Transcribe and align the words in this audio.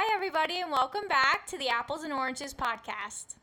Hi, 0.00 0.14
everybody, 0.14 0.60
and 0.60 0.70
welcome 0.70 1.08
back 1.08 1.44
to 1.48 1.58
the 1.58 1.68
Apples 1.68 2.04
and 2.04 2.12
Oranges 2.12 2.54
podcast. 2.54 3.34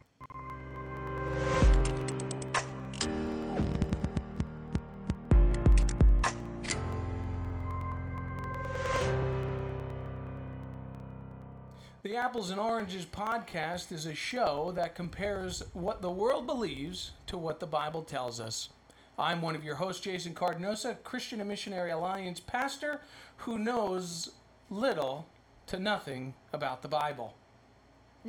The 12.04 12.16
Apples 12.16 12.52
and 12.52 12.60
Oranges 12.62 13.06
podcast 13.06 13.92
is 13.92 14.06
a 14.06 14.16
show 14.16 14.72
that 14.78 14.96
compares 14.96 15.62
what 15.74 16.02
the 16.02 16.10
world 16.10 16.48
believes 16.48 17.12
to 17.28 17.38
what 17.38 17.60
the 17.60 17.68
Bible 17.68 18.04
tells 18.04 18.40
us. 18.40 18.70
I'm 19.20 19.42
one 19.42 19.58
of 19.58 19.66
your 19.66 19.76
hosts, 19.76 20.02
Jason 20.02 20.34
Cardinosa, 20.34 21.04
Christian 21.04 21.42
and 21.42 21.50
Missionary 21.50 21.92
Alliance 21.92 22.40
pastor 22.40 23.02
who 23.40 23.60
knows 23.60 24.32
little 24.70 25.28
to 25.68 25.80
nothing 25.80 26.34
about 26.54 26.82
the 26.82 26.88
Bible. 26.88 27.36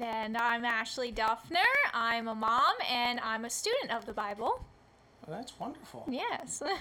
And 0.01 0.37
I'm 0.37 0.65
Ashley 0.65 1.13
Duffner. 1.13 1.65
I'm 1.95 2.29
a 2.29 2.35
mom 2.35 2.75
and 2.91 3.19
I'm 3.21 3.45
a 3.45 3.51
student 3.51 3.91
of 3.93 4.05
the 4.05 4.13
Bible. 4.13 4.65
Well, 5.27 5.37
that's 5.37 5.59
wonderful. 5.59 6.07
Yes. 6.11 6.63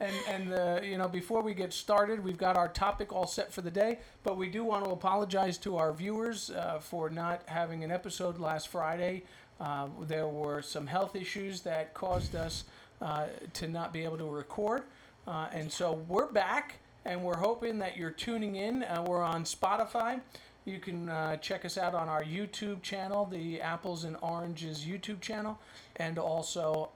And 0.00 0.14
and 0.28 0.52
uh, 0.52 0.80
you 0.82 0.98
know, 0.98 1.06
before 1.06 1.42
we 1.42 1.54
get 1.54 1.72
started, 1.72 2.24
we've 2.24 2.38
got 2.38 2.56
our 2.56 2.66
topic 2.66 3.12
all 3.12 3.26
set 3.26 3.52
for 3.52 3.62
the 3.62 3.70
day. 3.70 4.00
But 4.24 4.36
we 4.36 4.48
do 4.48 4.64
want 4.64 4.84
to 4.84 4.90
apologize 4.90 5.58
to 5.58 5.76
our 5.76 5.92
viewers 5.92 6.50
uh, 6.50 6.80
for 6.80 7.08
not 7.08 7.42
having 7.46 7.84
an 7.84 7.92
episode 7.92 8.38
last 8.38 8.68
Friday. 8.68 9.22
Uh, 9.60 9.86
there 10.00 10.26
were 10.26 10.60
some 10.60 10.88
health 10.88 11.14
issues 11.14 11.60
that 11.60 11.94
caused 11.94 12.34
us 12.34 12.64
uh, 13.00 13.26
to 13.52 13.68
not 13.68 13.92
be 13.92 14.02
able 14.02 14.18
to 14.18 14.28
record, 14.28 14.82
uh, 15.28 15.46
and 15.52 15.70
so 15.70 16.02
we're 16.08 16.32
back, 16.32 16.80
and 17.04 17.22
we're 17.22 17.36
hoping 17.36 17.78
that 17.80 17.96
you're 17.96 18.10
tuning 18.10 18.56
in. 18.56 18.82
Uh, 18.82 19.04
we're 19.06 19.22
on 19.22 19.44
Spotify. 19.44 20.20
You 20.64 20.78
can 20.78 21.08
uh, 21.08 21.36
check 21.38 21.64
us 21.64 21.76
out 21.76 21.94
on 21.94 22.08
our 22.08 22.22
YouTube 22.22 22.82
channel, 22.82 23.26
the 23.26 23.60
Apples 23.60 24.04
and 24.04 24.16
Oranges 24.22 24.84
YouTube 24.84 25.20
channel, 25.20 25.58
and 25.96 26.18
also 26.18 26.90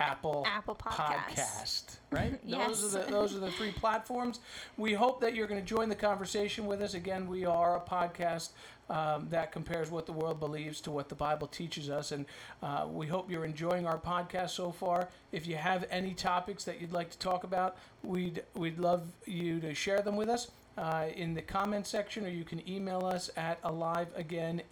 Apple 0.00 0.44
Apple 0.46 0.74
Podcasts. 0.74 1.36
Podcast, 1.36 1.96
right? 2.10 2.40
Yes. 2.44 2.68
Those 2.68 2.94
are 2.96 3.04
the 3.04 3.10
those 3.10 3.36
are 3.36 3.38
the 3.38 3.50
three 3.52 3.72
platforms. 3.72 4.40
We 4.76 4.94
hope 4.94 5.20
that 5.20 5.34
you're 5.34 5.46
going 5.46 5.60
to 5.60 5.66
join 5.66 5.88
the 5.88 5.94
conversation 5.94 6.66
with 6.66 6.80
us. 6.80 6.94
Again, 6.94 7.28
we 7.28 7.44
are 7.44 7.76
a 7.76 7.80
podcast 7.80 8.50
um, 8.88 9.28
that 9.30 9.52
compares 9.52 9.90
what 9.90 10.06
the 10.06 10.12
world 10.12 10.40
believes 10.40 10.80
to 10.82 10.90
what 10.90 11.08
the 11.08 11.14
Bible 11.14 11.46
teaches 11.46 11.90
us, 11.90 12.12
and 12.12 12.26
uh, 12.62 12.86
we 12.90 13.06
hope 13.06 13.30
you're 13.30 13.44
enjoying 13.44 13.86
our 13.86 13.98
podcast 13.98 14.50
so 14.50 14.72
far. 14.72 15.08
If 15.32 15.46
you 15.46 15.56
have 15.56 15.86
any 15.90 16.14
topics 16.14 16.64
that 16.64 16.80
you'd 16.80 16.92
like 16.92 17.10
to 17.10 17.18
talk 17.18 17.44
about, 17.44 17.76
we'd 18.02 18.42
we'd 18.54 18.78
love 18.78 19.02
you 19.26 19.60
to 19.60 19.74
share 19.74 20.00
them 20.00 20.16
with 20.16 20.28
us 20.28 20.50
uh, 20.78 21.06
in 21.14 21.34
the 21.34 21.42
comment 21.42 21.86
section, 21.86 22.24
or 22.24 22.30
you 22.30 22.44
can 22.44 22.66
email 22.68 23.04
us 23.04 23.30
at 23.36 23.62
aliveagainne 23.62 24.62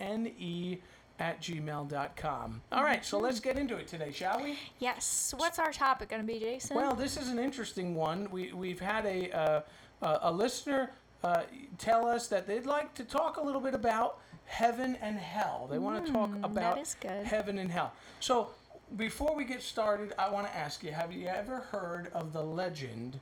at 1.18 1.40
gmail.com. 1.40 2.62
All 2.70 2.84
right, 2.84 3.04
so 3.04 3.18
let's 3.18 3.40
get 3.40 3.58
into 3.58 3.76
it 3.76 3.88
today, 3.88 4.12
shall 4.12 4.42
we? 4.42 4.58
yes. 4.78 5.34
What's 5.36 5.58
our 5.58 5.72
topic 5.72 6.10
going 6.10 6.22
to 6.22 6.26
be, 6.26 6.38
Jason? 6.38 6.76
Well, 6.76 6.94
this 6.94 7.16
is 7.16 7.28
an 7.28 7.38
interesting 7.38 7.94
one. 7.94 8.28
We 8.30 8.52
we've 8.52 8.80
had 8.80 9.04
a 9.06 9.30
uh, 9.36 9.60
a 10.02 10.18
a 10.22 10.32
listener 10.32 10.90
uh, 11.24 11.42
tell 11.78 12.06
us 12.06 12.28
that 12.28 12.46
they'd 12.46 12.66
like 12.66 12.94
to 12.94 13.04
talk 13.04 13.36
a 13.36 13.42
little 13.42 13.60
bit 13.60 13.74
about 13.74 14.20
heaven 14.44 14.96
and 15.02 15.18
hell. 15.18 15.66
They 15.70 15.78
want 15.78 16.06
to 16.06 16.12
talk 16.12 16.30
about 16.42 16.78
heaven 17.24 17.58
and 17.58 17.70
hell. 17.70 17.92
So 18.20 18.50
before 18.96 19.34
we 19.34 19.44
get 19.44 19.62
started, 19.62 20.14
I 20.18 20.30
want 20.30 20.46
to 20.46 20.56
ask 20.56 20.82
you: 20.84 20.92
Have 20.92 21.12
you 21.12 21.26
ever 21.26 21.58
heard 21.58 22.10
of 22.12 22.32
the 22.32 22.42
legend 22.42 23.18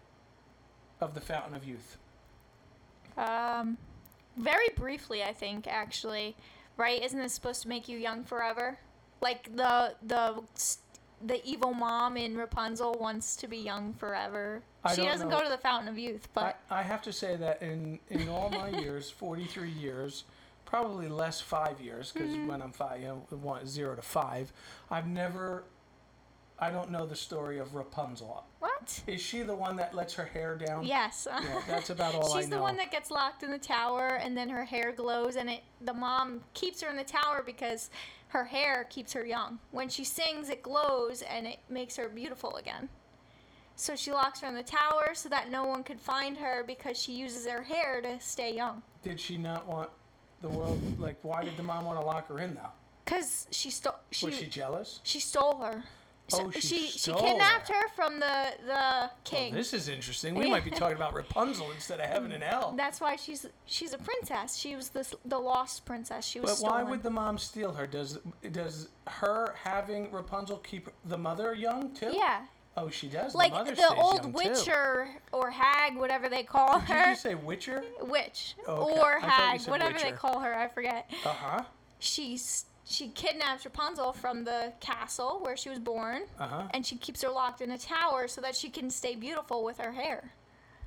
of 1.01 1.15
the 1.15 1.21
Fountain 1.21 1.55
of 1.55 1.65
Youth? 1.65 1.97
um, 3.17 3.79
very 4.37 4.69
briefly, 4.77 5.23
I 5.23 5.33
think, 5.33 5.67
actually. 5.67 6.37
Right? 6.77 7.03
Isn't 7.03 7.19
this 7.19 7.33
supposed 7.33 7.63
to 7.63 7.69
make 7.69 7.89
you 7.89 7.99
young 7.99 8.25
forever? 8.25 8.79
Like 9.21 9.55
the 9.57 9.95
the 10.03 10.43
the 11.25 11.45
evil 11.47 11.73
mom 11.73 12.17
in 12.19 12.37
Rapunzel 12.37 12.95
wants 13.01 13.37
to 13.37 13.49
be 13.49 13.57
young 13.57 13.95
forever. 13.95 14.63
I 14.85 14.95
she 14.95 15.03
doesn't 15.03 15.29
know. 15.31 15.39
go 15.39 15.43
to 15.45 15.49
the 15.49 15.57
Fountain 15.59 15.89
of 15.89 15.99
Youth, 15.99 16.29
but 16.35 16.61
I, 16.71 16.81
I 16.81 16.83
have 16.83 17.01
to 17.03 17.13
say 17.13 17.37
that 17.37 17.63
in 17.63 17.99
in 18.11 18.29
all 18.29 18.51
my 18.51 18.69
years, 18.81 19.11
43 19.11 19.71
years, 19.71 20.25
probably 20.67 21.09
less 21.09 21.41
five 21.41 21.81
years, 21.81 22.13
because 22.13 22.31
Mm-hmm. 22.31 22.47
when 22.49 22.61
I'm 22.63 22.73
five, 22.73 23.01
you 23.01 23.07
know, 23.07 23.23
one, 23.39 23.67
zero 23.67 23.97
to 23.97 24.03
five, 24.03 24.53
I've 24.91 25.07
never, 25.07 25.65
I 26.59 26.71
don't 26.71 26.91
know 26.91 27.05
the 27.07 27.17
story 27.17 27.59
of 27.59 27.75
Rapunzel. 27.75 28.45
what? 28.61 29.03
Is 29.07 29.21
she 29.21 29.43
the 29.43 29.55
one 29.55 29.77
that 29.77 29.95
lets 29.95 30.15
her 30.15 30.25
hair 30.25 30.57
down? 30.57 30.85
Yes. 30.85 31.29
Yeah, 31.31 31.63
that's 31.69 31.91
about 31.91 32.15
all 32.15 32.33
I 32.33 32.37
know. 32.37 32.41
She's 32.41 32.49
the 32.49 32.61
one 32.61 32.77
that 32.79 32.91
gets 32.91 33.11
locked 33.11 33.43
in 33.43 33.51
the 33.51 33.59
tower, 33.59 34.19
and 34.23 34.37
then 34.37 34.49
her 34.49 34.65
hair 34.65 34.93
glows, 34.93 35.37
and 35.37 35.51
it 35.51 35.63
the 35.83 35.93
mom 35.93 36.41
keeps 36.55 36.81
her 36.83 36.89
in 36.89 36.97
the 36.97 37.05
tower 37.05 37.43
because 37.45 37.91
her 38.29 38.45
hair 38.45 38.85
keeps 38.89 39.13
her 39.13 39.25
young. 39.25 39.59
When 39.71 39.89
she 39.89 40.05
sings, 40.05 40.49
it 40.49 40.63
glows, 40.63 41.23
and 41.23 41.47
it 41.47 41.59
makes 41.69 41.97
her 41.97 42.09
beautiful 42.09 42.57
again. 42.57 42.89
So 43.79 43.95
she 43.95 44.11
locks 44.11 44.41
her 44.41 44.49
in 44.49 44.55
the 44.55 44.63
tower 44.63 45.11
so 45.13 45.29
that 45.29 45.51
no 45.51 45.67
one 45.67 45.83
could 45.85 46.01
find 46.01 46.39
her 46.39 46.65
because 46.67 46.99
she 46.99 47.13
uses 47.13 47.47
her 47.47 47.63
hair 47.63 48.01
to 48.01 48.19
stay 48.21 48.55
young. 48.57 48.83
Did 49.03 49.21
she 49.21 49.37
not 49.37 49.67
want 49.67 49.91
the 50.41 50.49
world? 50.49 50.81
Like, 50.99 51.19
why 51.23 51.45
did 51.45 51.59
the 51.59 51.63
mom 51.63 51.85
want 51.85 52.01
to 52.01 52.07
lock 52.07 52.29
her 52.29 52.39
in 52.39 52.55
though? 52.55 52.71
Cause 53.05 53.47
she 53.51 53.71
stole 53.71 53.95
she, 54.11 54.27
Was 54.27 54.35
she 54.37 54.47
jealous? 54.47 55.01
she 55.03 55.21
stole 55.21 55.59
her. 55.59 55.85
Oh, 56.33 56.51
So- 56.51 56.51
she 56.59 56.89
she 56.89 56.99
stole 56.99 57.21
kidnapped 57.21 57.69
her. 57.69 57.75
her 57.75 57.89
from 57.95 58.19
the 58.19 58.53
the 58.67 58.73
Well, 58.73 59.13
king. 59.25 59.55
this 59.55 59.73
is 59.73 59.89
interesting. 59.89 60.35
We 60.35 60.51
might 60.51 60.65
be 60.65 60.71
talking 60.83 60.97
about 60.97 61.15
Rapunzel 61.15 61.71
instead 61.71 62.01
of 62.01 62.07
heaven 62.07 62.33
and 62.33 62.43
hell. 62.43 62.75
That's 62.77 63.01
why 63.01 63.15
she's 63.17 63.47
she's 63.65 63.93
a 63.93 63.99
princess. 63.99 64.57
She 64.57 64.75
was 64.75 64.89
the 64.91 65.07
the 65.25 65.39
lost 65.39 65.85
princess. 65.85 66.25
She 66.27 66.41
was 66.41 66.61
But 66.61 66.69
why 66.71 66.83
would 66.83 67.03
the 67.05 67.11
mom 67.11 67.39
steal 67.39 67.73
her? 67.75 67.87
Does 67.87 68.19
does 68.51 68.89
her 69.07 69.55
having 69.63 70.11
Rapunzel 70.11 70.59
keep 70.59 70.89
the 71.05 71.19
mother 71.19 71.55
young 71.55 71.95
too? 71.95 72.13
yeah. 72.13 72.47
Oh, 72.79 72.91
she 72.91 73.07
does. 73.09 73.35
like 73.35 73.55
the, 73.65 73.73
the 73.75 73.95
old 73.95 74.35
witcher 74.35 75.09
or 75.33 75.51
hag, 75.51 75.97
whatever 75.97 76.29
they 76.29 76.43
call 76.43 76.75
Too. 76.81 76.87
Did 76.89 76.97
her, 76.97 77.11
you 77.11 77.17
say 77.17 77.35
witcher? 77.35 77.83
witch 78.03 78.55
Oh, 78.67 78.91
okay. 78.91 79.01
or 79.01 79.17
I 79.17 79.21
hag, 79.21 79.61
whatever 79.63 79.99
they 79.99 80.13
call 80.13 80.41
her, 80.41 80.55
I 80.55 80.69
forget. 80.69 81.09
Uh 81.25 81.29
huh. 81.31 81.63
She's 82.01 82.67
she 82.89 83.09
kidnaps 83.09 83.65
Rapunzel 83.65 84.13
from 84.13 84.45
the 84.45 84.73
castle 84.81 85.41
where 85.43 85.57
she 85.57 85.69
was 85.69 85.79
born, 85.81 86.23
Uh 86.39 86.47
huh. 86.47 86.63
and 86.71 86.87
she 86.87 86.97
keeps 86.97 87.23
her 87.23 87.29
locked 87.31 87.61
in 87.61 87.73
a 87.73 87.79
tower 87.79 88.29
so 88.29 88.41
that 88.41 88.55
she 88.55 88.69
can 88.71 88.91
stay 88.91 89.17
beautiful 89.17 89.65
with 89.65 89.79
her 89.79 89.93
hair. 89.93 90.33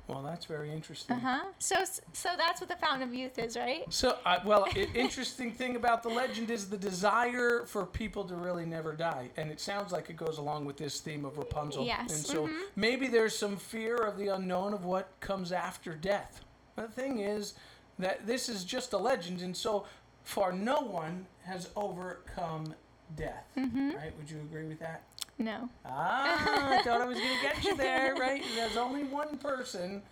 Well, 0.08 0.22
that's 0.22 0.46
very 0.46 0.72
interesting. 0.72 1.16
Uh 1.16 1.20
Huh? 1.20 1.44
So 1.58 1.76
so 2.12 2.30
that's 2.36 2.60
what 2.60 2.68
the 2.68 2.76
Fountain 2.76 3.06
of 3.08 3.14
Youth 3.14 3.38
is, 3.38 3.56
right? 3.56 3.84
So, 3.90 4.16
uh, 4.24 4.40
well, 4.44 4.66
interesting 4.94 5.52
thing 5.52 5.76
about 5.76 6.02
the 6.02 6.08
legend 6.08 6.50
is 6.50 6.68
the 6.68 6.76
desire 6.78 7.64
for 7.66 7.84
people 7.86 8.24
to 8.24 8.34
really 8.34 8.64
never 8.66 8.94
die, 8.94 9.30
and 9.36 9.50
it 9.50 9.60
sounds 9.60 9.92
like 9.92 10.08
it 10.10 10.16
goes 10.16 10.38
along 10.38 10.64
with 10.64 10.78
this 10.78 11.00
theme 11.00 11.24
of 11.26 11.36
Rapunzel. 11.38 11.84
Yes. 11.84 12.12
And 12.16 12.26
so 12.26 12.50
maybe 12.76 13.06
there's 13.08 13.36
some 13.36 13.56
fear 13.56 13.96
of 13.96 14.16
the 14.16 14.28
unknown 14.28 14.72
of 14.72 14.84
what 14.84 15.12
comes 15.20 15.52
after 15.52 15.94
death. 15.94 16.40
The 16.76 16.88
thing 16.88 17.20
is 17.20 17.54
that 17.98 18.26
this 18.26 18.48
is 18.48 18.64
just 18.64 18.92
a 18.94 18.98
legend, 18.98 19.42
and 19.42 19.54
so 19.56 19.84
far 20.24 20.52
no 20.52 20.80
one 20.80 21.26
has 21.50 21.68
overcome 21.74 22.74
death. 23.16 23.44
Right? 23.56 24.16
Would 24.16 24.30
you 24.30 24.38
agree 24.38 24.64
with 24.64 24.78
that? 24.78 25.02
No. 25.38 25.68
Ah, 25.84 26.78
I 26.78 26.82
thought 26.82 27.00
I 27.00 27.06
was 27.06 27.18
going 27.18 27.36
to 27.36 27.42
get 27.42 27.64
you 27.64 27.76
there, 27.76 28.14
right? 28.14 28.42
There's 28.54 28.76
only 28.76 29.04
one 29.04 29.36
person. 29.38 30.02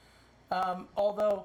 Um, 0.51 0.89
although, 0.97 1.45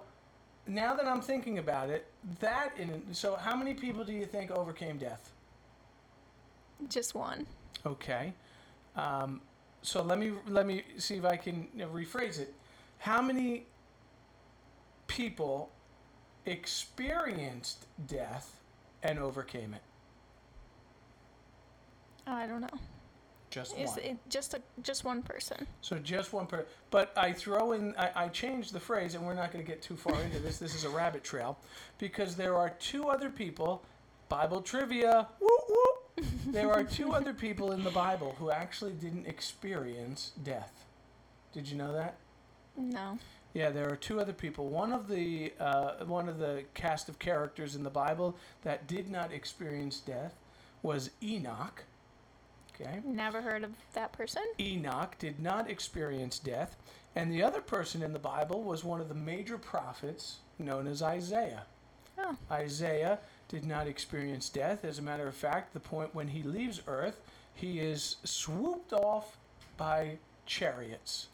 now 0.68 0.96
that 0.96 1.06
I'm 1.06 1.22
thinking 1.22 1.60
about 1.60 1.90
it, 1.90 2.08
that 2.40 2.72
in 2.78 3.04
so 3.14 3.36
how 3.36 3.56
many 3.56 3.74
people 3.74 4.04
do 4.04 4.14
you 4.14 4.26
think 4.26 4.50
overcame 4.52 4.98
death? 4.98 5.32
Just 6.90 7.14
one. 7.14 7.46
Okay, 7.86 8.34
um, 8.96 9.42
so 9.82 10.02
let 10.02 10.18
me 10.18 10.32
let 10.48 10.66
me 10.66 10.84
see 10.98 11.16
if 11.16 11.26
I 11.26 11.36
can 11.36 11.68
rephrase 11.78 12.40
it. 12.40 12.54
How 13.00 13.22
many 13.22 13.66
people 15.08 15.70
experienced 16.46 17.86
death 18.08 18.63
and 19.04 19.20
overcame 19.20 19.74
it? 19.74 19.82
Oh, 22.26 22.34
I 22.34 22.48
don't 22.48 22.62
know. 22.62 22.80
Just 23.50 23.78
Is 23.78 23.92
one. 23.92 24.00
it 24.00 24.18
just 24.30 24.56
a 24.56 24.62
just 24.82 25.04
one 25.04 25.22
person? 25.22 25.68
So 25.82 26.00
just 26.00 26.34
one 26.34 26.48
per. 26.48 26.66
But 26.90 27.14
I 27.16 27.32
throw 27.34 27.74
in, 27.74 27.94
I, 28.00 28.24
I 28.24 28.28
changed 28.30 28.74
the 28.74 28.80
phrase, 28.80 29.14
and 29.14 29.24
we're 29.24 29.36
not 29.36 29.52
going 29.52 29.64
to 29.64 29.70
get 29.70 29.80
too 29.80 29.96
far 29.96 30.20
into 30.22 30.40
this. 30.40 30.58
This 30.58 30.74
is 30.74 30.86
a 30.86 30.90
rabbit 30.90 31.24
trail, 31.24 31.60
because 32.00 32.36
there 32.36 32.56
are 32.56 32.72
two 32.80 33.10
other 33.10 33.30
people. 33.30 33.84
Bible 34.28 34.62
trivia. 34.62 35.28
Whoop 35.40 35.62
whoop. 35.70 36.26
There 36.48 36.72
are 36.72 36.84
two 36.84 37.14
other 37.14 37.32
people 37.32 37.74
in 37.74 37.84
the 37.84 37.92
Bible 37.92 38.36
who 38.40 38.50
actually 38.50 38.94
didn't 38.94 39.28
experience 39.28 40.32
death. 40.44 40.86
Did 41.54 41.68
you 41.68 41.78
know 41.78 41.94
that? 41.94 42.16
No. 42.76 43.20
Yeah, 43.54 43.70
there 43.70 43.92
are 43.92 43.96
two 43.96 44.20
other 44.20 44.34
people. 44.34 44.70
One 44.70 44.92
of 44.92 45.08
the 45.08 45.54
uh, 45.60 46.06
one 46.06 46.28
of 46.28 46.40
the 46.40 46.64
cast 46.74 47.08
of 47.08 47.20
characters 47.20 47.76
in 47.76 47.84
the 47.84 47.90
Bible 47.90 48.36
that 48.64 48.88
did 48.88 49.10
not 49.10 49.32
experience 49.32 50.00
death 50.00 50.34
was 50.82 51.12
Enoch. 51.22 51.84
Okay. 52.74 53.00
Never 53.06 53.42
heard 53.42 53.64
of 53.64 53.72
that 53.94 54.12
person. 54.12 54.42
Enoch 54.60 55.16
did 55.20 55.40
not 55.40 55.70
experience 55.70 56.40
death, 56.40 56.76
and 57.16 57.32
the 57.32 57.44
other 57.44 57.62
person 57.62 58.02
in 58.02 58.12
the 58.14 58.20
Bible 58.20 58.64
was 58.64 58.84
one 58.84 59.00
of 59.00 59.10
the 59.10 59.16
major 59.16 59.60
prophets 59.60 60.38
known 60.58 60.88
as 60.88 61.04
Isaiah. 61.04 61.64
Oh. 62.18 62.36
Isaiah 62.52 63.20
did 63.48 63.66
not 63.66 63.88
experience 63.88 64.50
death. 64.50 64.84
As 64.84 64.98
a 64.98 65.04
matter 65.04 65.28
of 65.28 65.36
fact, 65.36 65.74
the 65.74 65.80
point 65.80 66.16
when 66.16 66.30
he 66.30 66.42
leaves 66.42 66.82
Earth, 66.88 67.22
he 67.54 67.80
is 67.80 68.16
swooped 68.24 68.94
off 68.94 69.38
by 69.78 70.18
chariots. 70.48 71.28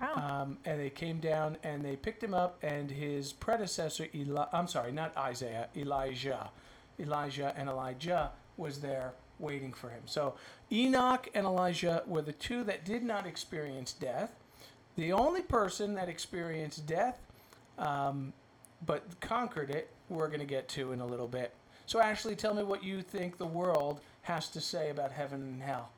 Wow. 0.00 0.14
Um, 0.42 0.58
and 0.64 0.80
they 0.80 0.90
came 0.90 1.18
down 1.20 1.58
and 1.62 1.84
they 1.84 1.96
picked 1.96 2.22
him 2.22 2.34
up, 2.34 2.58
and 2.62 2.90
his 2.90 3.32
predecessor, 3.32 4.08
Eli- 4.14 4.46
I'm 4.52 4.68
sorry, 4.68 4.92
not 4.92 5.16
Isaiah, 5.16 5.68
Elijah. 5.76 6.50
Elijah 6.98 7.54
and 7.56 7.68
Elijah 7.68 8.30
was 8.56 8.80
there 8.80 9.12
waiting 9.38 9.72
for 9.72 9.90
him. 9.90 10.02
So 10.06 10.34
Enoch 10.72 11.28
and 11.34 11.46
Elijah 11.46 12.02
were 12.06 12.22
the 12.22 12.32
two 12.32 12.64
that 12.64 12.84
did 12.84 13.02
not 13.02 13.26
experience 13.26 13.92
death. 13.92 14.32
The 14.96 15.12
only 15.12 15.42
person 15.42 15.94
that 15.94 16.08
experienced 16.08 16.86
death, 16.86 17.18
um, 17.78 18.32
but 18.84 19.20
conquered 19.20 19.70
it, 19.70 19.90
we're 20.08 20.28
going 20.28 20.40
to 20.40 20.46
get 20.46 20.68
to 20.70 20.92
in 20.92 21.00
a 21.00 21.06
little 21.06 21.28
bit. 21.28 21.52
So, 21.84 22.00
Ashley, 22.00 22.34
tell 22.34 22.54
me 22.54 22.62
what 22.64 22.82
you 22.82 23.02
think 23.02 23.36
the 23.36 23.46
world 23.46 24.00
has 24.22 24.48
to 24.50 24.60
say 24.60 24.90
about 24.90 25.12
heaven 25.12 25.42
and 25.42 25.62
hell. 25.62 25.90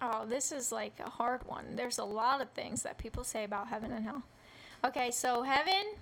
Oh, 0.00 0.24
this 0.26 0.52
is 0.52 0.70
like 0.70 1.00
a 1.04 1.08
hard 1.10 1.46
one. 1.46 1.74
There's 1.74 1.98
a 1.98 2.04
lot 2.04 2.40
of 2.40 2.50
things 2.50 2.82
that 2.82 2.98
people 2.98 3.24
say 3.24 3.44
about 3.44 3.68
heaven 3.68 3.92
and 3.92 4.04
hell. 4.04 4.22
Okay, 4.84 5.10
so 5.10 5.42
heaven, 5.42 5.94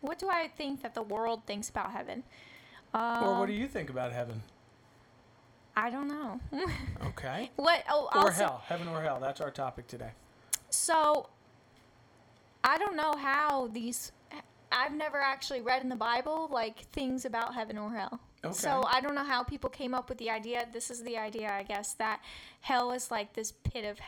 what 0.00 0.18
do 0.18 0.28
I 0.28 0.48
think 0.48 0.82
that 0.82 0.94
the 0.94 1.02
world 1.02 1.42
thinks 1.46 1.68
about 1.68 1.90
heaven? 1.92 2.22
Um, 2.92 3.24
or 3.24 3.38
what 3.40 3.46
do 3.46 3.52
you 3.54 3.66
think 3.66 3.90
about 3.90 4.12
heaven? 4.12 4.42
I 5.76 5.90
don't 5.90 6.06
know. 6.08 6.40
Okay. 7.06 7.50
what? 7.56 7.82
Oh, 7.88 8.08
Or 8.14 8.30
hell. 8.30 8.62
Heaven 8.66 8.86
or 8.88 9.02
hell. 9.02 9.18
That's 9.20 9.40
our 9.40 9.50
topic 9.50 9.86
today. 9.88 10.10
So, 10.70 11.28
I 12.62 12.78
don't 12.78 12.96
know 12.96 13.14
how 13.16 13.68
these. 13.68 14.12
I've 14.72 14.94
never 14.94 15.18
actually 15.20 15.60
read 15.60 15.82
in 15.82 15.88
the 15.88 15.96
Bible 15.96 16.48
like 16.50 16.80
things 16.92 17.24
about 17.24 17.54
heaven 17.54 17.78
or 17.78 17.92
hell. 17.92 18.20
Okay. 18.44 18.52
So 18.54 18.84
I 18.86 19.00
don't 19.00 19.14
know 19.14 19.24
how 19.24 19.42
people 19.42 19.70
came 19.70 19.94
up 19.94 20.08
with 20.08 20.18
the 20.18 20.30
idea. 20.30 20.66
This 20.72 20.90
is 20.90 21.02
the 21.02 21.16
idea, 21.18 21.50
I 21.52 21.62
guess, 21.62 21.94
that 21.94 22.20
hell 22.60 22.92
is 22.92 23.10
like 23.10 23.32
this 23.34 23.52
pit 23.52 23.84
of 23.84 23.98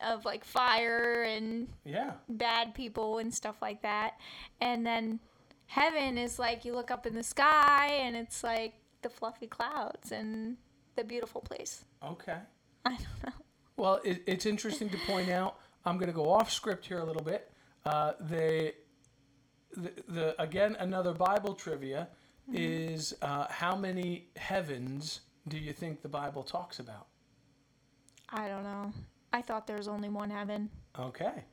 of 0.00 0.24
like 0.24 0.42
fire 0.42 1.24
and 1.24 1.68
Yeah. 1.84 2.12
bad 2.30 2.74
people 2.74 3.18
and 3.18 3.32
stuff 3.34 3.60
like 3.60 3.82
that. 3.82 4.14
And 4.60 4.86
then 4.86 5.20
heaven 5.66 6.16
is 6.16 6.38
like 6.38 6.64
you 6.64 6.72
look 6.74 6.90
up 6.90 7.06
in 7.06 7.14
the 7.14 7.22
sky 7.22 7.88
and 8.00 8.16
it's 8.16 8.42
like 8.42 8.74
the 9.02 9.10
fluffy 9.10 9.46
clouds 9.46 10.12
and 10.12 10.56
the 10.96 11.04
beautiful 11.04 11.42
place. 11.42 11.84
Okay. 12.02 12.38
I 12.86 12.90
don't 12.90 13.22
know. 13.26 13.32
Well, 13.76 14.00
it, 14.02 14.22
it's 14.26 14.46
interesting 14.46 14.88
to 14.88 14.96
point 15.06 15.28
out. 15.28 15.58
I'm 15.84 15.98
going 15.98 16.08
to 16.08 16.14
go 16.14 16.30
off 16.32 16.50
script 16.50 16.86
here 16.86 17.00
a 17.00 17.04
little 17.04 17.22
bit. 17.22 17.52
Uh, 17.84 18.12
they, 18.18 18.72
the, 19.76 19.92
the 20.08 20.42
again 20.42 20.74
another 20.80 21.12
Bible 21.12 21.52
trivia 21.54 22.08
is 22.52 23.14
uh, 23.22 23.46
how 23.48 23.76
many 23.76 24.28
heavens 24.36 25.20
do 25.48 25.58
you 25.58 25.72
think 25.72 26.02
the 26.02 26.08
Bible 26.08 26.42
talks 26.42 26.78
about? 26.78 27.06
I 28.30 28.48
don't 28.48 28.64
know. 28.64 28.92
I 29.32 29.42
thought 29.42 29.66
there 29.66 29.76
was 29.76 29.88
only 29.88 30.08
one 30.08 30.30
heaven. 30.30 30.70
Okay. 30.98 31.44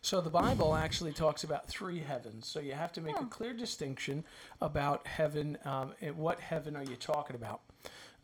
So 0.00 0.20
the 0.20 0.30
Bible 0.30 0.74
actually 0.74 1.12
talks 1.12 1.44
about 1.44 1.68
three 1.68 2.00
heavens. 2.00 2.48
So 2.48 2.58
you 2.58 2.72
have 2.72 2.92
to 2.94 3.00
make 3.00 3.18
a 3.20 3.24
clear 3.26 3.52
distinction 3.52 4.24
about 4.60 5.06
heaven. 5.06 5.58
Um, 5.64 5.92
and 6.00 6.16
what 6.16 6.40
heaven 6.40 6.74
are 6.74 6.82
you 6.82 6.96
talking 6.96 7.36
about? 7.36 7.60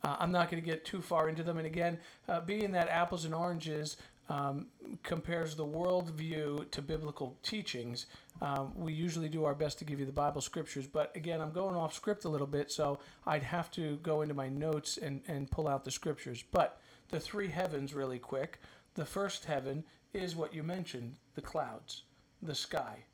Uh, 0.02 0.16
I'm 0.19 0.32
not 0.32 0.50
going 0.50 0.62
to 0.62 0.66
get 0.66 0.84
too 0.84 1.00
far 1.00 1.28
into 1.28 1.42
them. 1.42 1.56
And 1.56 1.66
again, 1.66 1.98
uh, 2.28 2.40
being 2.40 2.72
that 2.72 2.88
apples 2.88 3.24
and 3.24 3.34
oranges 3.34 3.96
um, 4.28 4.66
compares 5.02 5.54
the 5.54 5.66
worldview 5.66 6.70
to 6.70 6.82
biblical 6.82 7.36
teachings, 7.42 8.06
um, 8.42 8.72
we 8.75 8.92
usually 8.92 9.28
do 9.28 9.44
our 9.44 9.54
best 9.54 9.78
to 9.78 9.84
give 9.84 9.98
you 9.98 10.06
the 10.06 10.12
Bible 10.12 10.40
scriptures. 10.40 10.86
But 10.86 11.14
again, 11.16 11.40
I'm 11.40 11.52
going 11.52 11.75
off 11.75 11.94
script 11.94 12.25
a 12.25 12.28
little 12.28 12.46
bit, 12.46 12.70
so 12.70 12.98
I'd 13.26 13.42
have 13.42 13.70
to 13.72 13.96
go 14.02 14.22
into 14.22 14.34
my 14.34 14.48
notes 14.48 14.98
and, 14.98 15.22
and 15.28 15.50
pull 15.50 15.66
out 15.66 15.84
the 15.84 15.90
scriptures. 15.90 16.44
But 16.50 16.80
the 17.08 17.20
three 17.20 17.48
heavens, 17.48 17.94
really 17.94 18.19
quick. 18.19 18.60
The 18.94 19.06
first 19.06 19.46
heaven 19.46 19.84
is 20.12 20.36
what 20.36 20.54
you 20.54 20.62
mentioned 20.62 21.16
the 21.34 21.40
clouds, 21.42 22.02
the 22.42 22.54
sky, 22.54 23.04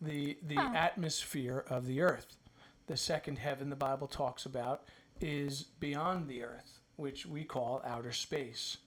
the, 0.00 0.38
the 0.46 0.58
atmosphere 0.58 1.64
of 1.68 1.86
the 1.86 2.00
earth. 2.00 2.36
The 2.86 2.96
second 2.96 3.38
heaven 3.38 3.70
the 3.70 3.76
Bible 3.76 4.06
talks 4.06 4.46
about 4.46 4.84
is 5.20 5.66
beyond 5.80 6.28
the 6.28 6.42
earth, 6.42 6.80
which 6.96 7.26
we 7.26 7.44
call 7.44 7.82
outer 7.86 8.12
space. 8.12 8.78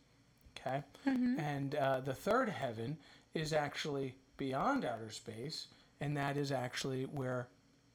Okay? 0.65 0.83
And 1.05 1.75
uh, 1.75 1.99
the 2.01 2.13
third 2.13 2.49
heaven 2.49 2.97
is 3.33 3.53
actually 3.53 4.15
beyond 4.37 4.85
outer 4.85 5.09
space, 5.11 5.67
and 6.01 6.15
that 6.17 6.37
is 6.37 6.51
actually 6.51 7.03
where 7.03 7.47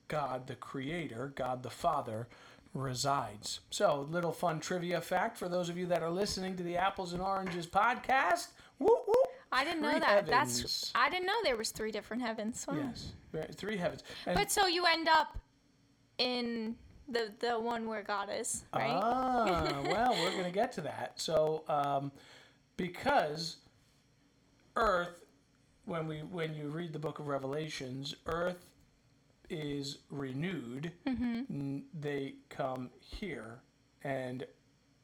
God 0.09 0.47
the 0.47 0.55
Creator, 0.55 1.33
God 1.35 1.63
the 1.63 1.71
Father, 1.71 2.29
resides. 2.75 3.61
So, 3.71 4.07
little 4.11 4.33
fun 4.33 4.61
trivia 4.61 5.01
fact 5.01 5.37
for 5.37 5.49
those 5.49 5.69
of 5.69 5.77
you 5.77 5.87
that 5.87 6.03
are 6.03 6.11
listening 6.11 6.57
to 6.57 6.63
the 6.63 6.77
Apples 6.77 7.13
and 7.13 7.23
Oranges 7.23 7.67
podcast. 7.67 8.49
Woo 8.79 8.89
woo! 9.07 9.15
I 9.53 9.65
didn't 9.65 9.83
know 9.83 9.99
that. 9.99 10.05
heavens. 10.29 10.31
That's 10.63 10.93
I 10.95 11.11
didn't 11.11 11.27
know 11.27 11.35
there 11.43 11.57
was 11.57 11.71
three 11.71 11.91
different 11.91 12.23
heavens. 12.23 12.65
Wow. 12.69 12.77
Yes, 12.77 13.13
three 13.57 13.77
heavens. 13.77 14.05
And, 14.27 14.37
But 14.37 14.51
so 14.51 14.67
you 14.67 14.85
end 14.87 15.09
up 15.09 15.37
in 16.19 16.77
the 17.09 17.33
the 17.41 17.59
one 17.59 17.87
where 17.89 18.03
God 18.03 18.29
is, 18.33 18.65
right? 18.75 18.91
Ah, 18.93 19.83
well, 19.87 20.13
we're 20.23 20.31
going 20.33 20.45
to 20.45 20.53
get 20.53 20.71
to 20.73 20.83
that. 20.83 21.13
So, 21.17 21.65
um, 21.69 22.13
because 22.81 23.57
Earth, 24.77 25.21
when 25.85 26.07
we 26.09 26.19
when 26.19 26.55
you 26.55 26.69
read 26.69 26.93
the 26.93 26.99
Book 26.99 27.19
of 27.19 27.27
Revelations, 27.27 28.15
Earth 28.27 28.67
is 29.51 29.99
renewed. 30.11 30.93
Mm-hmm. 31.07 31.41
N- 31.51 31.83
They 32.01 32.35
come 32.49 32.89
here, 33.01 33.59
and 34.05 34.47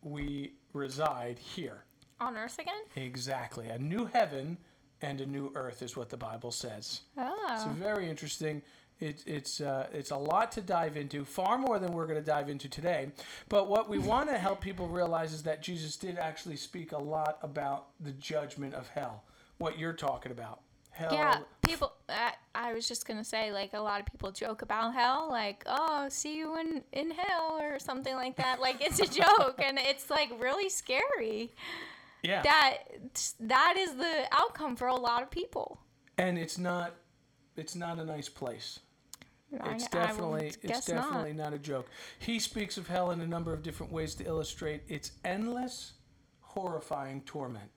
we 0.02 0.52
reside 0.73 1.38
here. 1.38 1.84
On 2.20 2.37
Earth 2.37 2.58
again? 2.58 2.82
Exactly, 2.96 3.69
a 3.69 3.78
new 3.78 4.06
heaven 4.06 4.56
and 5.02 5.20
a 5.20 5.26
new 5.26 5.52
earth 5.55 5.82
is 5.82 5.94
what 5.94 6.08
the 6.08 6.17
Bible 6.17 6.50
says. 6.50 7.02
Oh. 7.19 7.37
It's 7.50 7.64
very 7.78 8.08
interesting. 8.08 8.62
It, 8.98 9.22
it's 9.26 9.60
uh, 9.60 9.88
it's 9.93 10.10
a 10.10 10.16
lot 10.16 10.52
to 10.52 10.62
dive 10.62 10.96
into, 10.96 11.25
far 11.25 11.58
more 11.58 11.78
than 11.78 11.93
we're 11.93 12.06
going 12.06 12.19
to 12.19 12.25
dive 12.25 12.48
into 12.48 12.69
today. 12.69 13.10
But 13.48 13.69
what 13.69 13.88
we 13.90 13.98
want 13.98 14.31
to 14.31 14.38
help 14.38 14.60
people 14.62 14.88
realize 14.88 15.32
is 15.34 15.43
that 15.43 15.62
Jesus 15.62 15.96
did 15.96 16.16
actually 16.19 16.56
speak 16.56 16.93
a 16.93 16.98
lot 16.98 17.38
about 17.43 17.88
the 18.00 18.12
judgment 18.12 18.73
of 18.75 18.88
hell. 18.88 19.25
What 19.59 19.78
you're 19.78 19.92
talking 19.92 20.32
about, 20.32 20.61
hell. 20.90 21.11
Yeah, 21.12 21.38
people. 21.62 21.92
I, 22.09 22.32
I 22.54 22.73
was 22.73 22.88
just 22.88 23.06
gonna 23.06 23.25
say, 23.25 23.52
like 23.52 23.75
a 23.75 23.80
lot 23.80 24.00
of 24.00 24.06
people 24.06 24.30
joke 24.32 24.62
about 24.62 24.94
hell, 24.94 25.28
like, 25.30 25.62
"Oh, 25.66 26.06
see 26.09 26.38
you 26.38 26.59
in 26.59 26.82
in 26.92 27.11
hell" 27.11 27.59
or 27.61 27.78
something 27.78 28.14
like 28.14 28.37
that. 28.37 28.61
Like 28.61 28.78
it's 28.80 28.99
a 29.00 29.06
joke, 29.06 29.61
and 29.62 29.78
it's 29.78 30.09
like 30.09 30.30
really 30.40 30.70
scary. 30.70 31.52
yeah. 32.23 32.42
That 32.42 32.78
that 33.40 33.75
is 33.78 33.94
the 33.97 34.25
outcome 34.32 34.75
for 34.76 34.88
a 34.88 34.97
lot 34.97 35.23
of 35.23 35.30
people. 35.30 35.80
and 36.18 36.38
it's 36.38 36.56
not 36.56 36.94
it's 37.56 37.75
not 37.75 37.99
a 37.99 38.04
nice 38.04 38.28
place. 38.28 38.80
It's 39.52 39.88
definitely 39.88 40.46
it's 40.46 40.56
guess 40.56 40.88
not. 40.88 41.02
definitely 41.02 41.32
not. 41.32 41.52
a 41.52 41.58
joke. 41.58 41.88
He 42.18 42.38
speaks 42.38 42.76
of 42.76 42.88
hell 42.88 43.10
in 43.10 43.20
a 43.20 43.26
number 43.26 43.52
of 43.52 43.62
different 43.62 43.92
ways 43.92 44.14
to 44.16 44.24
illustrate 44.24 44.82
its 44.88 45.12
endless, 45.24 45.94
horrifying 46.40 47.22
torment. 47.22 47.70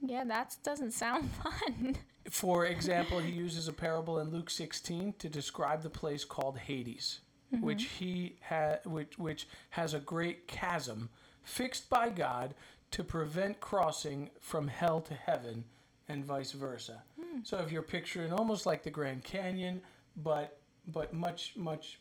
Yeah, 0.00 0.24
that 0.24 0.56
doesn't 0.62 0.92
sound 0.92 1.30
fun. 1.42 1.96
For 2.30 2.66
example, 2.66 3.18
he 3.18 3.32
uses 3.32 3.68
a 3.68 3.72
parable 3.72 4.18
in 4.20 4.30
Luke 4.30 4.50
16 4.50 5.14
to 5.18 5.28
describe 5.28 5.82
the 5.82 5.90
place 5.90 6.24
called 6.24 6.58
Hades, 6.58 7.20
mm-hmm. 7.52 7.64
which 7.64 7.84
he 7.84 8.36
ha- 8.48 8.78
which 8.84 9.18
which 9.18 9.48
has 9.70 9.94
a 9.94 10.00
great 10.00 10.46
chasm 10.46 11.08
fixed 11.42 11.88
by 11.88 12.10
God 12.10 12.54
to 12.90 13.04
prevent 13.04 13.60
crossing 13.60 14.30
from 14.40 14.68
hell 14.68 15.00
to 15.00 15.14
heaven 15.14 15.64
and 16.08 16.24
vice 16.24 16.52
versa. 16.52 17.02
Hmm. 17.18 17.40
So 17.44 17.58
if 17.58 17.70
you're 17.70 17.82
picturing 17.82 18.32
almost 18.32 18.66
like 18.66 18.82
the 18.82 18.90
Grand 18.90 19.24
Canyon, 19.24 19.80
but 20.16 20.59
but 20.92 21.12
much 21.12 21.54
much 21.56 22.00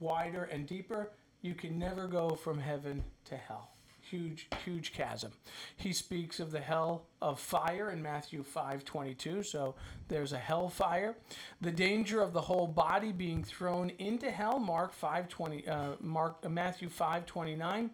wider 0.00 0.44
and 0.44 0.66
deeper, 0.66 1.12
you 1.42 1.54
can 1.54 1.78
never 1.78 2.06
go 2.06 2.30
from 2.30 2.58
heaven 2.58 3.04
to 3.26 3.36
hell. 3.36 3.70
Huge, 4.10 4.48
huge 4.64 4.92
chasm. 4.92 5.32
He 5.76 5.92
speaks 5.92 6.38
of 6.38 6.50
the 6.50 6.60
hell 6.60 7.06
of 7.22 7.40
fire 7.40 7.90
in 7.90 8.02
Matthew 8.02 8.42
5:22. 8.42 9.42
So 9.42 9.74
there's 10.08 10.32
a 10.32 10.38
hell 10.38 10.68
fire. 10.68 11.16
The 11.60 11.72
danger 11.72 12.20
of 12.20 12.32
the 12.32 12.42
whole 12.42 12.66
body 12.66 13.12
being 13.12 13.42
thrown 13.42 13.90
into 13.98 14.30
hell. 14.30 14.58
Mark 14.58 14.94
5:20. 14.94 15.66
Uh, 15.66 15.96
Mark 16.00 16.36
uh, 16.44 16.50
Matthew 16.50 16.88
5:29. 16.88 17.90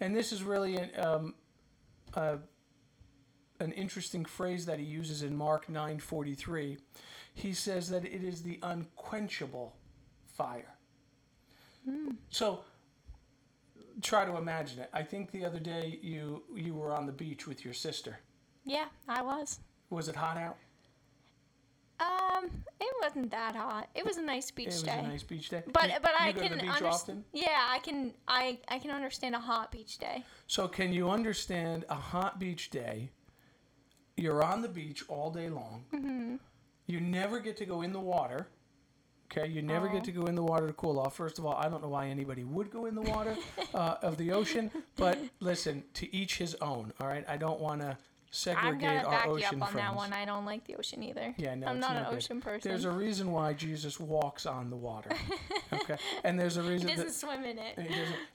And 0.00 0.14
this 0.14 0.32
is 0.32 0.42
really 0.42 0.76
an, 0.76 0.90
um, 0.98 1.34
uh, 2.12 2.36
an 3.58 3.72
interesting 3.72 4.26
phrase 4.26 4.66
that 4.66 4.78
he 4.78 4.84
uses 4.84 5.22
in 5.22 5.34
Mark 5.34 5.66
9:43. 5.66 6.78
He 7.32 7.54
says 7.54 7.88
that 7.88 8.04
it 8.04 8.22
is 8.22 8.42
the 8.42 8.58
unquenchable 8.62 9.74
fire. 10.34 10.70
So 12.30 12.60
try 14.00 14.24
to 14.24 14.36
imagine 14.36 14.80
it. 14.80 14.88
I 14.92 15.02
think 15.02 15.30
the 15.30 15.44
other 15.44 15.60
day 15.60 15.98
you 16.02 16.42
you 16.54 16.74
were 16.74 16.92
on 16.94 17.06
the 17.06 17.12
beach 17.12 17.46
with 17.46 17.64
your 17.64 17.74
sister. 17.74 18.18
yeah, 18.64 18.86
I 19.08 19.22
was. 19.22 19.60
Was 19.90 20.08
it 20.08 20.16
hot 20.16 20.36
out? 20.38 20.56
Um, 22.00 22.50
it 22.80 22.92
wasn't 23.02 23.30
that 23.30 23.54
hot. 23.54 23.88
It 23.94 24.04
was 24.04 24.16
a 24.16 24.22
nice 24.22 24.50
beach 24.50 24.66
day. 24.66 24.72
It 24.72 24.74
was 24.74 24.82
day. 24.82 24.98
a 24.98 25.08
nice 25.08 25.22
beach 25.22 25.48
day. 25.48 25.62
but 25.72 25.88
You- 25.88 26.00
but 26.02 26.10
you 26.10 26.26
I 26.26 26.32
can 26.32 26.68
understand. 26.68 27.24
Yeah, 27.32 27.66
I 27.68 27.78
can. 27.78 28.12
I 28.26 28.58
I 28.68 28.78
can 28.78 28.90
understand 28.90 29.34
a 29.34 29.38
hot 29.40 29.70
beach 29.70 29.98
day. 29.98 30.24
So 30.46 30.66
can 30.66 30.92
you 30.92 31.08
understand 31.10 31.84
a 31.88 31.94
hot 31.94 32.38
beach 32.40 32.70
day? 32.70 33.10
You're 34.16 34.42
on 34.42 34.62
the 34.62 34.68
beach 34.68 35.04
all 35.08 35.30
day 35.30 35.48
long. 35.50 35.84
Mm-hmm. 35.92 36.36
You 36.86 37.00
never 37.00 37.40
get 37.40 37.56
to 37.58 37.66
go 37.66 37.82
in 37.82 37.92
the 37.92 38.00
water. 38.00 38.48
Okay, 39.30 39.48
you 39.48 39.62
never 39.62 39.88
Oh. 39.88 39.92
get 39.92 40.04
to 40.04 40.12
go 40.12 40.26
in 40.26 40.34
the 40.34 40.42
water 40.42 40.66
to 40.66 40.72
cool 40.74 40.98
off. 41.00 41.16
First 41.16 41.38
of 41.38 41.46
all, 41.46 41.54
I 41.54 41.68
don't 41.68 41.82
know 41.82 41.88
why 41.88 42.06
anybody 42.08 42.44
would 42.44 42.70
go 42.70 42.86
in 42.86 42.94
the 42.94 43.02
water 43.02 43.36
uh, 43.74 43.96
of 44.02 44.16
the 44.16 44.32
ocean, 44.32 44.70
but 44.96 45.18
listen, 45.40 45.82
to 45.94 46.14
each 46.14 46.38
his 46.38 46.54
own. 46.56 46.92
All 47.00 47.06
right, 47.08 47.24
I 47.28 47.36
don't 47.36 47.58
want 47.60 47.80
to 47.80 47.96
segregate 48.30 48.64
I'm 48.72 48.78
gonna 48.80 48.98
our 49.04 49.10
back 49.12 49.26
you 49.26 49.32
ocean 49.32 49.46
up 49.62 49.68
on 49.68 49.72
friends. 49.72 49.88
that 49.90 49.94
one. 49.96 50.12
I 50.12 50.24
don't 50.24 50.44
like 50.44 50.64
the 50.66 50.74
ocean 50.76 51.02
either. 51.04 51.34
Yeah, 51.36 51.54
no, 51.54 51.68
I'm 51.68 51.78
not, 51.80 51.94
not 51.94 52.02
an 52.04 52.10
good. 52.10 52.16
ocean 52.16 52.40
person. 52.40 52.68
There's 52.68 52.84
a 52.84 52.90
reason 52.90 53.30
why 53.32 53.52
Jesus 53.54 53.98
walks 54.00 54.44
on 54.46 54.70
the 54.70 54.76
water. 54.76 55.10
Okay, 55.72 55.96
and 56.22 56.38
there's 56.38 56.56
a 56.56 56.62
reason 56.62 56.86
he 56.88 56.94
doesn't 56.94 57.08
that 57.08 57.14
swim 57.14 57.44
in 57.44 57.58
it. 57.58 57.76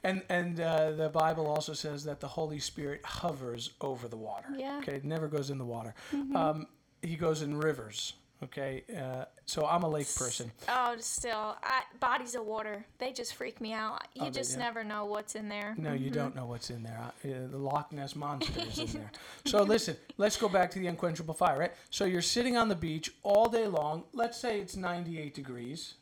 And 0.03 0.24
and 0.27 0.60
uh, 0.60 0.91
the 0.91 1.08
Bible 1.08 1.48
also 1.48 1.72
says 1.74 2.03
that 2.03 2.19
the 2.19 2.27
Holy 2.27 2.60
Spirit 2.60 3.05
hovers 3.05 3.72
over 3.79 4.10
the 4.10 4.17
water. 4.17 4.50
Yeah. 4.58 4.72
Mm-hmm. 4.72 4.79
Okay, 4.81 4.96
it 4.96 5.05
never 5.05 5.27
goes 5.29 5.50
in 5.50 5.58
the 5.58 5.65
water. 5.65 5.96
Um, 6.36 6.67
he 7.01 7.15
goes 7.15 7.41
in 7.41 7.58
rivers. 7.58 8.13
Okay, 8.41 8.84
uh, 8.98 9.25
so 9.46 9.65
I'm 9.65 9.84
a 9.84 9.89
lake 9.89 10.08
person. 10.15 10.50
Oh, 10.69 10.96
still, 11.00 11.58
I, 11.62 11.81
bodies 12.00 12.36
of 12.36 12.46
water. 12.46 12.86
They 12.98 13.12
just 13.12 13.36
freak 13.36 13.60
me 13.60 13.74
out. 13.74 14.01
You 14.15 14.27
Oh, 14.27 14.29
just 14.29 14.53
do? 14.53 14.60
never 14.60 14.81
know 14.84 15.03
what's 15.05 15.36
in 15.36 15.50
there. 15.50 15.75
No, 15.77 15.89
Mm-hmm. 15.89 16.03
you 16.05 16.10
don't 16.10 16.36
know 16.38 16.46
what's 16.46 16.69
in 16.69 16.81
there. 16.84 16.98
Uh, 17.01 17.12
the 17.51 17.58
Loch 17.58 17.91
Ness 17.91 18.15
monster 18.15 18.53
is 18.62 18.79
in 18.79 19.01
there. 19.01 19.12
So 19.46 19.63
listen, 19.75 19.98
let's 20.17 20.38
go 20.38 20.48
back 20.48 20.72
to 20.72 20.79
the 20.79 20.88
unquenchable 20.88 21.34
fire. 21.34 21.60
Right. 21.60 21.74
So 21.89 22.05
you're 22.05 22.22
sitting 22.22 22.55
on 22.55 22.69
the 22.69 22.75
beach 22.75 23.12
all 23.24 23.50
day 23.50 23.67
long. 23.67 24.03
Let's 24.13 24.39
say 24.39 24.62
it's 24.62 24.77
98 24.77 25.34
degrees. 25.34 25.96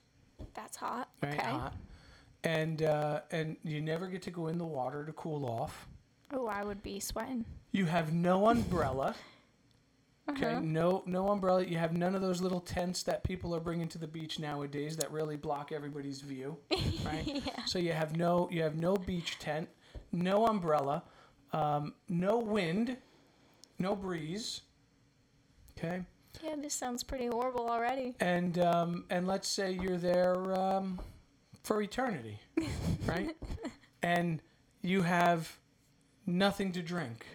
That's 0.53 0.77
hot. 0.77 1.09
Right. 1.23 1.33
okay. 1.39 1.49
Hot. 1.49 1.73
And 2.43 2.83
uh, 2.83 3.21
and 3.31 3.57
you 3.63 3.81
never 3.81 4.05
get 4.07 4.21
to 4.23 4.31
go 4.31 4.47
in 4.47 4.59
the 4.59 4.63
water 4.65 5.03
to 5.05 5.11
cool 5.13 5.43
off. 5.43 5.87
Oh, 6.31 6.45
I 6.45 6.63
would 6.63 6.83
be 6.83 6.99
sweating. 6.99 7.45
You 7.71 7.85
have 7.85 8.13
no 8.13 8.47
umbrella. 8.49 9.15
Okay, 10.29 10.45
Uh-huh. 10.47 10.59
no 10.61 11.03
no 11.05 11.29
umbrella. 11.29 11.63
You 11.63 11.77
have 11.77 11.95
none 11.95 12.13
of 12.15 12.21
those 12.21 12.41
little 12.41 12.59
tents 12.59 13.01
that 13.03 13.23
people 13.23 13.55
are 13.55 13.59
bringing 13.61 13.87
to 13.89 13.97
the 13.97 14.07
beach 14.07 14.39
nowadays 14.39 14.97
that 14.97 15.11
really 15.11 15.37
block 15.37 15.71
everybody's 15.71 16.19
view, 16.21 16.57
right? 17.05 17.23
yeah. 17.25 17.63
So 17.65 17.79
you 17.79 17.93
have 17.93 18.17
no 18.17 18.49
you 18.51 18.61
have 18.63 18.75
no 18.75 18.95
beach 18.95 19.39
tent, 19.39 19.69
no 20.11 20.45
umbrella, 20.47 21.03
um, 21.53 21.93
no 22.09 22.37
wind, 22.39 22.97
no 23.79 23.95
breeze. 23.95 24.61
Okay, 25.77 26.01
Yeah, 26.43 26.55
this 26.57 26.73
sounds 26.73 27.03
pretty 27.03 27.27
horrible 27.27 27.69
already. 27.69 28.15
and 28.19 28.57
um, 28.59 29.05
and 29.09 29.27
let's 29.27 29.47
say 29.47 29.71
you're 29.71 29.97
there 29.97 30.35
um, 30.59 30.99
for 31.63 31.81
eternity, 31.81 32.39
right? 33.05 33.35
and 34.01 34.41
you 34.81 35.03
have 35.03 35.57
nothing 36.25 36.71
to 36.73 36.81
drink, 36.81 37.25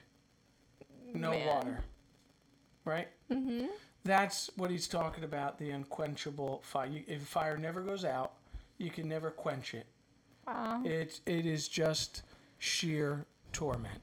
no 1.14 1.30
Man. 1.30 1.46
water, 1.46 1.84
right? 2.84 3.08
Mm-hmm. 3.30 3.66
That's 4.04 4.50
what 4.56 4.70
he's 4.70 4.88
talking 4.88 5.24
about. 5.24 5.58
The 5.58 5.70
unquenchable 5.70 6.60
fire. 6.64 6.88
You, 6.88 7.02
if 7.06 7.22
fire 7.22 7.56
never 7.56 7.80
goes 7.80 8.04
out, 8.04 8.32
you 8.78 8.90
can 8.90 9.08
never 9.08 9.30
quench 9.30 9.74
it. 9.74 9.86
Wow. 10.46 10.82
It 10.84 11.20
it 11.26 11.46
is 11.46 11.68
just 11.68 12.22
sheer 12.58 13.26
torment. 13.52 14.00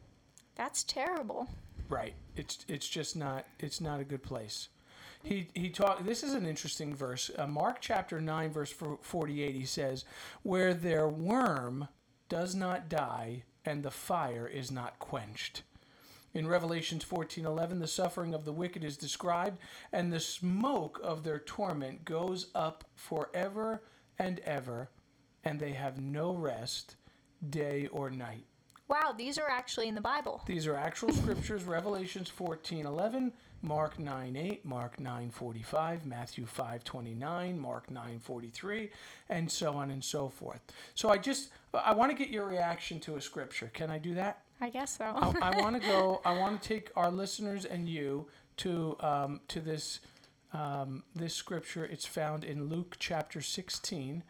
That's 0.55 0.83
terrible. 0.83 1.49
Right. 1.89 2.13
It's 2.35 2.65
it's 2.67 2.87
just 2.87 3.15
not 3.15 3.45
it's 3.59 3.81
not 3.81 3.99
a 3.99 4.05
good 4.05 4.23
place. 4.23 4.69
He 5.23 5.49
he 5.53 5.69
taught. 5.69 6.05
This 6.05 6.23
is 6.23 6.33
an 6.33 6.45
interesting 6.45 6.95
verse. 6.95 7.29
Uh, 7.37 7.47
Mark 7.47 7.79
chapter 7.81 8.21
nine 8.21 8.51
verse 8.51 8.73
forty 9.01 9.43
eight. 9.43 9.55
He 9.55 9.65
says, 9.65 10.05
"Where 10.43 10.73
their 10.73 11.09
worm 11.09 11.89
does 12.29 12.55
not 12.55 12.87
die 12.87 13.43
and 13.65 13.83
the 13.83 13.91
fire 13.91 14.47
is 14.47 14.71
not 14.71 14.97
quenched." 14.99 15.63
In 16.39 16.47
Revelations 16.47 17.03
14:11, 17.03 17.79
the 17.79 17.85
suffering 17.85 18.33
of 18.33 18.45
the 18.45 18.53
wicked 18.53 18.81
is 18.81 18.95
described, 18.95 19.59
and 19.91 20.13
the 20.13 20.21
smoke 20.21 20.97
of 21.03 21.25
their 21.25 21.37
torment 21.37 22.05
goes 22.05 22.47
up 22.55 22.85
forever 22.95 23.83
and 24.17 24.39
ever, 24.39 24.89
and 25.43 25.59
they 25.59 25.73
have 25.73 25.99
no 25.99 26.31
rest, 26.33 26.95
day 27.49 27.87
or 27.87 28.09
night. 28.09 28.45
Wow, 28.87 29.13
these 29.17 29.37
are 29.37 29.49
actually 29.49 29.89
in 29.89 29.95
the 29.95 30.01
Bible. 30.01 30.41
These 30.45 30.65
are 30.65 30.77
actual 30.77 31.11
scriptures: 31.11 31.65
Revelations 31.65 32.29
14:11, 32.29 33.33
Mark 33.61 33.97
9:8, 33.97 34.63
Mark 34.63 34.97
9:45, 34.97 36.05
Matthew 36.05 36.45
5:29, 36.45 37.59
Mark 37.59 37.89
9:43, 37.89 38.91
and 39.27 39.51
so 39.51 39.73
on 39.73 39.91
and 39.91 40.05
so 40.05 40.29
forth. 40.29 40.61
So 40.95 41.09
I 41.09 41.17
just 41.17 41.49
I 41.73 41.93
want 41.93 42.11
to 42.11 42.17
get 42.17 42.29
your 42.29 42.45
reaction 42.45 43.01
to 43.01 43.17
a 43.17 43.21
scripture. 43.21 43.69
Can 43.73 43.89
I 43.89 43.97
do 43.97 44.13
that? 44.13 44.45
I 44.61 44.69
guess 44.69 44.97
so. 44.97 45.05
I, 45.05 45.51
I 45.53 45.61
want 45.61 45.81
to 45.81 45.87
go. 45.87 46.21
I 46.25 46.37
want 46.37 46.61
to 46.61 46.67
take 46.67 46.91
our 46.95 47.11
listeners 47.11 47.65
and 47.65 47.87
you 47.87 48.27
to 48.57 48.97
um, 48.99 49.39
to 49.47 49.59
this 49.59 49.99
um, 50.53 51.03
this 51.15 51.33
scripture. 51.33 51.85
It's 51.85 52.05
found 52.05 52.43
in 52.43 52.67
Luke 52.67 52.97
chapter 52.99 53.41
16. 53.41 54.23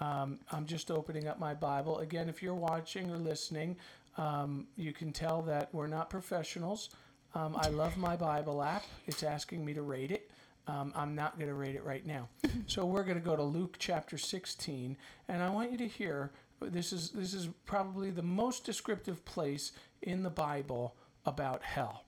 Um, 0.00 0.38
I'm 0.52 0.66
just 0.66 0.90
opening 0.90 1.26
up 1.26 1.38
my 1.38 1.54
Bible 1.54 1.98
again. 1.98 2.28
If 2.28 2.42
you're 2.42 2.54
watching 2.54 3.10
or 3.10 3.18
listening, 3.18 3.76
um, 4.16 4.66
you 4.76 4.92
can 4.92 5.12
tell 5.12 5.42
that 5.42 5.72
we're 5.72 5.86
not 5.86 6.10
professionals. 6.10 6.90
Um, 7.34 7.56
I 7.56 7.68
love 7.68 7.96
my 7.96 8.16
Bible 8.16 8.62
app. 8.62 8.84
It's 9.06 9.22
asking 9.22 9.64
me 9.64 9.74
to 9.74 9.82
rate 9.82 10.10
it. 10.10 10.30
Um, 10.66 10.92
I'm 10.94 11.14
not 11.14 11.38
going 11.38 11.48
to 11.48 11.54
rate 11.54 11.74
it 11.74 11.84
right 11.84 12.06
now. 12.06 12.28
so 12.66 12.84
we're 12.84 13.02
going 13.02 13.18
to 13.18 13.24
go 13.24 13.36
to 13.36 13.42
Luke 13.42 13.76
chapter 13.78 14.18
16, 14.18 14.96
and 15.28 15.42
I 15.42 15.50
want 15.50 15.72
you 15.72 15.78
to 15.78 15.88
hear. 15.88 16.32
This 16.60 16.92
is 16.92 17.10
this 17.10 17.34
is 17.34 17.48
probably 17.66 18.10
the 18.10 18.22
most 18.22 18.64
descriptive 18.64 19.24
place 19.24 19.72
in 20.02 20.22
the 20.22 20.30
Bible 20.30 20.96
about 21.24 21.62
hell. 21.62 22.04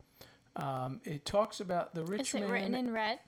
Um, 0.56 1.00
it 1.04 1.24
talks 1.24 1.60
about 1.60 1.94
the 1.94 2.04
rich 2.04 2.20
Is 2.22 2.34
it 2.34 2.40
man 2.40 2.50
written 2.50 2.74
in 2.74 2.92
red? 2.92 3.18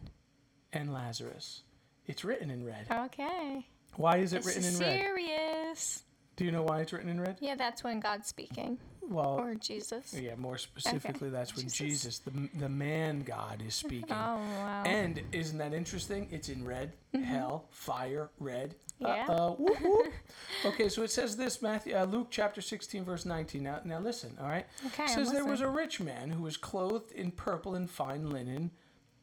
and 0.72 0.92
Lazarus. 0.92 1.62
It's 2.06 2.24
written 2.24 2.50
in 2.50 2.64
red. 2.64 2.86
Okay. 2.90 3.66
Why 3.96 4.16
is 4.16 4.32
it 4.32 4.44
written 4.44 4.64
in 4.64 4.78
red? 4.78 5.00
serious. 5.00 6.02
Do 6.36 6.44
you 6.44 6.50
know 6.50 6.62
why 6.62 6.80
it's 6.80 6.92
written 6.92 7.08
in 7.10 7.20
red? 7.20 7.36
Yeah, 7.40 7.54
that's 7.54 7.84
when 7.84 8.00
God's 8.00 8.26
speaking. 8.26 8.78
Well, 9.08 9.38
Or 9.40 9.54
Jesus. 9.54 10.14
yeah, 10.18 10.34
more 10.36 10.56
specifically, 10.58 11.28
that's 11.28 11.56
when 11.56 11.66
Jesus. 11.66 11.78
Jesus, 11.78 12.18
the 12.20 12.48
the 12.58 12.68
man 12.68 13.20
God, 13.20 13.62
is 13.66 13.74
speaking. 13.74 14.12
Oh, 14.12 14.36
wow. 14.36 14.82
And 14.86 15.20
isn't 15.32 15.58
that 15.58 15.74
interesting? 15.74 16.28
It's 16.30 16.48
in 16.48 16.64
red, 16.64 16.92
hell, 17.24 17.66
fire, 17.70 18.30
red. 18.38 18.74
Mm-hmm. 19.00 19.06
Yeah. 19.06 19.26
Uh, 19.34 19.50
whoop, 19.50 19.80
whoop. 19.82 20.12
okay, 20.64 20.88
so 20.88 21.02
it 21.02 21.10
says 21.10 21.36
this, 21.36 21.60
Matthew, 21.60 21.96
uh, 21.96 22.04
Luke 22.04 22.28
chapter 22.30 22.60
16, 22.60 23.04
verse 23.04 23.24
19. 23.26 23.62
Now, 23.62 23.80
now 23.84 23.98
listen, 23.98 24.36
all 24.40 24.46
right? 24.48 24.66
Okay, 24.86 25.04
It 25.04 25.10
says 25.10 25.32
there 25.32 25.44
was 25.44 25.60
a 25.60 25.68
rich 25.68 25.98
man 26.00 26.30
who 26.30 26.42
was 26.42 26.56
clothed 26.56 27.10
in 27.12 27.32
purple 27.32 27.74
and 27.74 27.90
fine 27.90 28.30
linen 28.30 28.70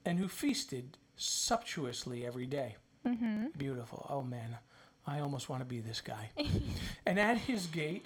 and 0.06 0.20
who 0.20 0.28
feasted 0.28 0.98
sumptuously 1.16 2.26
every 2.26 2.46
day. 2.46 2.76
Mm-hmm. 3.08 3.48
Beautiful. 3.58 4.06
Oh, 4.10 4.22
man. 4.22 4.58
I 5.08 5.22
almost 5.22 5.50
want 5.50 5.62
to 5.62 5.66
be 5.66 5.80
this 5.80 6.02
guy. 6.02 6.30
and 7.06 7.20
at 7.20 7.38
his 7.38 7.66
gate 7.68 8.06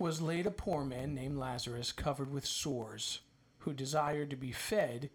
was 0.00 0.20
laid 0.22 0.46
a 0.46 0.50
poor 0.50 0.84
man 0.84 1.14
named 1.14 1.36
Lazarus, 1.36 1.92
covered 1.92 2.32
with 2.32 2.46
sores, 2.46 3.20
who 3.58 3.72
desired 3.72 4.30
to 4.30 4.36
be 4.36 4.50
fed 4.50 5.10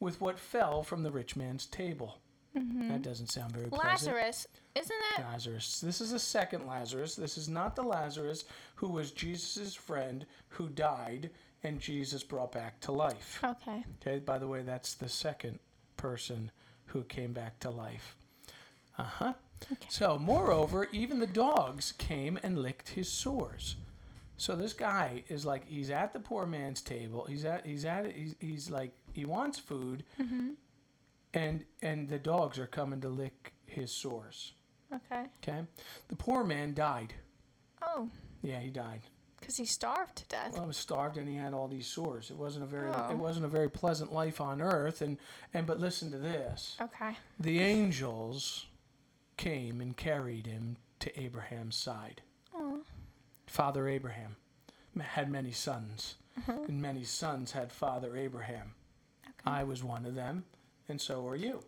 with 0.00 0.20
what 0.20 0.38
fell 0.38 0.82
from 0.82 1.02
the 1.02 1.10
rich 1.10 1.36
man's 1.36 1.66
table. 1.66 2.18
That 2.52 3.02
doesn't 3.02 3.30
sound 3.30 3.52
very 3.52 3.68
pleasant. 3.68 4.16
Lazarus. 4.16 4.46
Isn't 4.74 4.96
that? 5.16 5.24
Lazarus. 5.24 5.80
This 5.80 6.00
is 6.00 6.12
a 6.12 6.18
second 6.18 6.66
Lazarus. 6.66 7.14
This 7.14 7.38
is 7.38 7.48
not 7.48 7.76
the 7.76 7.82
Lazarus 7.82 8.44
who 8.74 8.88
was 8.88 9.12
Jesus' 9.12 9.76
friend 9.76 10.26
who 10.48 10.68
died 10.68 11.30
and 11.62 11.78
Jesus 11.78 12.24
brought 12.24 12.50
back 12.50 12.80
to 12.80 12.92
life. 12.92 13.40
Okay. 13.44 13.84
Okay, 14.00 14.18
by 14.18 14.38
the 14.38 14.48
way, 14.48 14.62
that's 14.62 14.94
the 14.94 15.08
second 15.08 15.60
person 15.96 16.50
who 16.86 17.04
came 17.04 17.32
back 17.32 17.60
to 17.60 17.70
life. 17.70 18.16
Uh 18.98 19.04
huh. 19.04 19.32
Okay. 19.70 19.86
So, 19.88 20.18
moreover, 20.18 20.88
even 20.90 21.20
the 21.20 21.26
dogs 21.28 21.92
came 21.92 22.36
and 22.42 22.58
licked 22.58 22.90
his 22.90 23.08
sores. 23.08 23.76
So 24.40 24.56
this 24.56 24.72
guy 24.72 25.22
is 25.28 25.44
like 25.44 25.68
he's 25.68 25.90
at 25.90 26.14
the 26.14 26.18
poor 26.18 26.46
man's 26.46 26.80
table. 26.80 27.26
He's 27.28 27.44
at 27.44 27.66
he's 27.66 27.84
at. 27.84 28.10
He's, 28.10 28.34
he's 28.40 28.70
like 28.70 28.92
he 29.12 29.26
wants 29.26 29.58
food, 29.58 30.02
Mm-hmm. 30.18 30.52
and 31.34 31.64
and 31.82 32.08
the 32.08 32.18
dogs 32.18 32.58
are 32.58 32.66
coming 32.66 33.02
to 33.02 33.10
lick 33.10 33.52
his 33.66 33.92
sores. 33.92 34.54
Okay. 34.94 35.24
Okay, 35.46 35.60
the 36.08 36.16
poor 36.16 36.42
man 36.42 36.72
died. 36.72 37.12
Oh, 37.82 38.08
Yeah, 38.42 38.60
he 38.60 38.70
died. 38.70 39.02
because 39.38 39.58
he 39.58 39.66
starved 39.66 40.16
to 40.16 40.24
death. 40.28 40.52
Well, 40.54 40.62
he 40.62 40.68
was 40.68 40.76
starved 40.78 41.18
and 41.18 41.28
he 41.28 41.36
had 41.36 41.52
all 41.52 41.68
these 41.68 41.86
sores. 41.86 42.30
It 42.30 42.36
wasn't 42.38 42.64
a 42.64 42.66
very 42.66 42.88
Oh. 42.88 43.10
it 43.10 43.18
wasn't 43.18 43.44
a 43.44 43.48
very 43.48 43.68
pleasant 43.68 44.10
life 44.10 44.40
on 44.40 44.62
earth. 44.62 45.02
And 45.02 45.18
and 45.52 45.66
but 45.66 45.78
listen 45.78 46.10
to 46.12 46.18
this: 46.18 46.78
Okay. 46.80 47.14
the 47.38 47.60
angels 47.60 48.68
came 49.36 49.82
and 49.82 49.94
carried 49.96 50.46
him 50.46 50.78
to 51.00 51.20
Abraham's 51.20 51.76
side. 51.76 52.22
Father 53.50 53.88
Abraham 53.88 54.36
had 55.00 55.28
many 55.30 55.50
sons, 55.50 56.14
Mm-hmm. 56.48 56.64
and 56.70 56.80
many 56.80 57.02
sons 57.02 57.50
had 57.50 57.72
Father 57.72 58.16
Abraham. 58.16 58.72
I 59.44 59.64
was 59.64 59.82
one 59.82 60.06
of 60.06 60.14
them, 60.14 60.44
and 60.88 60.98
so 61.00 61.26
are 61.26 61.34
you. 61.34 61.60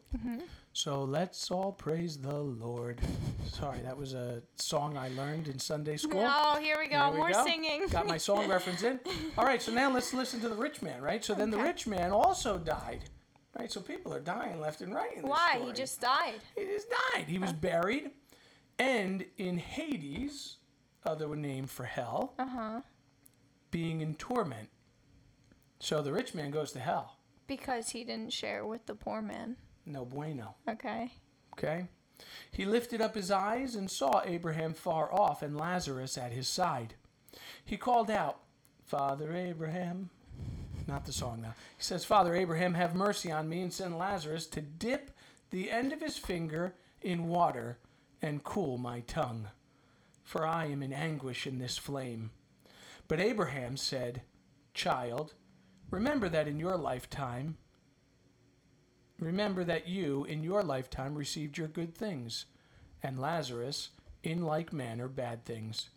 So 0.72 1.02
let's 1.02 1.50
all 1.50 1.72
praise 1.72 2.16
the 2.16 2.38
Lord. 2.38 3.00
Sorry, 3.48 3.80
that 3.80 3.96
was 3.96 4.14
a 4.14 4.40
song 4.56 4.96
I 4.96 5.08
learned 5.08 5.48
in 5.48 5.58
Sunday 5.58 5.96
school. 5.96 6.24
Oh, 6.24 6.58
here 6.60 6.76
we 6.78 6.86
go. 6.86 7.10
We 7.10 7.16
More 7.18 7.32
go. 7.32 7.44
singing. 7.44 7.88
Got 7.88 8.06
my 8.06 8.16
song 8.18 8.48
reference 8.56 8.84
in. 8.84 9.00
All 9.36 9.44
right, 9.44 9.60
so 9.60 9.72
now 9.72 9.90
let's 9.92 10.14
listen 10.14 10.40
to 10.40 10.48
the 10.48 10.54
rich 10.54 10.80
man, 10.80 11.02
right? 11.02 11.22
So 11.24 11.34
then 11.34 11.50
the 11.50 11.58
rich 11.58 11.88
man 11.88 12.12
also 12.12 12.56
died, 12.56 13.00
right? 13.58 13.70
So 13.70 13.80
people 13.80 14.14
are 14.14 14.20
dying 14.20 14.60
left 14.60 14.80
and 14.80 14.94
right 14.94 15.10
in 15.16 15.22
this 15.22 15.30
Why? 15.30 15.54
story. 15.56 15.66
He 15.66 15.72
just 15.72 16.00
died. 16.00 16.34
He 16.56 16.64
just 16.66 16.86
died. 17.12 17.24
He 17.26 17.38
was 17.38 17.52
buried, 17.52 18.12
and 18.78 19.24
in 19.38 19.58
Hades, 19.58 20.58
other 21.04 21.34
name 21.36 21.66
for 21.66 21.84
hell, 21.84 22.34
Uh 22.38 22.46
huh. 22.46 22.80
being 23.70 24.00
in 24.00 24.14
torment. 24.14 24.68
So 25.78 26.00
the 26.02 26.12
rich 26.12 26.34
man 26.34 26.50
goes 26.50 26.72
to 26.72 26.78
hell. 26.80 27.16
Because 27.46 27.90
he 27.90 28.04
didn't 28.04 28.32
share 28.32 28.64
with 28.64 28.86
the 28.86 28.94
poor 28.94 29.20
man. 29.20 29.56
No 29.84 30.04
bueno. 30.04 30.54
Okay. 30.68 31.10
Okay? 31.54 31.86
He 32.52 32.64
lifted 32.64 33.00
up 33.00 33.14
his 33.16 33.30
eyes 33.32 33.74
and 33.74 33.90
saw 33.90 34.22
Abraham 34.24 34.74
far 34.74 35.12
off 35.12 35.42
and 35.42 35.56
Lazarus 35.56 36.16
at 36.16 36.32
his 36.32 36.46
side. 36.46 36.94
He 37.64 37.76
called 37.76 38.10
out, 38.10 38.38
Father 38.84 39.34
Abraham. 39.34 40.10
Not 40.86 41.04
the 41.04 41.12
song 41.12 41.40
now. 41.42 41.54
He 41.76 41.82
says, 41.82 42.04
Father 42.04 42.34
Abraham, 42.34 42.74
have 42.74 42.94
mercy 42.94 43.30
on 43.32 43.48
me 43.48 43.60
and 43.60 43.72
send 43.72 43.98
Lazarus 43.98 44.46
to 44.48 44.60
dip 44.60 45.10
the 45.50 45.70
end 45.70 45.92
of 45.92 46.00
his 46.00 46.16
finger 46.16 46.74
in 47.00 47.26
water 47.28 47.78
and 48.20 48.44
cool 48.44 48.78
my 48.78 49.00
tongue, 49.00 49.48
for 50.22 50.46
I 50.46 50.66
am 50.66 50.82
in 50.82 50.92
anguish 50.92 51.46
in 51.46 51.58
this 51.58 51.78
flame. 51.78 52.30
But 53.08 53.20
Abraham 53.20 53.76
said, 53.76 54.22
Child, 54.74 55.34
remember 55.90 56.28
that 56.28 56.48
in 56.48 56.58
your 56.58 56.76
lifetime 56.76 57.56
Remember 59.22 59.62
that 59.62 59.86
you, 59.86 60.24
in 60.24 60.42
your 60.42 60.64
lifetime, 60.64 61.14
received 61.14 61.56
your 61.56 61.68
good 61.68 61.94
things, 61.94 62.46
and 63.04 63.20
Lazarus, 63.20 63.90
in 64.24 64.42
like 64.42 64.72
manner, 64.72 65.06
bad 65.06 65.44
things. 65.44 65.90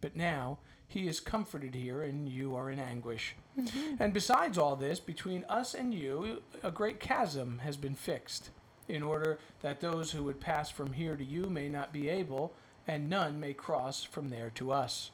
But 0.00 0.14
now 0.14 0.60
he 0.86 1.08
is 1.08 1.18
comforted 1.18 1.74
here, 1.74 2.02
and 2.02 2.28
you 2.28 2.54
are 2.54 2.70
in 2.70 2.78
anguish. 2.78 3.34
Mm-hmm. 3.58 3.96
And 4.00 4.12
besides 4.12 4.56
all 4.56 4.76
this, 4.76 5.00
between 5.00 5.44
us 5.48 5.74
and 5.74 5.92
you, 5.92 6.42
a 6.62 6.70
great 6.70 7.00
chasm 7.00 7.58
has 7.64 7.76
been 7.76 7.96
fixed, 7.96 8.50
in 8.86 9.02
order 9.02 9.40
that 9.62 9.80
those 9.80 10.12
who 10.12 10.22
would 10.22 10.40
pass 10.40 10.70
from 10.70 10.92
here 10.92 11.16
to 11.16 11.24
you 11.24 11.50
may 11.50 11.68
not 11.68 11.92
be 11.92 12.08
able, 12.08 12.54
and 12.86 13.08
none 13.08 13.38
may 13.38 13.52
cross 13.52 14.02
from 14.02 14.30
there 14.30 14.50
to 14.56 14.72
us. 14.72 15.10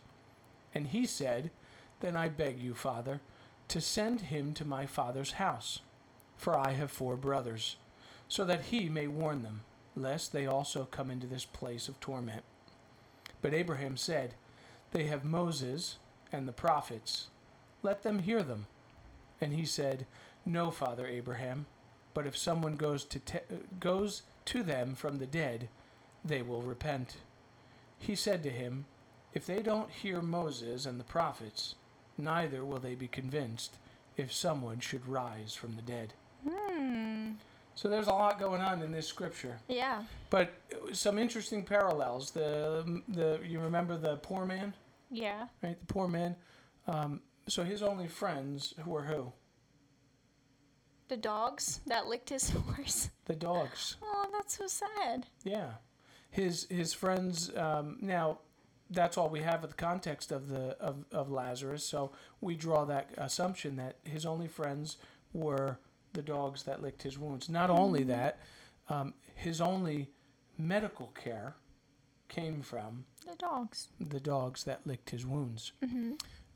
And 0.75 0.89
he 0.89 1.07
said, 1.07 1.51
Then 2.01 2.17
I 2.17 2.29
beg 2.29 2.59
you, 2.59 2.75
Father, 2.75 3.21
to 3.69 3.81
send 3.81 4.23
him 4.23 4.55
to 4.55 4.65
my 4.65 4.87
father's 4.87 5.33
house 5.33 5.81
for 6.37 6.57
I 6.57 6.73
have 6.73 6.91
four 6.91 7.17
brothers, 7.17 7.77
so 8.29 8.45
that 8.45 8.67
he 8.67 8.89
may 8.89 9.07
warn 9.07 9.43
them, 9.43 9.63
lest 9.97 10.33
they 10.33 10.47
also 10.47 10.85
come 10.85 11.11
into 11.11 11.27
this 11.27 11.45
place 11.45 11.89
of 11.89 11.99
torment. 12.01 12.45
But 13.43 13.55
Abraham 13.55 13.97
said, 13.97 14.35
They 14.93 15.05
have 15.05 15.25
Moses 15.25 15.97
and 16.33 16.47
the 16.47 16.53
prophets. 16.53 17.29
Let 17.83 18.03
them 18.03 18.21
hear 18.21 18.43
them. 18.43 18.67
And 19.41 19.53
he 19.53 19.65
said, 19.65 20.07
No, 20.45 20.71
Father 20.71 21.07
Abraham, 21.07 21.67
but 22.15 22.27
if 22.27 22.37
someone 22.37 22.77
goes 22.77 23.05
to, 23.05 23.19
te- 23.19 23.39
goes 23.81 24.23
to 24.47 24.63
them 24.63 24.95
from 24.95 25.19
the 25.19 25.27
dead, 25.27 25.69
they 26.25 26.43
will 26.43 26.63
repent. 26.63 27.17
He 27.99 28.15
said 28.15 28.43
to 28.43 28.51
him, 28.51 28.87
If 29.33 29.47
they 29.47 29.63
don't 29.63 29.91
hear 29.91 30.21
Moses 30.23 30.87
and 30.87 30.99
the 31.01 31.05
prophets, 31.05 31.75
neither 32.19 32.65
will 32.65 32.79
they 32.79 32.95
be 32.95 33.09
convinced 33.09 33.77
if 34.17 34.33
someone 34.33 34.81
should 34.81 35.07
rise 35.07 35.55
from 35.55 35.77
the 35.77 35.83
dead. 35.83 36.15
Hmm. 36.49 37.33
So 37.75 37.89
there's 37.89 38.07
a 38.07 38.13
lot 38.13 38.39
going 38.39 38.63
on 38.63 38.81
in 38.81 38.91
this 38.91 39.07
scripture, 39.07 39.59
Yeah. 39.69 40.03
but 40.31 40.55
some 40.93 41.19
interesting 41.19 41.63
parallels. 41.63 42.31
The 42.31 43.03
the 43.09 43.41
you 43.45 43.61
remember 43.61 43.99
the 43.99 44.17
poor 44.17 44.47
man, 44.47 44.73
Yeah. 45.11 45.49
right? 45.63 45.79
The 45.79 45.93
poor 45.93 46.09
man. 46.09 46.37
Um, 46.87 47.21
so 47.49 47.65
his 47.65 47.83
only 47.83 48.09
friends 48.09 48.73
who 48.83 48.91
were 48.93 49.03
who? 49.03 49.33
The 51.09 51.17
dogs 51.19 51.81
that 51.87 52.07
licked 52.07 52.31
his 52.31 52.49
horse. 52.77 53.11
The 53.27 53.37
dogs. 53.37 53.97
Oh, 54.03 54.27
that's 54.33 54.57
so 54.57 54.67
sad. 54.67 55.27
Yeah, 55.45 55.73
his 56.37 56.67
his 56.71 56.95
friends. 56.95 57.51
Um, 57.57 57.99
now, 58.01 58.39
that's 58.91 59.17
all 59.19 59.29
we 59.29 59.41
have 59.41 59.65
of 59.65 59.71
the 59.71 59.77
context 59.77 60.31
of 60.33 60.49
the 60.49 60.77
of, 60.81 61.05
of 61.11 61.31
Lazarus. 61.31 61.85
So 61.85 62.13
we 62.41 62.55
draw 62.57 62.85
that 62.85 63.11
assumption 63.17 63.77
that 63.77 63.97
his 64.05 64.25
only 64.27 64.49
friends 64.49 64.97
were 65.33 65.79
the 66.13 66.23
dogs 66.23 66.63
that 66.65 66.81
licked 66.83 67.03
his 67.03 67.19
wounds. 67.19 67.49
Not 67.49 67.69
only 67.71 68.03
that, 68.05 68.41
um, 68.89 69.15
his 69.35 69.61
only 69.61 70.09
medical 70.59 71.09
care 71.09 71.57
came 72.29 72.63
from 72.63 73.05
The 73.27 73.37
dogs. 73.37 73.89
the 74.01 74.21
dogs 74.21 74.65
that 74.65 74.87
licked 74.87 75.11
his 75.11 75.25
wounds. 75.27 75.73
Mm-hmm. 75.85 76.13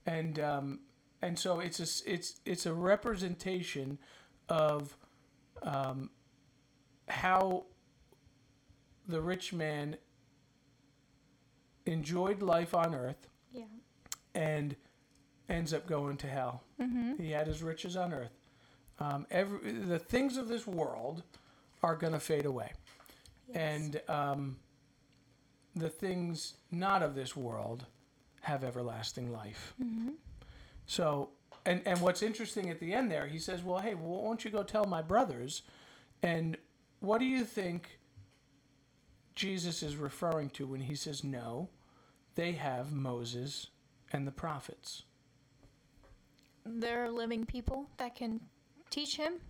and 0.06 0.38
um, 0.38 0.80
and 1.22 1.38
so 1.38 1.60
it's 1.60 1.78
a 1.80 2.10
it's 2.14 2.40
it's 2.46 2.66
a 2.66 2.72
representation 2.74 3.98
of 4.48 4.96
um, 5.62 6.10
how 7.08 7.66
the 9.10 9.20
rich 9.20 9.52
man 9.52 9.96
enjoyed 11.86 12.42
life 12.42 12.74
on 12.74 12.94
earth 12.94 13.28
Yeah. 13.52 13.64
and 14.34 14.76
ends 15.48 15.72
up 15.72 15.86
going 15.86 16.16
to 16.18 16.26
hell. 16.26 16.62
Mm-hmm. 16.80 17.22
He 17.22 17.30
had 17.32 17.46
his 17.46 17.62
riches 17.62 17.96
on 17.96 18.12
earth. 18.12 18.32
Um, 18.98 19.26
every 19.30 19.72
the 19.72 19.98
things 19.98 20.36
of 20.36 20.48
this 20.48 20.66
world 20.66 21.22
are 21.82 21.96
going 21.96 22.12
to 22.12 22.20
fade 22.20 22.44
away, 22.44 22.72
and 23.54 24.00
um, 24.08 24.56
the 25.74 25.88
things 25.88 26.54
not 26.70 27.02
of 27.02 27.14
this 27.14 27.34
world 27.34 27.86
have 28.42 28.62
everlasting 28.62 29.32
life. 29.32 29.72
Mm-hmm. 29.82 30.10
So, 30.84 31.30
and 31.64 31.80
and 31.86 31.98
what's 32.02 32.20
interesting 32.20 32.68
at 32.68 32.78
the 32.78 32.92
end 32.92 33.10
there, 33.10 33.26
he 33.26 33.38
says, 33.38 33.62
"Well, 33.62 33.78
hey, 33.78 33.94
well, 33.94 34.22
won't 34.22 34.44
you 34.44 34.50
go 34.50 34.62
tell 34.62 34.84
my 34.84 35.00
brothers?" 35.00 35.62
And 36.22 36.58
what 37.00 37.18
do 37.20 37.24
you 37.24 37.44
think 37.44 37.99
Jesus 39.34 39.82
is 39.82 39.96
referring 39.96 40.50
to 40.50 40.66
when 40.66 40.82
he 40.82 40.94
says, 40.94 41.24
"No, 41.24 41.68
they 42.34 42.52
have 42.52 42.92
Moses 42.92 43.68
and 44.12 44.26
the 44.26 44.32
prophets"? 44.32 45.04
They're 46.64 47.10
living 47.10 47.46
people 47.46 47.88
that 47.96 48.14
can 48.14 48.40
teach 48.90 49.16
him 49.16 49.40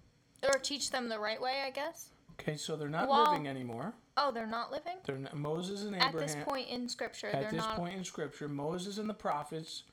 or 0.42 0.58
teach 0.58 0.90
them 0.90 1.08
the 1.08 1.18
right 1.18 1.40
way, 1.40 1.62
I 1.66 1.70
guess. 1.70 2.10
Okay, 2.32 2.56
so 2.56 2.76
they're 2.76 2.88
not 2.88 3.08
Well- 3.08 3.30
living 3.32 3.48
anymore. 3.48 3.94
Oh, 4.16 4.30
they're 4.30 4.46
not 4.46 4.70
living? 4.70 4.98
They're 5.04 5.18
not, 5.18 5.34
Moses 5.34 5.82
and 5.82 5.94
Abraham. 5.96 6.16
At 6.16 6.20
this 6.26 6.44
point 6.44 6.68
in 6.68 6.88
scripture, 6.88 7.28
at 7.28 7.40
they're 7.40 7.50
this 7.50 7.58
not. 7.64 7.76
point 7.76 7.94
in 7.96 8.04
Scripture, 8.04 8.48
Moses 8.48 8.98
and 8.98 9.08
the 9.08 9.14
prophets 9.14 9.84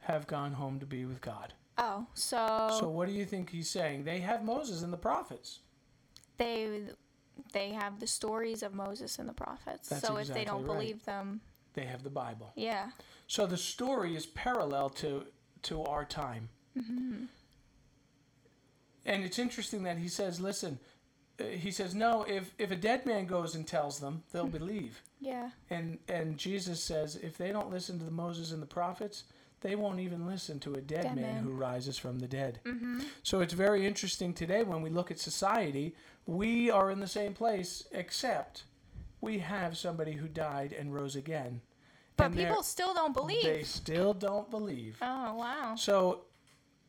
have 0.00 0.26
gone 0.26 0.52
home 0.52 0.78
to 0.80 0.86
be 0.86 1.04
with 1.04 1.20
God. 1.20 1.54
Oh, 1.78 2.06
so, 2.14 2.68
So, 2.80 2.88
what 2.88 3.06
do 3.06 3.12
you 3.12 3.26
think 3.26 3.50
he's 3.50 3.68
saying? 3.68 4.04
They 4.04 4.20
have 4.20 4.44
Moses 4.44 4.82
and 4.82 4.92
the 4.92 4.96
prophets. 4.98 5.60
they 6.38 6.88
they 7.52 7.70
have 7.70 8.00
the 8.00 8.06
stories 8.06 8.62
of 8.62 8.74
Moses 8.74 9.18
and 9.18 9.28
the 9.28 9.32
prophets. 9.34 9.88
That's 9.88 10.06
so 10.06 10.16
if 10.16 10.28
they 10.28 10.44
don't 10.44 10.64
right. 10.66 10.74
believe 10.78 11.04
them, 11.04 11.40
They 11.74 11.84
have 11.84 12.02
the 12.02 12.10
Bible. 12.10 12.52
yeah. 12.56 12.90
So 13.28 13.46
the 13.46 13.56
story 13.56 14.14
is 14.16 14.26
parallel 14.26 14.88
to 14.90 15.24
to 15.62 15.82
our 15.84 16.04
time. 16.04 16.48
And 19.04 19.22
it's 19.24 19.38
interesting 19.38 19.84
that 19.84 19.98
he 19.98 20.08
says, 20.08 20.40
"Listen," 20.40 20.78
uh, 21.40 21.44
he 21.44 21.70
says, 21.70 21.94
"No. 21.94 22.24
If 22.24 22.52
if 22.58 22.70
a 22.70 22.76
dead 22.76 23.06
man 23.06 23.26
goes 23.26 23.54
and 23.54 23.66
tells 23.66 24.00
them, 24.00 24.22
they'll 24.32 24.46
believe." 24.60 25.02
Yeah. 25.20 25.50
And 25.70 25.98
and 26.08 26.36
Jesus 26.38 26.82
says, 26.82 27.16
if 27.16 27.38
they 27.38 27.50
don't 27.52 27.70
listen 27.70 27.98
to 27.98 28.04
the 28.04 28.10
Moses 28.10 28.52
and 28.52 28.60
the 28.60 28.66
prophets, 28.66 29.24
they 29.66 29.74
won't 29.74 29.98
even 29.98 30.26
listen 30.26 30.60
to 30.60 30.74
a 30.74 30.80
dead, 30.80 31.02
Dead 31.02 31.16
man, 31.16 31.34
man. 31.34 31.42
who 31.42 31.50
rises 31.50 31.98
from 31.98 32.20
the 32.20 32.28
dead. 32.28 32.60
Mm-hmm. 32.64 33.00
So 33.24 33.40
it's 33.40 33.52
very 33.52 33.84
interesting 33.84 34.32
today 34.32 34.62
when 34.62 34.80
we 34.80 34.90
look 34.90 35.10
at 35.10 35.18
society, 35.18 35.96
we 36.24 36.70
are 36.70 36.88
in 36.90 37.00
the 37.00 37.08
same 37.08 37.34
place, 37.34 37.82
except 37.90 38.62
we 39.20 39.38
have 39.38 39.76
somebody 39.76 40.12
who 40.12 40.28
died 40.28 40.72
and 40.72 40.94
rose 40.94 41.16
again. 41.16 41.62
But 42.16 42.26
And 42.26 42.36
people 42.36 42.62
still 42.62 42.94
don't 42.94 43.12
believe. 43.12 43.42
They 43.42 43.64
still 43.64 44.14
don't 44.14 44.48
believe. 44.50 44.98
oh, 45.02 45.34
wow. 45.34 45.74
So 45.76 46.22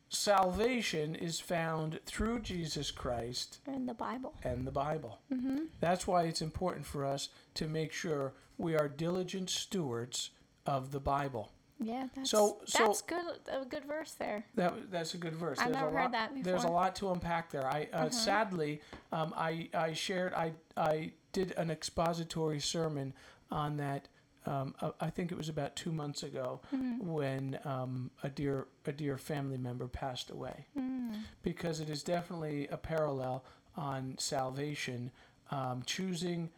salvation 0.08 1.14
is 1.16 1.40
found 1.40 1.98
through 2.06 2.40
Jesus 2.40 2.90
Christ 2.92 3.58
and 3.66 3.88
the 3.88 3.94
Bible. 3.94 4.34
and 4.44 4.66
the 4.66 4.70
Bible. 4.72 5.18
Mm-hmm. 5.32 5.64
That's 5.80 6.06
why 6.06 6.22
it's 6.24 6.42
important 6.42 6.86
for 6.86 7.04
us 7.04 7.28
to 7.54 7.66
make 7.66 7.92
sure 7.92 8.34
we 8.56 8.76
are 8.76 8.88
diligent 8.88 9.50
stewards 9.50 10.30
of 10.64 10.92
the 10.92 11.00
Bible. 11.00 11.50
Yeah, 11.80 12.08
that's 12.14 12.30
So- 12.30 12.60
so- 12.66 12.86
that's 12.86 13.02
good. 13.02 13.38
A 13.48 13.64
good 13.64 13.84
verse 13.84 14.12
there. 14.14 14.44
That 14.56 14.90
that's 14.90 15.14
a 15.14 15.18
good 15.18 15.34
verse. 15.34 15.58
I've 15.58 15.66
There's 15.66 15.76
never 15.76 15.88
a 15.88 15.92
heard 15.92 16.02
lot, 16.04 16.12
that 16.12 16.44
There's 16.44 16.64
a 16.64 16.68
lot 16.68 16.96
to 16.96 17.12
unpack 17.12 17.50
there. 17.50 17.66
I 17.66 17.88
uh, 17.92 18.06
Mhm. 18.06 18.12
sadly, 18.14 18.80
um, 19.12 19.32
I 19.36 19.68
I 19.72 19.92
shared 19.92 20.34
I 20.34 20.54
I 20.76 21.12
did 21.32 21.52
an 21.52 21.70
expository 21.70 22.58
sermon 22.60 23.14
on 23.50 23.76
that. 23.76 24.08
Um, 24.46 24.74
uh, 24.80 24.92
I 24.98 25.10
think 25.10 25.30
it 25.30 25.36
was 25.36 25.48
about 25.50 25.76
two 25.76 25.92
months 25.92 26.22
ago 26.22 26.60
Mm-hmm. 26.74 27.06
when 27.06 27.58
um, 27.64 28.10
a 28.22 28.28
dear 28.30 28.66
a 28.86 28.92
dear 28.92 29.18
family 29.18 29.58
member 29.58 29.86
passed 29.88 30.30
away 30.30 30.66
Mm. 30.76 31.22
because 31.42 31.80
it 31.80 31.90
is 31.90 32.02
definitely 32.02 32.66
a 32.68 32.76
parallel 32.78 33.44
on 33.76 34.16
salvation, 34.18 35.12
um, 35.50 35.82
choosing 35.84 36.50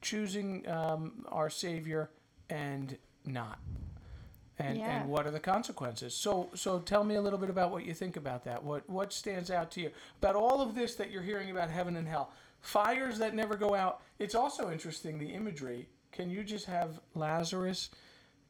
choosing 0.00 0.68
um, 0.68 1.26
our 1.28 1.50
Savior 1.50 2.10
and 2.48 2.96
not. 3.24 3.58
And, 4.60 4.76
Yeah. 4.78 5.00
and 5.02 5.08
what 5.08 5.26
are 5.26 5.30
the 5.30 5.40
consequences? 5.40 6.14
So 6.14 6.50
so 6.54 6.80
tell 6.80 7.04
me 7.04 7.14
a 7.14 7.22
little 7.22 7.38
bit 7.38 7.48
about 7.50 7.70
what 7.70 7.84
you 7.84 7.94
think 7.94 8.16
about 8.16 8.44
that. 8.44 8.62
What 8.64 8.88
what 8.90 9.12
stands 9.12 9.50
out 9.50 9.70
to 9.72 9.80
you 9.80 9.90
about 10.20 10.34
all 10.34 10.60
of 10.60 10.74
this 10.74 10.94
that 10.96 11.10
you're 11.10 11.22
hearing 11.22 11.50
about 11.50 11.70
heaven 11.70 11.96
and 11.96 12.08
hell? 12.08 12.32
Fires 12.60 13.18
that 13.18 13.34
never 13.34 13.54
go 13.56 13.74
out. 13.74 14.02
It's 14.18 14.34
also 14.34 14.70
interesting 14.72 15.18
the 15.18 15.32
imagery. 15.32 15.88
Can 16.10 16.28
you 16.28 16.42
just 16.42 16.66
have 16.66 16.98
Lazarus 17.14 17.90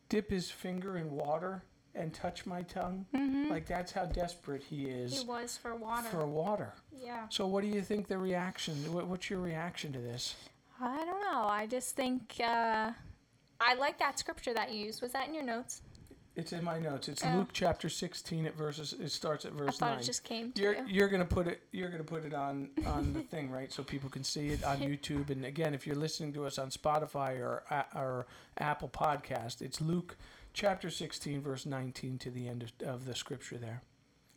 dip 0.08 0.30
his 0.30 0.50
finger 0.50 0.96
in 0.96 1.10
water 1.10 1.62
and 1.94 2.14
touch 2.14 2.46
my 2.46 2.62
tongue? 2.62 3.04
Like 3.50 3.66
that's 3.66 3.92
how 3.92 4.06
desperate 4.06 4.62
he 4.62 4.86
is. 4.86 5.20
He 5.20 5.26
was 5.26 5.58
for 5.58 5.74
water. 5.76 6.08
for 6.08 6.26
water. 6.26 6.72
yeah. 6.90 7.26
So 7.28 7.46
what 7.46 7.62
do 7.62 7.68
you 7.68 7.82
think 7.82 8.08
the 8.08 8.16
reaction? 8.18 8.74
What, 8.94 9.06
what's 9.08 9.28
your 9.28 9.40
reaction 9.40 9.92
to 9.92 9.98
this? 9.98 10.36
I 10.80 10.96
don't 11.04 11.20
know. 11.20 11.42
I 11.48 11.66
just 11.66 11.96
think 11.96 12.36
uh, 12.42 12.92
I 13.60 13.74
like 13.74 13.98
that 13.98 14.18
scripture 14.18 14.54
that 14.54 14.72
you 14.72 14.86
used. 14.86 15.02
Was 15.02 15.12
that 15.12 15.28
in 15.28 15.34
your 15.34 15.42
notes? 15.44 15.82
It's 16.38 16.52
in 16.52 16.62
my 16.62 16.78
notes. 16.78 17.08
It's 17.08 17.24
Oh. 17.24 17.30
Luke 17.34 17.48
chapter 17.52 17.88
16 17.88 18.46
at 18.46 18.54
verses 18.54 18.92
it 18.92 19.10
starts 19.10 19.44
at 19.44 19.52
I 19.52 19.56
verse 19.56 19.76
thought 19.76 19.90
9. 19.90 19.98
it 19.98 20.04
just 20.04 20.22
came 20.22 20.52
to 20.52 20.62
You're 20.62 20.74
you. 20.76 20.84
you're 20.86 21.08
gonna 21.08 21.24
put 21.24 21.48
it 21.48 21.60
you're 21.72 21.88
gonna 21.90 22.04
put 22.04 22.24
it 22.24 22.32
on 22.32 22.70
on 22.86 23.12
the 23.12 23.22
thing 23.22 23.50
right 23.50 23.72
so 23.72 23.82
people 23.82 24.08
can 24.08 24.22
see 24.22 24.48
it 24.50 24.62
on 24.62 24.78
YouTube 24.90 25.30
and 25.30 25.44
again 25.44 25.74
if 25.74 25.84
you're 25.86 25.96
listening 25.96 26.32
to 26.34 26.46
us 26.46 26.56
on 26.56 26.70
Spotify 26.70 27.40
or 27.40 27.64
A- 27.70 27.86
or 27.98 28.26
Apple 28.58 28.88
Podcast 28.88 29.60
it's 29.62 29.80
Luke 29.80 30.16
chapter 30.52 30.90
16 30.90 31.42
verse 31.42 31.66
19 31.66 32.18
to 32.18 32.30
the 32.30 32.46
end 32.48 32.62
of, 32.62 32.88
of 32.88 33.04
the 33.04 33.14
scripture 33.16 33.58
there. 33.58 33.82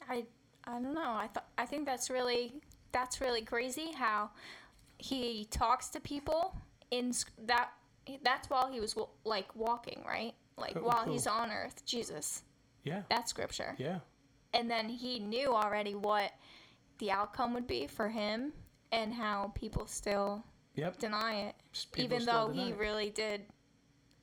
I 0.10 0.26
I 0.66 0.72
don't 0.74 0.94
know. 0.96 1.02
I 1.14 1.28
thought 1.32 1.48
I 1.58 1.66
think 1.68 1.86
that's 1.86 2.10
really 2.10 2.54
that's 2.92 3.22
really 3.22 3.42
crazy 3.44 3.92
how 3.96 4.32
he 4.98 5.46
talks 5.52 5.88
to 5.90 6.00
people 6.00 6.56
in 6.90 7.14
that 7.46 7.70
that's 8.24 8.50
while 8.50 8.72
he 8.72 8.80
was 8.80 8.96
wa- 8.96 9.08
like 9.24 9.56
walking, 9.56 10.04
right? 10.08 10.34
Like 10.58 10.74
Who- 10.74 10.82
while 10.84 11.06
who? 11.06 11.12
he's 11.14 11.28
on 11.28 11.52
earth, 11.52 11.86
Jesus. 11.86 12.44
Yeah. 12.84 13.04
That 13.10 13.30
scripture. 13.30 13.76
Yeah. 13.78 14.00
And 14.54 14.70
then 14.70 14.90
he 14.90 15.20
knew 15.20 15.54
already 15.54 15.96
what 15.96 16.32
the 16.98 17.12
outcome 17.12 17.54
would 17.54 17.68
be 17.68 17.88
for 17.88 18.10
him 18.10 18.54
and 18.92 19.14
how 19.14 19.52
people 19.56 19.88
still 19.88 20.44
Yep. 20.76 21.00
deny 21.00 21.36
it 21.48 21.56
people 21.92 22.04
even 22.16 22.26
though 22.26 22.50
he 22.50 22.70
it. 22.70 22.78
really 22.78 23.10
did 23.10 23.46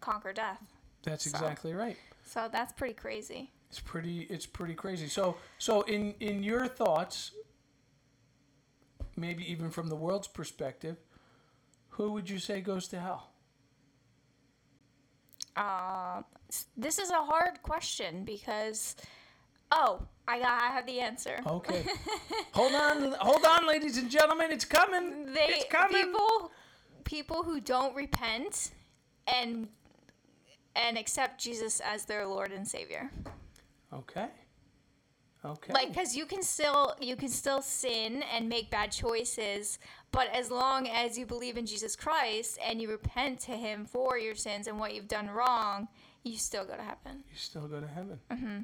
conquer 0.00 0.32
death. 0.32 0.62
That's 1.02 1.24
so- 1.24 1.30
exactly 1.36 1.72
right. 1.74 1.96
So 2.24 2.48
that's 2.50 2.72
pretty 2.72 2.94
crazy. 2.94 3.52
It's 3.70 3.80
pretty 3.80 4.22
it's 4.24 4.46
pretty 4.46 4.74
crazy. 4.74 5.08
So 5.08 5.36
so 5.58 5.82
in 5.82 6.12
in 6.20 6.42
your 6.42 6.66
thoughts 6.68 7.32
maybe 9.16 9.50
even 9.50 9.70
from 9.70 9.88
the 9.88 9.96
world's 9.96 10.28
perspective 10.28 10.96
who 11.90 12.12
would 12.12 12.30
you 12.30 12.38
say 12.38 12.60
goes 12.60 12.86
to 12.88 13.00
hell? 13.00 13.30
Uh, 15.58 16.22
this 16.76 17.00
is 17.00 17.10
a 17.10 17.16
hard 17.16 17.60
question 17.62 18.24
because, 18.24 18.94
oh, 19.72 20.00
I 20.28 20.38
got, 20.38 20.62
I 20.62 20.68
have 20.68 20.86
the 20.86 21.00
answer. 21.00 21.40
Okay. 21.44 21.84
hold 22.52 22.74
on, 22.74 23.12
hold 23.18 23.44
on, 23.44 23.66
ladies 23.66 23.98
and 23.98 24.08
gentlemen. 24.08 24.52
It's 24.52 24.64
coming. 24.64 25.32
They 25.34 25.48
it's 25.48 25.64
coming. 25.64 26.04
people, 26.04 26.52
people 27.02 27.42
who 27.42 27.60
don't 27.60 27.94
repent 27.96 28.70
and 29.26 29.66
and 30.76 30.96
accept 30.96 31.40
Jesus 31.40 31.80
as 31.80 32.04
their 32.04 32.24
Lord 32.24 32.52
and 32.52 32.66
Savior. 32.66 33.10
Okay. 33.92 34.28
Okay. 35.44 35.72
Like, 35.72 35.94
cause 35.94 36.16
you 36.16 36.26
can 36.26 36.42
still 36.42 36.94
you 37.00 37.14
can 37.16 37.28
still 37.28 37.62
sin 37.62 38.22
and 38.34 38.48
make 38.48 38.70
bad 38.70 38.90
choices, 38.90 39.78
but 40.10 40.28
as 40.34 40.50
long 40.50 40.88
as 40.88 41.16
you 41.16 41.26
believe 41.26 41.56
in 41.56 41.64
Jesus 41.64 41.94
Christ 41.94 42.58
and 42.64 42.80
you 42.82 42.90
repent 42.90 43.38
to 43.40 43.52
Him 43.52 43.84
for 43.86 44.18
your 44.18 44.34
sins 44.34 44.66
and 44.66 44.78
what 44.78 44.94
you've 44.94 45.08
done 45.08 45.28
wrong, 45.30 45.88
you 46.24 46.36
still 46.36 46.64
go 46.64 46.74
to 46.76 46.82
heaven. 46.82 47.22
you 47.30 47.36
still 47.38 47.68
go 47.68 47.80
to 47.80 47.86
heaven. 47.86 48.18
Mm-hmm. 48.32 48.58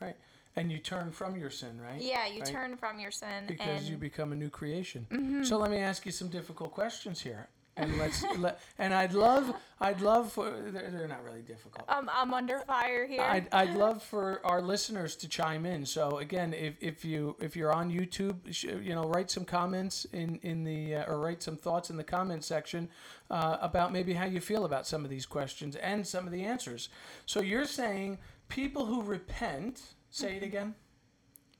Right. 0.00 0.16
And 0.54 0.70
you 0.70 0.78
turn 0.78 1.10
from 1.10 1.36
your 1.36 1.50
sin, 1.50 1.80
right? 1.80 2.00
Yeah, 2.00 2.26
you 2.26 2.40
Right. 2.40 2.48
turn 2.48 2.76
from 2.76 3.00
your 3.00 3.10
sin 3.10 3.44
Because 3.48 3.88
you 3.88 3.96
become 3.96 4.32
a 4.32 4.36
new 4.36 4.50
creation. 4.50 5.44
So 5.44 5.56
let 5.56 5.70
me 5.70 5.78
ask 5.78 6.04
you 6.06 6.12
some 6.12 6.28
difficult 6.28 6.72
questions 6.72 7.20
here. 7.20 7.48
And 7.76 7.96
let's 7.98 8.22
let, 8.38 8.60
and 8.78 8.92
I'd 8.92 9.14
love 9.14 9.54
I'd 9.80 10.02
love 10.02 10.30
for 10.30 10.50
they're, 10.50 10.90
they're 10.90 11.08
not 11.08 11.24
really 11.24 11.40
difficult. 11.40 11.88
um, 11.88 12.10
I'm 12.12 12.34
under 12.34 12.58
fire 12.60 13.06
here. 13.06 13.22
I'd, 13.22 13.48
I'd 13.50 13.74
love 13.74 14.02
for 14.02 14.40
our 14.44 14.60
listeners 14.60 15.16
to 15.16 15.28
chime 15.28 15.64
in. 15.64 15.86
So 15.86 16.18
again, 16.18 16.52
if, 16.52 16.74
if 16.80 17.04
you 17.04 17.34
if 17.40 17.56
you're 17.56 17.72
on 17.72 17.90
YouTube, 17.90 18.36
you 18.84 18.94
know, 18.94 19.04
write 19.04 19.30
some 19.30 19.46
comments 19.46 20.04
in 20.12 20.38
in 20.42 20.64
the 20.64 20.96
uh, 20.96 21.10
or 21.10 21.18
write 21.18 21.42
some 21.42 21.56
thoughts 21.56 21.88
in 21.88 21.96
the 21.96 22.04
comment 22.04 22.44
section 22.44 22.90
uh, 23.30 23.56
about 23.62 23.90
maybe 23.90 24.12
how 24.12 24.26
you 24.26 24.40
feel 24.40 24.66
about 24.66 24.86
some 24.86 25.02
of 25.02 25.10
these 25.10 25.24
questions 25.24 25.74
and 25.76 26.06
some 26.06 26.26
of 26.26 26.32
the 26.32 26.44
answers. 26.44 26.90
So 27.24 27.40
you're 27.40 27.64
saying 27.64 28.18
people 28.48 28.84
who 28.84 29.02
repent. 29.02 29.80
Say 30.10 30.36
it 30.36 30.42
again. 30.42 30.74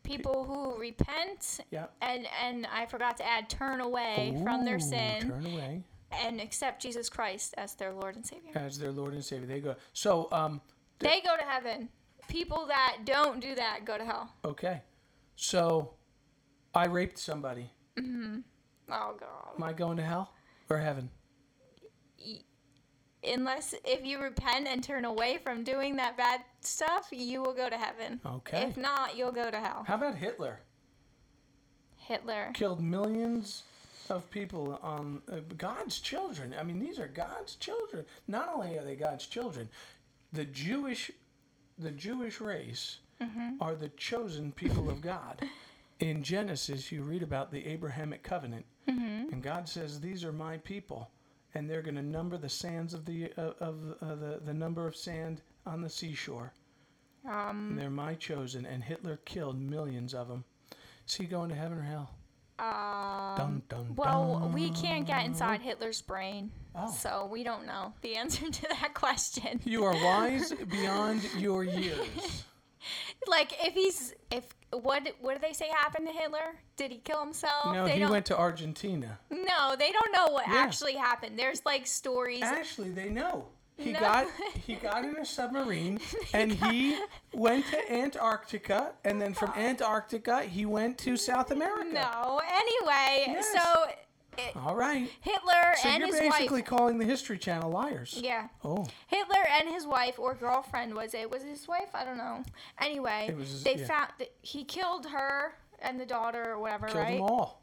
People 0.02 0.44
who 0.44 0.78
repent 0.78 1.60
Yeah. 1.70 1.86
and 2.02 2.26
and 2.44 2.66
I 2.66 2.84
forgot 2.86 3.16
to 3.18 3.26
add 3.26 3.48
turn 3.48 3.80
away 3.80 4.36
from 4.42 4.64
their 4.66 4.76
Ooh, 4.76 4.80
sin 4.80 5.20
Turn 5.28 5.46
away 5.46 5.84
and 6.24 6.40
accept 6.40 6.82
Jesus 6.82 7.08
Christ 7.08 7.54
as 7.56 7.74
their 7.74 7.92
Lord 7.92 8.16
and 8.16 8.24
Savior. 8.26 8.50
as 8.54 8.78
their 8.78 8.92
Lord 8.92 9.14
and 9.14 9.24
Savior. 9.24 9.46
They 9.46 9.60
go. 9.60 9.76
So 9.92 10.28
um, 10.32 10.60
They 10.98 11.20
go 11.20 11.36
to 11.36 11.44
heaven. 11.44 11.88
People 12.28 12.66
that 12.68 12.98
don't 13.04 13.40
do 13.40 13.54
that 13.54 13.84
go 13.84 13.98
to 13.98 14.04
hell. 14.04 14.32
okay. 14.44 14.82
So 15.36 15.94
I 16.74 16.86
raped 16.86 17.18
somebody. 17.18 17.70
Mm-hmm. 17.98 18.38
Oh 18.90 19.14
God. 19.18 19.54
Am 19.56 19.62
I 19.62 19.72
going 19.72 19.96
to 19.96 20.02
hell 20.02 20.32
or 20.70 20.78
heaven? 20.78 21.10
Unless 23.24 23.74
if 23.84 24.04
you 24.04 24.20
repent 24.20 24.66
and 24.66 24.82
turn 24.82 25.04
away 25.04 25.38
from 25.42 25.62
doing 25.62 25.96
that 25.96 26.16
bad 26.16 26.40
stuff, 26.60 27.08
you 27.12 27.40
will 27.40 27.54
go 27.54 27.70
to 27.70 27.76
heaven. 27.76 28.20
Okay. 28.26 28.62
If 28.68 28.76
not, 28.76 29.16
you'll 29.16 29.30
go 29.32 29.48
to 29.50 29.58
hell. 29.58 29.84
How 29.86 29.94
about 29.94 30.16
Hitler? 30.16 30.60
Hitler. 31.96 32.50
killed 32.54 32.82
millions 32.82 33.62
of 34.12 34.30
people 34.30 34.78
on 34.82 35.22
uh, 35.30 35.36
God's 35.56 35.98
children. 36.00 36.54
I 36.58 36.62
mean, 36.62 36.78
these 36.78 36.98
are 36.98 37.08
God's 37.08 37.56
children. 37.56 38.04
Not 38.28 38.48
only 38.54 38.78
are 38.78 38.84
they 38.84 38.94
God's 38.96 39.26
children, 39.26 39.68
the 40.32 40.44
Jewish, 40.44 41.10
the 41.78 41.90
Jewish 41.90 42.40
race 42.40 42.98
are 43.60 43.74
the 43.74 43.88
chosen 43.90 44.52
people 44.52 44.88
of 44.90 45.00
God. 45.00 45.34
In 46.00 46.22
Genesis, 46.22 46.90
you 46.92 47.02
read 47.02 47.22
about 47.22 47.50
the 47.52 47.64
Abrahamic 47.66 48.22
covenant, 48.22 48.64
and 49.32 49.42
God 49.42 49.68
says, 49.68 50.00
"These 50.00 50.24
are 50.24 50.32
my 50.32 50.58
people." 50.58 51.10
And 51.54 51.68
they're 51.68 51.82
going 51.82 51.96
to 51.96 52.02
number 52.02 52.38
the 52.38 52.48
sands 52.48 52.94
of 52.94 53.04
the 53.04 53.30
uh, 53.36 53.52
of 53.60 53.76
uh, 54.00 54.14
the 54.16 54.40
the 54.44 54.54
number 54.54 54.86
of 54.86 54.96
sand 54.96 55.42
on 55.66 55.80
the 55.82 55.90
seashore. 55.90 56.52
Um. 57.28 57.76
They're 57.78 57.90
my 57.90 58.14
chosen. 58.14 58.66
And 58.66 58.82
Hitler 58.82 59.18
killed 59.24 59.60
millions 59.60 60.14
of 60.14 60.28
them. 60.28 60.44
Is 61.06 61.14
he 61.14 61.26
going 61.26 61.50
to 61.50 61.54
heaven 61.54 61.78
or 61.78 61.82
hell? 61.82 62.10
Um. 62.58 63.34
Dun, 63.36 63.62
dun, 63.68 63.94
Well, 63.96 64.50
we 64.54 64.70
can't 64.70 65.06
get 65.06 65.24
inside 65.24 65.60
Hitler's 65.62 66.00
brain, 66.02 66.52
Oh. 66.74 66.90
so 66.90 67.28
we 67.30 67.42
don't 67.42 67.66
know 67.66 67.92
the 68.02 68.16
answer 68.16 68.50
to 68.50 68.62
that 68.68 68.94
question. 68.94 69.60
You 69.64 69.84
are 69.84 69.94
wise 69.94 70.52
beyond 70.70 71.22
your 71.38 71.64
years. 71.64 72.44
like, 73.26 73.52
if 73.64 73.74
he's 73.74 74.14
if 74.30 74.44
what 74.70 75.02
what 75.20 75.34
did 75.34 75.42
they 75.42 75.52
say 75.54 75.68
happened 75.68 76.06
to 76.06 76.12
Hitler? 76.12 76.56
Did 76.76 76.92
he 76.92 76.98
kill 76.98 77.22
himself? 77.24 77.72
No, 77.74 77.84
they 77.86 77.98
he 77.98 78.06
went 78.06 78.26
to 78.26 78.36
Argentina. 78.38 79.18
No, 79.30 79.74
they 79.78 79.90
don't 79.92 80.12
know 80.12 80.32
what 80.32 80.46
Yeah. 80.46 80.54
actually 80.56 80.94
happened. 80.94 81.38
There's 81.38 81.64
like 81.66 81.86
stories. 81.86 82.42
Actually, 82.42 82.90
they 82.90 83.08
know. 83.08 83.46
He 83.82 83.92
No. 83.92 84.00
got 84.00 84.26
he 84.66 84.74
got 84.74 85.04
in 85.04 85.16
a 85.16 85.24
submarine 85.24 86.00
and 86.34 86.52
he 86.52 86.98
went 87.32 87.66
to 87.66 87.92
Antarctica 87.92 88.92
and 89.04 89.20
then 89.20 89.34
from 89.34 89.50
Antarctica 89.56 90.42
he 90.42 90.64
went 90.66 90.98
to 90.98 91.16
South 91.16 91.50
America. 91.50 91.92
No. 91.92 92.40
Anyway, 92.48 93.24
Yes. 93.28 93.52
so 93.52 93.90
it, 94.38 94.56
All 94.56 94.74
right. 94.74 95.10
Hitler 95.20 95.74
So 95.82 95.88
and 95.88 95.98
you're 96.00 96.18
basically 96.18 96.62
calling 96.62 96.98
the 96.98 97.04
History 97.04 97.36
Channel 97.38 97.70
liars. 97.70 98.18
Yeah. 98.22 98.48
Oh, 98.64 98.86
Hitler 99.08 99.44
and 99.60 99.68
his 99.68 99.86
wife 99.86 100.18
or 100.18 100.34
girlfriend 100.34 100.94
was 100.94 101.12
it? 101.14 101.30
Was 101.30 101.42
it 101.44 101.48
his 101.50 101.68
wife? 101.68 101.90
I 101.94 102.04
don't 102.04 102.16
know. 102.16 102.42
Anyway, 102.80 103.34
his- 103.38 103.62
they 103.64 103.76
yeah. 103.76 103.86
found 103.86 104.10
that 104.18 104.32
he 104.40 104.64
killed 104.64 105.06
her 105.06 105.54
and 105.80 106.00
the 106.00 106.06
daughter 106.06 106.52
or 106.52 106.58
whatever, 106.60 106.86
killed 106.86 106.98
right? 107.04 107.12
them 107.18 107.22
all. 107.22 107.62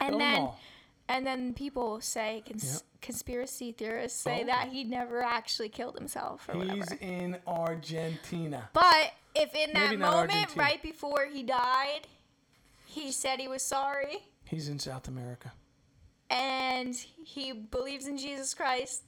And 0.00 0.10
Killed 0.10 0.20
then 0.20 0.38
all. 0.42 0.60
And 1.08 1.26
then 1.26 1.54
people 1.54 2.00
say 2.00 2.42
cons- 2.46 2.74
Yep. 2.74 2.82
conspiracy 3.00 3.72
theorists 3.72 4.20
say 4.20 4.42
Oh. 4.42 4.46
that 4.46 4.68
he 4.68 4.84
never 4.84 5.22
actually 5.22 5.68
killed 5.68 5.96
himself 5.98 6.48
or 6.48 6.54
He's 6.54 6.68
whatever. 6.80 6.94
in 7.00 7.38
Argentina. 7.46 8.70
But 8.72 9.12
if 9.34 9.54
in 9.54 9.72
that 9.74 9.90
Maybe 9.90 9.96
moment 9.96 10.54
right 10.56 10.82
before 10.82 11.26
he 11.26 11.42
died, 11.42 12.06
he 12.86 13.12
said 13.12 13.40
he 13.40 13.48
was 13.48 13.62
sorry 13.62 14.26
He's 14.44 14.68
in 14.68 14.78
South 14.78 15.08
America. 15.08 15.52
and 16.30 16.94
he 17.24 17.52
believes 17.52 18.06
in 18.06 18.18
Jesus 18.18 18.52
Christ, 18.54 19.02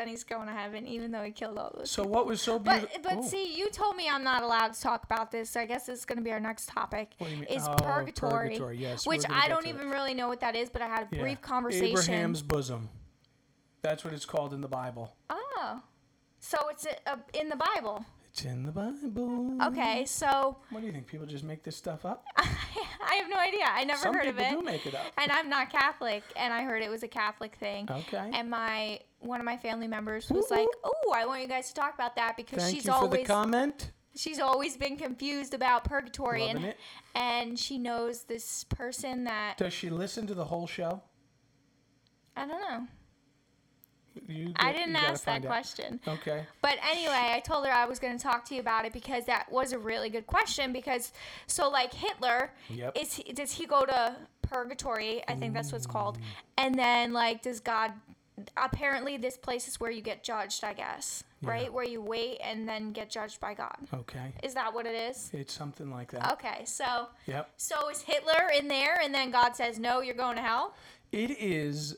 then 0.00 0.08
he's 0.08 0.24
going 0.24 0.46
to 0.46 0.52
heaven, 0.52 0.86
even 0.86 1.10
though 1.12 1.22
he 1.22 1.30
killed 1.30 1.58
all 1.58 1.74
those. 1.76 1.90
So 1.90 2.02
what 2.02 2.26
was 2.26 2.40
so 2.40 2.58
But 2.58 2.90
beautiful? 2.90 3.20
but 3.20 3.24
see, 3.28 3.54
you 3.54 3.68
told 3.68 3.96
me 3.96 4.08
I'm 4.08 4.24
not 4.24 4.42
allowed 4.42 4.72
to 4.72 4.80
talk 4.80 5.04
about 5.04 5.30
this. 5.30 5.50
So 5.50 5.60
I 5.60 5.66
guess 5.66 5.90
it's 5.90 6.06
going 6.06 6.16
to 6.16 6.24
be 6.24 6.32
our 6.32 6.40
next 6.40 6.70
topic. 6.70 7.12
What 7.18 7.26
do 7.28 7.34
you 7.34 7.40
mean? 7.42 7.48
Is 7.50 7.68
Oh, 7.68 7.74
purgatory, 7.76 8.48
purgatory, 8.48 8.78
yes, 8.78 9.06
which 9.06 9.24
I 9.28 9.46
don't 9.48 9.62
to 9.64 9.68
it. 9.68 9.74
even 9.74 9.90
really 9.90 10.14
know 10.14 10.26
what 10.28 10.40
that 10.40 10.56
is, 10.56 10.70
but 10.70 10.80
I 10.80 10.86
had 10.88 11.08
a 11.12 11.16
brief 11.16 11.42
conversation. 11.42 11.98
Abraham's 11.98 12.40
bosom. 12.40 12.88
That's 13.82 14.04
what 14.04 14.14
it's 14.14 14.24
called 14.24 14.54
in 14.54 14.62
the 14.62 14.68
Bible. 14.68 15.14
Oh, 15.28 15.82
so 16.38 16.56
it's 16.70 16.86
uh, 17.06 17.16
in 17.34 17.50
the 17.50 17.56
Bible. 17.56 18.04
It's 18.32 18.44
in 18.44 18.62
the 18.62 18.70
Bible. 18.70 19.56
Okay, 19.60 20.04
so 20.06 20.58
What 20.70 20.80
do 20.80 20.86
you 20.86 20.92
think? 20.92 21.06
People 21.08 21.26
just 21.26 21.42
make 21.42 21.64
this 21.64 21.76
stuff 21.76 22.04
up? 22.04 22.24
I 22.36 23.14
have 23.16 23.28
no 23.28 23.36
idea. 23.36 23.64
I 23.66 23.82
never 23.84 23.98
Some 24.00 24.14
heard 24.14 24.26
of 24.28 24.36
people 24.36 24.52
it. 24.52 24.58
do 24.60 24.64
make 24.64 24.86
it 24.86 24.94
up. 24.94 25.06
and 25.18 25.32
I'm 25.32 25.48
not 25.48 25.70
Catholic, 25.70 26.22
and 26.36 26.54
I 26.54 26.62
heard 26.62 26.82
it 26.82 26.90
was 26.90 27.02
a 27.02 27.08
Catholic 27.08 27.56
thing. 27.56 27.88
Okay. 27.90 28.30
And 28.32 28.48
my 28.48 29.00
one 29.18 29.40
of 29.40 29.44
my 29.44 29.56
family 29.56 29.88
members 29.88 30.30
was 30.30 30.48
like, 30.50 30.68
"Oh, 30.84 31.12
I 31.14 31.26
want 31.26 31.42
you 31.42 31.48
guys 31.48 31.68
to 31.68 31.74
talk 31.74 31.94
about 31.94 32.14
that 32.16 32.36
because 32.36 32.62
Thank 32.62 32.76
she's 32.76 32.84
you 32.86 32.92
for 32.92 33.00
the 33.00 33.04
always 33.06 33.26
comment. 33.26 33.90
she's 34.14 34.38
always 34.38 34.76
been 34.76 34.96
confused 34.96 35.52
about 35.52 35.82
purgatory, 35.84 36.42
Loving 36.42 36.56
and 36.58 36.64
it. 36.66 36.76
and 37.16 37.58
she 37.58 37.78
knows 37.78 38.24
this 38.24 38.62
person 38.64 39.24
that 39.24 39.56
Does 39.58 39.72
she 39.72 39.90
listen 39.90 40.26
to 40.28 40.34
the 40.34 40.44
whole 40.44 40.66
show? 40.68 41.02
I 42.36 42.46
don't 42.46 42.60
know. 42.60 42.86
You 44.28 44.52
I 44.56 44.72
didn't 44.72 44.96
ask 44.96 45.24
that 45.24 45.42
out. 45.44 45.46
question. 45.46 46.00
Okay. 46.06 46.44
But 46.62 46.78
anyway, 46.88 47.30
I 47.34 47.40
told 47.40 47.66
her 47.66 47.72
I 47.72 47.86
was 47.86 47.98
going 47.98 48.16
to 48.16 48.22
talk 48.22 48.44
to 48.46 48.54
you 48.54 48.60
about 48.60 48.84
it 48.84 48.92
because 48.92 49.24
that 49.26 49.50
was 49.50 49.72
a 49.72 49.78
really 49.78 50.10
good 50.10 50.26
question. 50.26 50.72
Because 50.72 51.12
so 51.46 51.68
like 51.68 51.92
Hitler, 51.94 52.52
Yep. 52.68 52.96
is 52.96 53.14
he, 53.14 53.32
does 53.32 53.52
he 53.52 53.66
go 53.66 53.84
to 53.84 54.16
purgatory? 54.42 55.22
I 55.28 55.34
think 55.34 55.54
that's 55.54 55.70
what 55.72 55.78
it's 55.78 55.86
called. 55.86 56.18
Mm. 56.18 56.22
And 56.58 56.74
then 56.74 57.12
like 57.12 57.42
does 57.42 57.60
God? 57.60 57.92
Apparently, 58.56 59.18
this 59.18 59.36
place 59.36 59.68
is 59.68 59.78
where 59.80 59.90
you 59.90 60.00
get 60.00 60.24
judged. 60.24 60.64
I 60.64 60.72
guess 60.72 61.24
right 61.42 61.70
where 61.72 61.84
you 61.84 62.00
wait 62.02 62.38
and 62.44 62.68
then 62.68 62.92
get 62.92 63.08
judged 63.10 63.38
by 63.40 63.54
God. 63.54 63.76
Okay. 63.94 64.32
Is 64.42 64.54
that 64.54 64.72
what 64.74 64.86
it 64.86 64.94
is? 64.94 65.30
It's 65.32 65.52
something 65.52 65.90
like 65.90 66.10
that. 66.12 66.32
Okay, 66.34 66.64
so 66.64 67.08
Yep. 67.26 67.50
so 67.58 67.88
is 67.90 68.02
Hitler 68.02 68.50
in 68.58 68.68
there, 68.68 68.98
and 69.02 69.14
then 69.14 69.30
God 69.30 69.56
says 69.56 69.78
no, 69.78 70.00
you're 70.00 70.14
going 70.14 70.36
to 70.36 70.42
hell. 70.42 70.74
It 71.12 71.30
is 71.32 71.96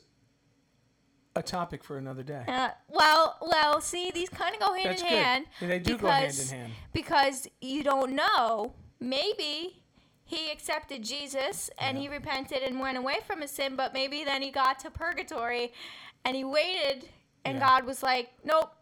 a 1.35 1.41
topic 1.41 1.83
for 1.83 1.97
another 1.97 2.23
day. 2.23 2.43
Uh, 2.47 2.69
well, 2.89 3.37
well, 3.41 3.81
see, 3.81 4.11
these 4.11 4.29
kind 4.29 4.53
of 4.55 4.61
go 4.61 4.73
hand 4.73 4.89
That's 4.89 5.01
in 5.01 5.09
good. 5.09 5.17
hand. 5.17 5.45
Yeah, 5.61 5.67
they 5.67 5.79
do 5.79 5.97
go 5.97 6.07
hand 6.07 6.25
in 6.25 6.29
because- 6.31 6.51
hand. 6.51 6.71
Because 6.93 7.47
you 7.61 7.83
don't 7.83 8.13
know. 8.13 8.73
Maybe 8.99 9.81
he 10.25 10.51
accepted 10.51 11.03
Jesus 11.03 11.69
and 11.77 11.97
he 11.97 12.07
repented 12.07 12.61
and 12.63 12.79
went 12.79 12.97
away 12.97 13.17
from 13.25 13.41
his 13.41 13.51
sin, 13.51 13.75
but 13.75 13.93
maybe 13.93 14.23
then 14.23 14.41
he 14.41 14.51
got 14.51 14.79
to 14.79 14.89
purgatory 14.91 15.73
and 16.25 16.35
he 16.35 16.43
waited, 16.43 17.09
and 17.43 17.57
Yeah. 17.57 17.67
God 17.67 17.85
was 17.85 18.01
like, 18.01 18.31
"Nope, 18.45 18.73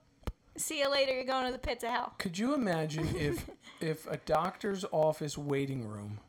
see 0.55 0.79
you 0.79 0.89
later. 0.91 1.11
You're 1.13 1.23
going 1.23 1.47
to 1.47 1.51
the 1.51 1.57
pits 1.57 1.83
of 1.83 1.89
hell." 1.89 2.13
Could 2.19 2.37
you 2.37 2.53
imagine 2.53 3.15
if 3.15 3.49
if 3.81 4.05
a 4.05 4.17
doctor's 4.17 4.85
office 4.91 5.37
waiting 5.39 5.87
room 5.87 6.19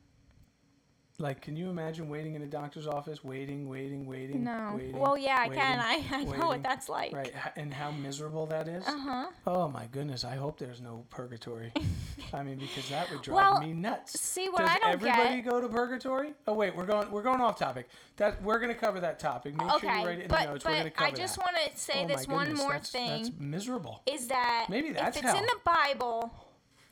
like 1.22 1.40
can 1.40 1.56
you 1.56 1.70
imagine 1.70 2.08
waiting 2.08 2.34
in 2.34 2.42
a 2.42 2.46
doctor's 2.46 2.86
office 2.86 3.22
waiting 3.24 3.68
waiting 3.68 4.04
waiting 4.06 4.42
No. 4.44 4.72
waiting 4.76 4.98
well, 4.98 5.16
yeah, 5.16 5.38
I 5.40 5.48
can. 5.48 5.78
I, 5.78 6.04
I 6.10 6.24
know 6.24 6.48
what 6.48 6.62
that's 6.62 6.88
like. 6.88 7.12
right 7.12 7.32
and 7.56 7.72
how 7.72 7.90
miserable 7.92 8.46
that 8.46 8.66
is? 8.68 8.84
Uh 8.86 8.98
huh. 8.98 9.26
oh 9.46 9.68
my 9.68 9.86
goodness 9.92 10.24
i 10.24 10.34
hope 10.34 10.58
there's 10.58 10.80
no 10.80 11.04
purgatory. 11.10 11.72
I 12.34 12.42
mean 12.42 12.58
because 12.58 12.88
that 12.90 13.10
would 13.10 13.22
drive 13.22 13.36
Well, 13.36 13.60
me 13.60 13.72
nuts. 13.72 14.20
See 14.20 14.48
what 14.48 14.60
does 14.60 14.70
I 14.70 14.78
don't 14.78 14.92
everybody 14.94 15.40
get. 15.42 15.50
go 15.50 15.60
to 15.60 15.68
purgatory? 15.68 16.34
Oh 16.46 16.54
wait 16.54 16.74
we're 16.76 16.86
going 16.86 17.10
we're 17.10 17.22
going 17.22 17.40
off 17.40 17.58
topic. 17.58 17.88
That 18.16 18.42
we're 18.42 18.58
going 18.58 18.72
to 18.72 18.78
cover 18.78 19.00
that 19.00 19.18
topic. 19.18 19.56
Make 19.56 19.70
sure 19.70 19.80
you 19.82 19.88
write 19.88 20.04
Okay, 20.06 20.12
it 20.12 20.20
in 20.22 20.28
but 20.28 20.40
the 20.40 20.44
notes. 20.46 20.64
We're 20.64 20.70
going 20.72 20.84
to 20.84 20.90
but 20.90 20.96
cover 20.96 21.08
I 21.10 21.14
just 21.14 21.38
want 21.38 21.56
to 21.56 21.78
say 21.78 22.04
oh 22.04 22.06
this 22.08 22.26
one 22.28 22.46
goodness, 22.46 22.60
more 22.62 22.72
that's, 22.72 22.90
thing 22.90 23.22
that's 23.22 23.30
miserable. 23.38 24.02
is 24.06 24.26
that 24.28 24.66
Maybe 24.68 24.92
that's 24.92 25.16
if 25.16 25.24
it's 25.24 25.34
in 25.34 25.42
the 25.44 25.58
Bible, 25.64 26.32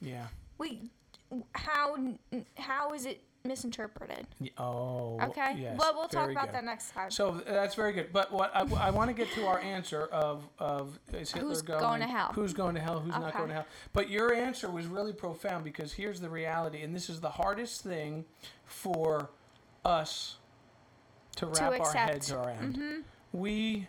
yeah. 0.01 0.27
we 0.59 0.90
how 1.55 1.97
how 2.57 2.93
is 2.93 3.07
it 3.07 3.23
misinterpreted? 3.44 4.26
Oh 4.59 5.18
Okay. 5.20 5.57
yes, 5.59 5.79
well, 5.79 5.92
we'll 5.94 6.09
talk 6.09 6.31
about 6.31 6.46
good. 6.46 6.55
that 6.57 6.64
next 6.64 6.92
time. 6.92 7.11
So 7.11 7.42
that's 7.46 7.74
very 7.74 7.92
good. 7.92 8.12
But 8.12 8.33
what 8.33 8.50
I, 8.55 8.61
I 8.79 8.90
want 8.90 9.09
to 9.09 9.14
get 9.14 9.33
to 9.35 9.46
our 9.46 9.59
answer 9.61 10.03
of 10.07 10.46
of 10.59 10.98
is 11.12 11.33
Hitler 11.33 11.48
Who's 11.48 11.62
going, 11.62 11.81
going 11.81 12.00
to 12.00 12.07
hell? 12.07 12.33
Who's 12.35 12.53
going 12.53 12.74
to 12.74 12.81
hell? 12.81 13.00
Who's 13.00 13.14
not 13.14 13.37
going 13.37 13.48
to 13.48 13.55
hell? 13.55 13.66
But 13.92 14.11
your 14.11 14.35
answer 14.35 14.70
was 14.70 14.87
really 14.87 15.12
profound 15.12 15.64
because 15.64 15.92
here's 15.94 16.20
the 16.20 16.29
reality, 16.31 16.83
and 16.83 16.94
this 16.94 17.09
is 17.09 17.20
the 17.20 17.31
hardest 17.31 17.83
thing 17.83 18.24
for 18.66 19.31
us 19.85 20.37
to 21.37 21.46
wrap 21.46 21.61
our 21.62 21.74
accept. 21.76 21.94
Mm-hmm. 21.96 22.09
heads 22.09 22.33
around. 22.33 23.05
We 23.33 23.88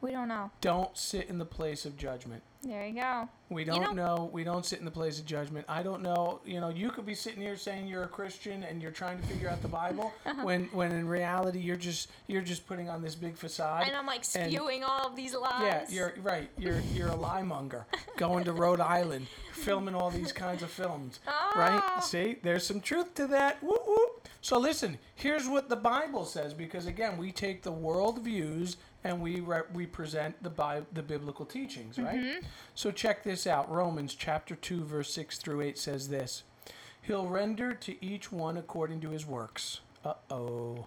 we 0.00 0.10
don't 0.12 0.28
know. 0.28 0.50
don't 0.60 0.96
sit 0.96 1.28
in 1.28 1.38
the 1.38 1.46
place 1.46 1.84
of 1.86 1.96
judgment. 1.96 2.42
There 2.66 2.84
you 2.86 2.94
go. 3.00 3.28
We 3.48 3.62
don't 3.62 3.94
know- 3.94 4.16
know. 4.16 4.30
We 4.32 4.42
don't 4.42 4.66
sit 4.66 4.80
in 4.80 4.84
the 4.84 4.90
place 4.90 5.20
of 5.20 5.24
judgment. 5.24 5.66
I 5.68 5.84
don't 5.84 6.02
know. 6.02 6.40
You 6.44 6.58
know, 6.60 6.68
you 6.68 6.90
could 6.90 7.06
be 7.06 7.14
sitting 7.14 7.40
here 7.40 7.56
saying 7.56 7.86
you're 7.86 8.02
a 8.02 8.08
Christian 8.08 8.64
and 8.64 8.82
you're 8.82 8.90
trying 8.90 9.20
to 9.20 9.26
figure 9.28 9.48
out 9.48 9.62
the 9.62 9.68
Bible, 9.68 10.12
Uh-huh. 10.26 10.42
when 10.44 10.64
when 10.72 10.90
in 10.90 11.06
reality 11.06 11.60
you're 11.60 11.76
just 11.76 12.10
you're 12.26 12.42
just 12.42 12.66
putting 12.66 12.88
on 12.90 13.02
this 13.02 13.14
big 13.14 13.36
facade. 13.36 13.84
And 13.86 13.94
I'm 13.96 14.04
like 14.06 14.24
And- 14.34 14.50
spewing 14.52 14.82
all 14.82 15.06
of 15.06 15.14
these 15.14 15.34
lies. 15.34 15.62
Yeah, 15.62 15.84
you're 15.88 16.14
right. 16.22 16.50
You're 16.58 16.80
you're 16.92 17.08
a 17.08 17.14
lie 17.16 17.42
monger, 17.42 17.86
going 18.16 18.44
to 18.44 18.52
Rhode 18.52 18.80
Island, 18.80 19.28
filming 19.52 19.94
all 19.94 20.10
these 20.10 20.32
kinds 20.32 20.62
of 20.64 20.70
films. 20.70 21.20
Right? 21.54 21.80
Ah. 21.82 22.00
See, 22.00 22.38
there's 22.42 22.66
some 22.66 22.80
truth 22.80 23.14
to 23.14 23.28
that. 23.28 23.62
Whoop, 23.62 23.82
whoop. 23.86 24.28
So 24.40 24.58
listen, 24.58 24.98
here's 25.14 25.48
what 25.48 25.68
the 25.68 25.76
Bible 25.76 26.24
says, 26.24 26.52
because 26.54 26.86
again, 26.86 27.16
we 27.16 27.30
take 27.32 27.62
the 27.62 27.72
world 27.72 28.22
views 28.22 28.76
and 29.06 29.20
we 29.20 29.40
re- 29.40 29.62
we 29.72 29.86
present 29.86 30.42
the 30.42 30.50
Bi- 30.50 30.82
the 30.92 31.02
biblical 31.02 31.46
teachings, 31.46 31.98
right? 31.98 32.18
Mm-hmm. 32.18 32.46
So 32.74 32.90
check 32.90 33.22
this 33.22 33.46
out. 33.46 33.70
Romans 33.70 34.14
chapter 34.14 34.56
two, 34.56 34.84
verse 34.84 35.12
six 35.12 35.38
through 35.38 35.60
eight 35.60 35.78
says 35.78 36.08
this: 36.08 36.42
He'll 37.02 37.26
render 37.28 37.72
to 37.72 38.04
each 38.04 38.32
one 38.32 38.56
according 38.56 39.00
to 39.02 39.10
his 39.10 39.24
works. 39.24 39.80
Uh 40.04 40.14
oh. 40.30 40.86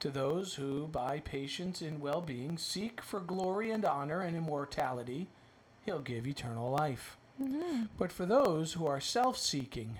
To 0.00 0.10
those 0.10 0.54
who, 0.54 0.86
by 0.86 1.18
patience 1.18 1.82
in 1.82 2.00
well 2.00 2.20
being, 2.20 2.56
seek 2.56 3.02
for 3.02 3.20
glory 3.20 3.70
and 3.70 3.84
honor 3.84 4.20
and 4.20 4.36
immortality, 4.36 5.26
he'll 5.84 5.98
give 5.98 6.26
eternal 6.26 6.70
life. 6.70 7.16
But 7.98 8.12
for 8.12 8.24
those 8.26 8.72
who 8.72 8.86
are 8.86 9.00
self 9.00 9.36
seeking 9.36 9.98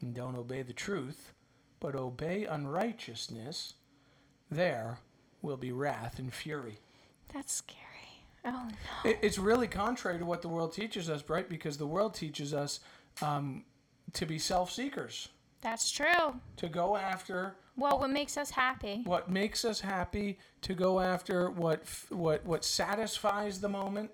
and 0.00 0.14
don't 0.14 0.36
obey 0.36 0.62
the 0.62 0.72
truth, 0.72 1.32
but 1.80 1.94
obey 1.94 2.44
unrighteousness, 2.44 3.74
there 4.50 4.98
will 5.42 5.56
be 5.56 5.72
wrath 5.72 6.18
and 6.18 6.32
fury. 6.32 6.78
That's 7.34 7.52
scary. 7.52 7.78
Oh 8.44 8.68
no. 8.68 9.10
It, 9.10 9.18
it's 9.22 9.38
really 9.38 9.68
contrary 9.68 10.18
to 10.18 10.24
what 10.24 10.42
the 10.42 10.48
world 10.48 10.72
teaches 10.72 11.08
us, 11.10 11.22
right? 11.28 11.48
Because 11.48 11.76
the 11.76 11.86
world 11.86 12.14
teaches 12.14 12.52
us 12.54 12.80
um, 13.20 13.64
to 14.14 14.26
be 14.26 14.38
self 14.38 14.70
seekers, 14.72 15.28
That's 15.60 15.90
true. 15.90 16.40
to 16.56 16.68
go 16.68 16.96
after 16.96 17.54
Well, 17.76 17.98
what 18.00 18.10
makes 18.10 18.36
us 18.36 18.50
happy? 18.50 19.02
what 19.04 19.30
makes 19.30 19.64
us 19.64 19.80
happy, 19.80 20.38
to 20.62 20.74
go 20.74 20.98
after 21.00 21.50
what 21.50 21.84
what 22.08 22.44
what 22.44 22.64
satisfies 22.64 23.60
the 23.60 23.68
moment, 23.68 24.10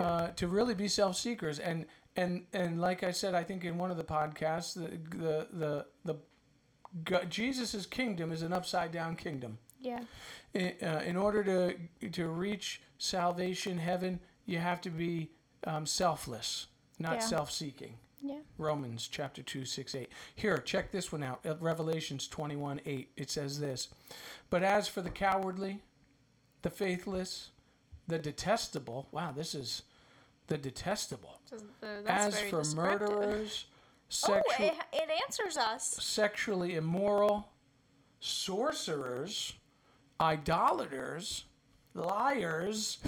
uh, 0.00 0.28
to 0.28 0.48
really 0.48 0.74
be 0.74 0.88
self 0.88 1.16
seekers. 1.16 1.58
And 1.60 1.86
and 2.16 2.44
and 2.52 2.80
like 2.80 3.04
I 3.04 3.12
said, 3.12 3.34
I 3.34 3.44
think 3.44 3.64
in 3.64 3.78
one 3.78 3.90
of 3.92 3.96
the 3.96 4.04
podcasts, 4.04 4.74
the 4.74 4.98
the 5.16 5.86
the, 6.04 6.16
the 7.04 7.24
Jesus's 7.28 7.86
kingdom 7.86 8.32
is 8.32 8.42
an 8.42 8.52
upside 8.52 8.90
down 8.90 9.14
kingdom. 9.16 9.58
Yeah. 9.80 10.00
In, 10.54 10.72
uh, 10.82 11.02
in 11.06 11.16
order 11.16 11.44
to 11.44 12.08
to 12.10 12.28
reach 12.28 12.80
salvation, 12.98 13.78
heaven, 13.78 14.20
you 14.46 14.58
have 14.58 14.80
to 14.82 14.90
be 14.90 15.30
um, 15.64 15.86
selfless, 15.86 16.66
not 16.98 17.14
Yeah. 17.14 17.18
self 17.20 17.50
seeking. 17.50 17.98
Yeah. 18.22 18.40
Romans 18.58 19.08
chapter 19.10 19.42
2, 19.42 19.64
6, 19.64 19.94
8. 19.94 20.10
Here, 20.34 20.58
check 20.58 20.90
this 20.90 21.10
one 21.10 21.22
out. 21.22 21.40
Revelations 21.62 22.28
21, 22.28 22.80
8. 22.84 23.10
It 23.16 23.30
says 23.30 23.60
this 23.60 23.88
But 24.50 24.62
as 24.62 24.88
for 24.88 25.00
the 25.00 25.08
cowardly, 25.10 25.80
the 26.60 26.68
faithless, 26.68 27.50
the 28.06 28.18
detestable, 28.18 29.08
wow, 29.12 29.32
this 29.32 29.54
is 29.54 29.84
the 30.48 30.58
detestable. 30.58 31.40
as 32.06 32.38
for 32.40 32.62
murderers, 32.74 33.64
Oh, 34.24 34.42
sexual, 34.42 34.66
it, 34.66 34.74
it 34.92 35.08
answers 35.24 35.56
us. 35.56 35.84
sexually 36.02 36.74
immoral, 36.74 37.48
sorcerers, 38.18 39.54
idolaters, 40.20 41.44
liars, 41.94 42.98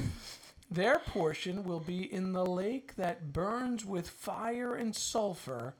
their 0.70 0.98
portion 0.98 1.64
will 1.64 1.80
be 1.80 2.12
in 2.12 2.32
the 2.32 2.46
lake 2.46 2.96
that 2.96 3.32
burns 3.32 3.84
with 3.84 4.08
fire 4.08 4.74
and 4.74 4.94
sulfur, 4.96 5.74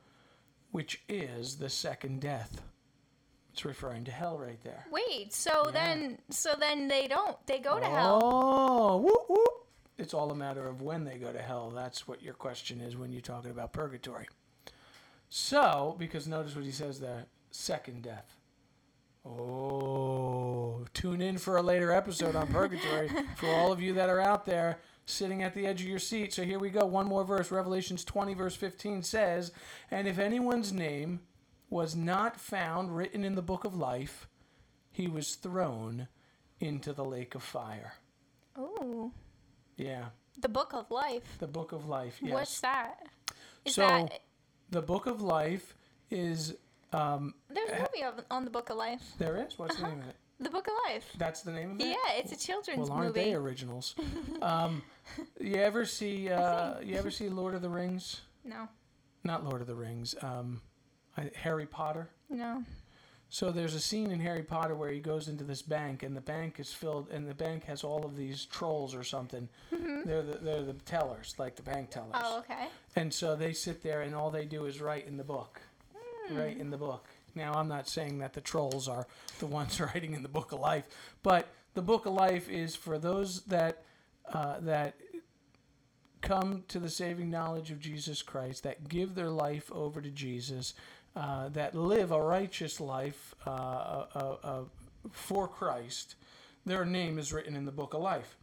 which 0.70 1.02
is 1.08 1.56
the 1.56 1.70
second 1.70 2.20
death. 2.20 2.62
It's 3.52 3.64
referring 3.64 4.04
to 4.04 4.10
hell 4.10 4.38
right 4.38 4.62
there. 4.64 4.86
Wait, 4.90 5.32
so 5.32 5.64
Yeah. 5.66 5.70
then 5.72 6.18
so 6.30 6.54
then 6.58 6.88
they 6.88 7.06
don't. 7.06 7.36
They 7.46 7.58
go 7.58 7.78
to 7.78 7.84
hell. 7.86 8.20
Oh, 8.22 8.96
whoop, 8.98 9.24
whoop. 9.28 9.66
It's 9.98 10.14
all 10.14 10.30
a 10.30 10.34
matter 10.34 10.66
of 10.66 10.80
when 10.80 11.04
they 11.04 11.18
go 11.18 11.32
to 11.32 11.42
hell. 11.42 11.70
That's 11.70 12.08
what 12.08 12.22
your 12.22 12.32
question 12.34 12.80
is 12.80 12.96
when 12.96 13.12
you're 13.12 13.20
talking 13.20 13.50
about 13.50 13.72
purgatory. 13.74 14.26
So, 15.28 15.96
because 15.98 16.26
notice 16.26 16.54
what 16.56 16.64
he 16.64 16.70
says 16.70 17.00
there 17.00 17.26
second 17.50 18.02
death. 18.02 18.36
Oh, 19.24 20.84
tune 20.94 21.20
in 21.22 21.38
for 21.38 21.56
a 21.56 21.62
later 21.62 21.92
episode 21.92 22.34
on 22.36 22.48
purgatory 22.48 23.08
for 23.36 23.48
all 23.48 23.72
of 23.72 23.80
you 23.80 23.94
that 23.94 24.08
are 24.08 24.20
out 24.20 24.44
there 24.46 24.78
sitting 25.06 25.42
at 25.42 25.54
the 25.54 25.66
edge 25.66 25.80
of 25.82 25.88
your 25.88 25.98
seat. 25.98 26.32
So 26.32 26.42
here 26.44 26.58
we 26.58 26.70
go. 26.70 26.84
One 26.86 27.06
more 27.06 27.24
verse. 27.24 27.50
Revelations 27.50 28.04
20, 28.04 28.34
verse 28.34 28.54
15 28.56 29.02
says, 29.02 29.52
And 29.90 30.06
if 30.08 30.18
anyone's 30.18 30.72
name 30.72 31.20
was 31.70 31.94
not 31.96 32.40
found 32.40 32.96
written 32.96 33.24
in 33.24 33.34
the 33.34 33.42
book 33.42 33.64
of 33.64 33.74
life, 33.76 34.28
he 34.90 35.06
was 35.08 35.34
thrown 35.36 36.08
into 36.60 36.92
the 36.92 37.04
lake 37.04 37.34
of 37.34 37.42
fire. 37.42 37.94
Oh. 38.56 39.12
Yeah, 39.76 40.06
The 40.38 40.48
Book 40.50 40.74
of 40.74 40.90
Life. 40.90 41.38
the 41.38 41.46
book 41.46 41.72
of 41.72 41.88
life. 41.88 42.18
Yes. 42.20 42.32
What's 42.34 42.60
that? 42.60 42.98
Is 43.64 43.74
So- 43.74 43.86
that 43.86 44.20
The 44.70 44.82
book 44.82 45.06
of 45.06 45.22
life 45.22 45.74
is. 46.10 46.54
Um, 46.92 47.34
there's 47.48 47.70
a 47.70 47.78
movie 47.78 48.04
of, 48.04 48.24
on 48.30 48.44
the 48.44 48.50
Book 48.50 48.70
of 48.70 48.76
Life? 48.76 49.02
there 49.18 49.36
is? 49.36 49.58
What's 49.58 49.76
the 49.76 49.88
name 49.88 50.00
of 50.00 50.08
it? 50.08 50.16
The 50.40 50.50
Book 50.50 50.66
of 50.66 50.74
Life. 50.88 51.04
That's 51.18 51.42
the 51.42 51.52
name 51.52 51.72
of 51.72 51.80
it? 51.80 51.86
Yeah, 51.86 52.16
it's 52.16 52.32
a 52.32 52.36
children's 52.36 52.78
movie. 52.78 52.90
Well, 52.90 52.98
aren't 52.98 53.16
movie. 53.16 53.30
they 53.30 53.34
originals? 53.34 53.94
um, 54.42 54.82
you 55.40 55.54
ever 55.56 55.84
see? 55.84 56.28
Uh, 56.28 56.80
you 56.80 56.96
ever 56.96 57.10
see 57.10 57.28
Lord 57.28 57.54
of 57.54 57.62
the 57.62 57.68
Rings? 57.68 58.22
No, 58.44 58.68
Not 59.24 59.44
Lord 59.44 59.60
of 59.60 59.68
the 59.68 59.74
Rings. 59.74 60.14
Um, 60.20 60.60
Harry 61.36 61.66
Potter. 61.66 62.10
no. 62.28 62.64
So 63.28 63.50
there's 63.50 63.74
a 63.74 63.80
scene 63.80 64.10
in 64.10 64.20
Harry 64.20 64.42
Potter 64.42 64.74
where 64.74 64.90
he 64.90 65.00
goes 65.00 65.28
into 65.28 65.42
this 65.42 65.62
bank, 65.62 66.02
and 66.02 66.14
the 66.14 66.20
bank 66.20 66.60
is 66.60 66.70
filled, 66.70 67.08
and 67.08 67.26
the 67.26 67.32
bank 67.34 67.64
has 67.64 67.82
all 67.82 68.04
of 68.04 68.14
these 68.14 68.44
trolls 68.44 68.94
or 68.94 69.02
something. 69.02 69.48
They're 69.70 70.20
the 70.20 70.36
they're 70.42 70.62
the 70.62 70.74
tellers, 70.74 71.34
like 71.38 71.56
the 71.56 71.62
bank 71.62 71.88
tellers. 71.88 72.12
Mm-hmm. 72.12 72.26
Oh, 72.26 72.38
okay. 72.40 72.66
And 72.94 73.12
so 73.12 73.34
they 73.34 73.54
sit 73.54 73.82
there, 73.82 74.02
and 74.02 74.14
all 74.14 74.30
they 74.30 74.44
do 74.44 74.66
is 74.66 74.82
write 74.82 75.06
in 75.06 75.16
the 75.16 75.24
book, 75.24 75.62
Hmm. 76.28 76.36
write 76.36 76.58
in 76.58 76.70
the 76.70 76.78
book. 76.78 77.06
Now 77.34 77.54
I'm 77.54 77.68
not 77.68 77.88
saying 77.88 78.18
that 78.18 78.34
the 78.34 78.40
trolls 78.40 78.88
are 78.88 79.06
the 79.38 79.46
ones 79.46 79.80
writing 79.94 80.14
in 80.14 80.22
the 80.22 80.28
book 80.28 80.52
of 80.52 80.60
life, 80.60 80.86
but 81.22 81.48
the 81.74 81.82
book 81.82 82.06
of 82.06 82.12
life 82.12 82.48
is 82.48 82.76
for 82.76 82.98
those 82.98 83.42
that 83.44 83.82
uh, 84.32 84.60
that 84.60 84.94
come 86.20 86.62
to 86.68 86.78
the 86.78 86.88
saving 86.88 87.30
knowledge 87.30 87.70
of 87.70 87.80
Jesus 87.80 88.22
Christ, 88.22 88.62
that 88.62 88.88
give 88.88 89.14
their 89.14 89.28
life 89.28 89.70
over 89.72 90.00
to 90.00 90.10
Jesus, 90.10 90.74
uh, 91.16 91.48
that 91.50 91.74
live 91.74 92.12
a 92.12 92.22
righteous 92.22 92.80
life 92.80 93.34
uh, 93.46 93.50
uh, 93.50 94.06
uh, 94.14 94.36
uh, 94.44 94.60
for 95.10 95.48
Christ. 95.48 96.14
Their 96.64 96.84
name 96.84 97.18
is 97.18 97.32
written 97.32 97.56
in 97.56 97.64
the 97.64 97.72
book 97.72 97.92
of 97.92 98.00
life. 98.00 98.36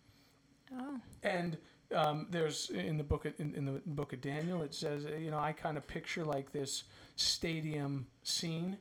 Oh. 0.78 1.00
And 1.24 1.58
um, 1.96 2.28
there's 2.30 2.70
in 2.70 2.98
the 2.98 3.04
book 3.04 3.26
of, 3.26 3.34
in, 3.40 3.56
in 3.56 3.66
the 3.66 3.82
book 3.86 4.14
of 4.14 4.22
Daniel, 4.22 4.62
it 4.62 4.74
says, 4.74 5.06
uh, 5.06 5.16
you 5.16 5.32
know, 5.32 5.40
I 5.40 5.52
kind 5.52 5.78
of 5.78 5.88
picture 5.88 6.24
like 6.24 6.52
this 6.52 6.84
stadium 7.16 8.08
scene. 8.24 8.78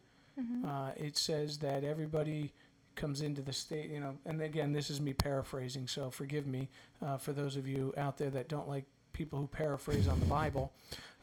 Uh, 0.67 0.91
it 0.97 1.17
says 1.17 1.59
that 1.59 1.83
everybody 1.83 2.53
comes 2.95 3.23
into 3.23 3.43
the 3.43 3.53
state, 3.53 3.91
you 3.91 4.01
know, 4.01 4.17
and 4.25 4.41
again, 4.41 4.73
this 4.73 4.91
is 4.91 5.01
me 5.01 5.13
paraphrasing, 5.13 5.89
so 5.89 6.11
forgive 6.11 6.47
me 6.47 6.69
uh, 7.05 7.17
for 7.17 7.33
those 7.33 7.57
of 7.57 7.67
you 7.67 7.93
out 7.97 8.19
there 8.19 8.31
that 8.31 8.49
don't 8.49 8.69
like 8.69 8.85
people 9.13 9.39
who 9.39 9.47
paraphrase 9.49 10.07
on 10.07 10.21
the 10.21 10.27
Bible. 10.27 10.73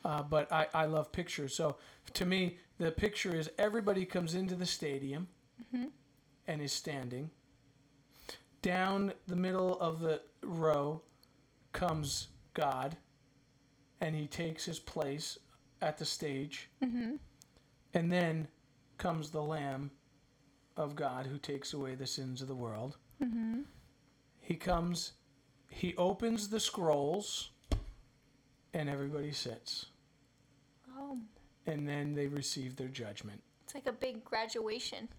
Uh, 0.04 0.22
but 0.22 0.52
I, 0.52 0.68
I 0.74 0.86
love 0.86 1.12
pictures. 1.12 1.56
So 1.56 1.78
to 2.14 2.26
me, 2.26 2.58
the 2.78 2.92
picture 2.92 3.36
is 3.36 3.50
everybody 3.58 4.06
comes 4.06 4.36
into 4.36 4.56
the 4.56 4.66
stadium 4.66 5.28
and 6.48 6.62
is 6.62 6.74
standing. 6.74 7.30
Down 8.62 9.14
the 9.28 9.36
middle 9.36 9.80
of 9.80 10.00
the 10.00 10.22
row 10.44 11.02
comes 11.76 12.30
God, 12.54 12.96
and 14.02 14.16
he 14.16 14.28
takes 14.28 14.66
his 14.66 14.80
place 14.80 15.38
at 15.82 15.98
the 15.98 16.06
stage. 16.06 16.70
Mm-hmm. 16.84 17.16
And 17.94 18.12
then 18.12 18.48
comes 18.98 19.30
the 19.30 19.44
Lamb 19.44 19.92
of 20.78 20.96
God 20.96 21.28
who 21.28 21.38
takes 21.38 21.74
away 21.74 21.96
the 21.96 22.08
sins 22.08 22.42
of 22.42 22.48
the 22.48 22.56
world. 22.56 22.98
Mm-hmm. 23.24 23.62
He 24.40 24.56
comes, 24.56 25.14
he 25.70 25.96
opens 25.98 26.50
the 26.50 26.60
scrolls, 26.60 27.52
and 28.74 28.90
everybody 28.90 29.32
sits. 29.32 29.88
Oh, 30.98 31.18
And 31.68 31.88
then 31.88 32.14
they 32.14 32.28
receive 32.28 32.76
their 32.76 32.88
judgment 32.88 33.42
it's 33.64 33.74
like 33.74 33.88
a 33.88 33.92
big 33.92 34.24
graduation. 34.24 35.10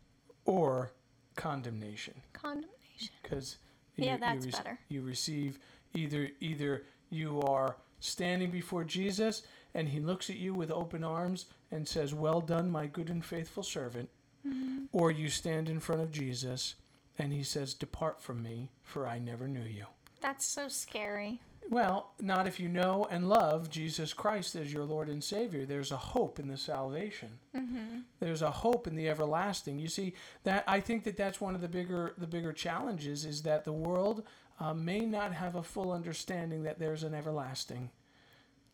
or 0.44 0.92
condemnation. 1.34 2.14
Condemnation. 2.32 3.10
because 3.22 3.58
Yeah, 3.96 4.16
that's 4.16 4.46
better. 4.46 4.78
You 4.88 5.02
receive 5.02 5.58
either 5.94 6.30
either 6.40 6.84
you 7.10 7.40
are 7.42 7.76
standing 8.00 8.50
before 8.50 8.84
Jesus 8.84 9.42
and 9.74 9.88
he 9.88 10.00
looks 10.00 10.30
at 10.30 10.36
you 10.36 10.54
with 10.54 10.70
open 10.70 11.04
arms 11.04 11.46
and 11.70 11.86
says, 11.86 12.14
"Well 12.14 12.40
done, 12.40 12.70
my 12.70 12.86
good 12.86 13.10
and 13.10 13.24
faithful 13.24 13.62
servant," 13.62 14.08
Mm-hmm. 14.46 14.84
or 14.92 15.10
you 15.10 15.28
stand 15.28 15.68
in 15.68 15.80
front 15.80 16.02
of 16.02 16.12
Jesus 16.12 16.76
and 17.18 17.32
he 17.32 17.42
says, 17.42 17.74
"Depart 17.74 18.20
from 18.22 18.42
me, 18.42 18.70
for 18.82 19.06
I 19.06 19.18
never 19.18 19.48
knew 19.48 19.64
you." 19.64 19.86
That's 20.20 20.46
so 20.46 20.68
scary. 20.68 21.40
Well, 21.68 22.12
not 22.20 22.46
if 22.46 22.60
you 22.60 22.68
know 22.68 23.08
and 23.10 23.28
love 23.28 23.70
Jesus 23.70 24.12
Christ 24.12 24.54
as 24.54 24.72
your 24.72 24.84
Lord 24.84 25.08
and 25.08 25.22
Savior. 25.22 25.66
There's 25.66 25.90
a 25.90 25.96
hope 25.96 26.38
in 26.38 26.46
the 26.46 26.56
salvation. 26.56 27.40
Mm-hmm. 27.56 28.00
There's 28.20 28.42
a 28.42 28.50
hope 28.52 28.86
in 28.86 28.94
the 28.94 29.08
everlasting. 29.08 29.80
You 29.80 29.88
see 29.88 30.14
that 30.44 30.62
I 30.68 30.78
think 30.78 31.02
that 31.04 31.16
that's 31.16 31.40
one 31.40 31.56
of 31.56 31.60
the 31.60 31.68
bigger 31.68 32.14
the 32.18 32.26
bigger 32.28 32.52
challenges 32.52 33.24
is 33.24 33.42
that 33.42 33.64
the 33.64 33.72
world 33.72 34.22
uh, 34.60 34.74
may 34.74 35.00
not 35.00 35.32
have 35.32 35.54
a 35.56 35.62
full 35.62 35.92
understanding 35.92 36.62
that 36.64 36.78
there's 36.78 37.02
an 37.02 37.14
everlasting. 37.14 37.90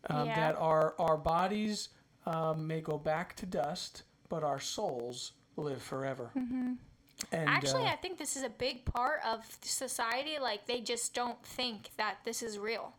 Um, 0.09 0.27
Yeah. 0.27 0.35
That 0.35 0.55
our 0.59 0.95
our 0.99 1.17
bodies 1.17 1.89
um, 2.25 2.67
may 2.67 2.81
go 2.81 2.97
back 2.97 3.35
to 3.37 3.45
dust, 3.45 4.03
but 4.29 4.43
our 4.43 4.59
souls 4.59 5.33
live 5.57 5.81
forever. 5.81 6.31
And 6.35 7.49
Actually, 7.49 7.83
uh, 7.83 7.91
I 7.91 7.95
think 7.95 8.17
this 8.17 8.35
is 8.35 8.43
a 8.43 8.49
big 8.49 8.85
part 8.85 9.19
of 9.25 9.45
society. 9.61 10.37
Like, 10.41 10.65
they 10.67 10.81
just 10.81 11.13
don't 11.13 11.41
think 11.45 11.91
that 11.97 12.17
this 12.25 12.41
is 12.41 12.57
real. 12.57 12.93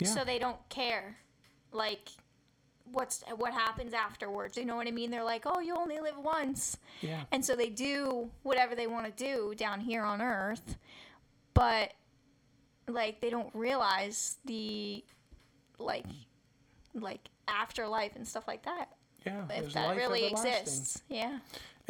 yeah. 0.00 0.08
So 0.08 0.24
they 0.24 0.38
don't 0.38 0.58
care. 0.68 1.18
Like, 1.70 2.08
what's 2.92 3.22
what 3.36 3.52
happens 3.52 3.92
afterwards. 3.94 4.56
You 4.56 4.64
know 4.64 4.76
what 4.76 4.86
I 4.86 4.90
mean? 4.90 5.10
They're 5.10 5.24
like, 5.24 5.42
oh, 5.46 5.60
you 5.60 5.76
only 5.76 6.00
live 6.00 6.18
once. 6.18 6.78
yeah. 7.00 7.24
And 7.32 7.44
so 7.44 7.54
they 7.54 7.68
do 7.68 8.30
whatever 8.42 8.74
they 8.74 8.86
want 8.86 9.06
to 9.06 9.24
do 9.24 9.54
down 9.54 9.80
here 9.80 10.02
on 10.02 10.20
Earth, 10.22 10.76
but 11.54 11.92
like 12.88 13.20
they 13.20 13.30
don't 13.30 13.54
realize 13.54 14.36
the 14.44 15.04
like 15.78 16.06
like 16.94 17.28
afterlife 17.46 18.16
and 18.16 18.26
stuff 18.26 18.46
like 18.48 18.64
that. 18.64 18.90
Yeah, 19.26 19.44
If 19.50 19.72
that 19.74 19.96
really 19.96 20.26
exists. 20.26 21.02
Yeah. 21.08 21.38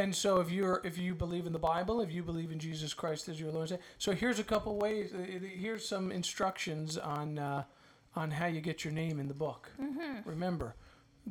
And 0.00 0.14
so, 0.14 0.40
if 0.40 0.50
you're 0.50 0.80
if 0.84 0.96
you 0.96 1.14
believe 1.14 1.46
in 1.46 1.52
the 1.52 1.58
Bible, 1.58 2.00
if 2.00 2.12
you 2.12 2.22
believe 2.22 2.52
in 2.52 2.58
Jesus 2.58 2.94
Christ 2.94 3.28
as 3.28 3.40
your 3.40 3.50
Lord, 3.50 3.76
so 3.98 4.12
here's 4.12 4.38
a 4.38 4.44
couple 4.44 4.76
ways. 4.78 5.12
uh, 5.12 5.18
Here's 5.42 5.86
some 5.86 6.12
instructions 6.12 6.96
on 6.96 7.38
uh, 7.38 7.64
on 8.14 8.30
how 8.30 8.46
you 8.46 8.60
get 8.60 8.84
your 8.84 8.92
name 8.92 9.18
in 9.18 9.26
the 9.28 9.34
book. 9.34 9.70
Remember, 10.24 10.76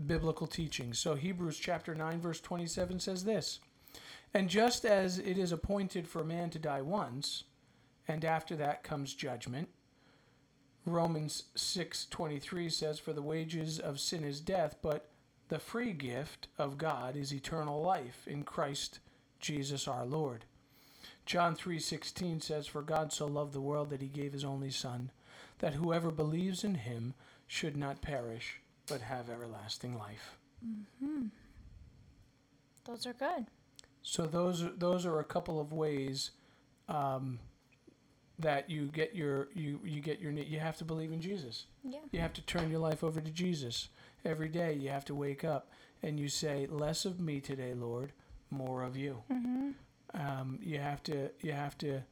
biblical 0.06 0.48
teaching. 0.48 0.94
So 0.94 1.16
Hebrews 1.16 1.58
chapter 1.58 1.96
nine 1.96 2.20
verse 2.20 2.42
twenty 2.42 2.68
seven 2.68 3.00
says 3.00 3.24
this, 3.24 3.60
and 4.34 4.50
just 4.50 4.84
as 4.86 5.18
it 5.18 5.38
is 5.38 5.54
appointed 5.54 6.06
for 6.06 6.22
a 6.22 6.26
man 6.26 6.50
to 6.50 6.60
die 6.60 6.82
once, 6.82 7.46
and 8.08 8.24
after 8.24 8.56
that 8.56 8.84
comes 8.84 9.14
judgment. 9.14 9.70
Romans 10.86 11.44
six 11.56 12.06
twenty 12.10 12.40
three 12.40 12.70
says, 12.70 13.00
"For 13.00 13.14
the 13.14 13.22
wages 13.22 13.80
of 13.80 14.00
sin 14.00 14.24
is 14.24 14.40
death, 14.40 14.78
but 14.82 15.10
the 15.50 15.60
free 15.60 15.94
gift 15.94 16.48
of 16.58 16.78
God 16.78 17.16
is 17.16 17.34
eternal 17.34 17.82
life 17.82 18.28
in 18.28 18.44
Christ 18.44 19.00
Jesus 19.40 19.88
our 19.88 20.06
Lord. 20.06 20.46
John 21.26 21.56
3:16 21.56 22.42
says 22.42 22.68
for 22.68 22.82
God 22.82 23.12
so 23.12 23.26
loved 23.28 23.54
the 23.54 23.62
world 23.62 23.90
that 23.90 24.02
he 24.02 24.08
gave 24.08 24.34
his 24.34 24.44
only 24.44 24.72
son 24.72 25.12
that 25.60 25.74
whoever 25.74 26.12
believes 26.12 26.64
in 26.64 26.76
him 26.76 27.14
should 27.48 27.76
not 27.76 28.02
perish 28.02 28.62
but 28.88 29.02
have 29.02 29.30
everlasting 29.30 29.98
life. 29.98 30.38
Those 32.86 33.06
are 33.06 33.14
good. 33.14 33.48
So 34.02 34.26
those 34.26 34.64
are, 34.64 34.70
those 34.70 35.06
are 35.06 35.20
a 35.20 35.26
couple 35.26 35.60
of 35.60 35.74
ways 35.74 36.32
um, 36.88 37.40
that 38.40 38.70
you 38.70 38.86
get 38.88 39.16
your 39.16 39.48
you 39.54 39.80
you 39.84 40.02
get 40.02 40.20
your 40.20 40.32
you 40.32 40.60
have 40.60 40.78
to 40.78 40.86
believe 40.86 41.12
in 41.12 41.22
Jesus. 41.22 41.66
Yeah. 41.84 42.00
You 42.12 42.20
have 42.20 42.34
to 42.34 42.42
turn 42.42 42.70
your 42.70 42.80
life 42.80 43.04
over 43.04 43.20
to 43.20 43.32
Jesus. 43.32 43.90
Every 44.24 44.50
day 44.50 44.74
you 44.74 44.90
have 44.90 45.06
to 45.06 45.16
wake 45.16 45.44
up 45.44 45.72
and 46.04 46.20
you 46.20 46.30
say, 46.30 46.68
"Less 46.70 47.06
of 47.06 47.20
me 47.20 47.40
today, 47.40 47.74
Lord, 47.74 48.14
more 48.52 48.84
of 48.84 48.96
you." 48.96 49.24
Mm-hmm. 49.32 49.70
Um, 50.14 50.60
you 50.62 50.80
have 50.80 51.02
to 51.04 51.32
you 51.42 51.52
have 51.54 51.78
to 51.80 52.04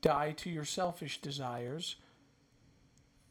die 0.00 0.32
to 0.32 0.50
your 0.50 0.64
selfish 0.64 1.20
desires. 1.20 1.96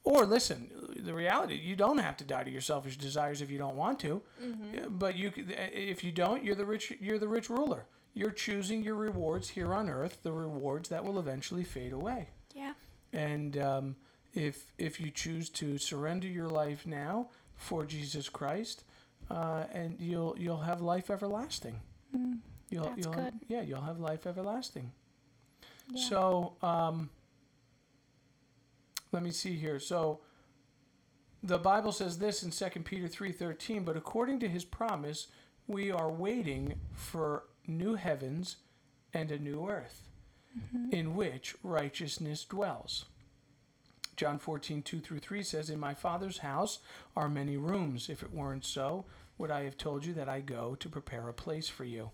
Or 0.06 0.26
listen, 0.26 0.70
the 0.98 1.14
reality 1.14 1.56
you 1.56 1.78
don't 1.78 2.00
have 2.00 2.18
to 2.18 2.26
die 2.26 2.44
to 2.44 2.52
your 2.52 2.62
selfish 2.62 2.98
desires 2.98 3.42
if 3.42 3.50
you 3.50 3.58
don't 3.58 3.78
want 3.78 4.00
to. 4.00 4.22
Yeah, 4.74 4.88
But 4.90 5.16
you, 5.16 5.32
if 5.38 6.04
you 6.04 6.12
don't, 6.12 6.44
you're 6.44 6.56
the 6.56 6.66
rich. 6.66 6.92
You're 7.00 7.20
the 7.20 7.30
rich 7.30 7.50
ruler. 7.50 7.86
You're 8.14 8.32
choosing 8.32 8.84
your 8.84 8.96
rewards 8.96 9.50
here 9.50 9.74
on 9.74 9.90
earth, 9.90 10.20
the 10.24 10.32
rewards 10.32 10.90
that 10.90 11.04
will 11.04 11.18
eventually 11.18 11.64
fade 11.64 11.94
away. 11.94 12.30
Yeah. 12.54 12.74
And 13.12 13.58
um, 13.58 13.96
if 14.34 14.72
if 14.78 15.00
you 15.00 15.10
choose 15.12 15.50
to 15.50 15.78
surrender 15.78 16.28
your 16.28 16.48
life 16.48 16.86
now 16.86 17.30
for 17.56 17.86
Jesus 17.86 18.30
Christ, 18.30 18.84
uh, 19.30 19.66
and 19.74 19.96
you'll 20.00 20.36
you'll 20.38 20.62
have 20.62 20.82
life 20.82 21.10
everlasting. 21.10 21.80
You'll, 22.70 22.86
That's 22.86 22.98
you'll 23.06 23.14
good. 23.14 23.34
yeah, 23.48 23.62
you'll 23.62 23.82
have 23.82 24.00
life 24.00 24.26
everlasting. 24.28 24.92
Yeah. 25.92 26.10
So 26.10 26.54
um, 26.62 27.10
let 29.12 29.24
me 29.24 29.32
see 29.32 29.56
here. 29.56 29.80
So 29.80 30.22
the 31.42 31.58
Bible 31.58 31.92
says 31.92 32.18
this 32.18 32.44
in 32.44 32.52
2 32.52 32.82
Peter 32.82 33.08
3:13, 33.08 33.86
but 33.86 33.98
according 33.98 34.40
to 34.40 34.48
his 34.48 34.66
promise, 34.66 35.28
we 35.68 35.92
are 35.92 36.12
waiting 36.12 36.76
for 36.94 37.44
new 37.68 37.96
heavens 37.96 38.58
and 39.14 39.32
a 39.32 39.40
new 39.40 39.68
earth 39.68 40.10
mm-hmm. 40.58 40.94
in 40.94 41.16
which 41.16 41.56
righteousness 41.64 42.46
dwells. 42.46 43.06
John 44.16 44.38
14, 44.38 44.84
2 44.84 45.00
through 45.00 45.20
3 45.20 45.44
says, 45.44 45.70
In 45.70 45.80
my 45.80 45.94
Father's 45.94 46.40
house 46.40 46.80
are 47.16 47.30
many 47.30 47.58
rooms. 47.58 48.10
If 48.10 48.22
it 48.22 48.34
weren't 48.34 48.66
so, 48.66 49.06
would 49.38 49.50
I 49.50 49.64
have 49.64 49.78
told 49.78 50.06
you 50.06 50.14
that 50.14 50.30
I 50.30 50.40
go 50.40 50.76
to 50.76 50.90
prepare 50.90 51.28
a 51.30 51.34
place 51.34 51.68
for 51.68 51.84
you? 51.84 52.12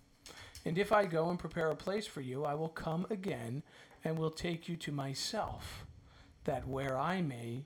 And 0.65 0.77
if 0.77 0.91
I 0.91 1.05
go 1.05 1.29
and 1.29 1.37
prepare 1.37 1.69
a 1.71 1.75
place 1.75 2.07
for 2.07 2.21
you, 2.21 2.45
I 2.45 2.53
will 2.53 2.69
come 2.69 3.05
again 3.09 3.63
and 4.03 4.17
will 4.17 4.31
take 4.31 4.69
you 4.69 4.75
to 4.77 4.91
myself, 4.91 5.85
that 6.45 6.67
where 6.67 6.97
I 6.97 7.21
may, 7.21 7.65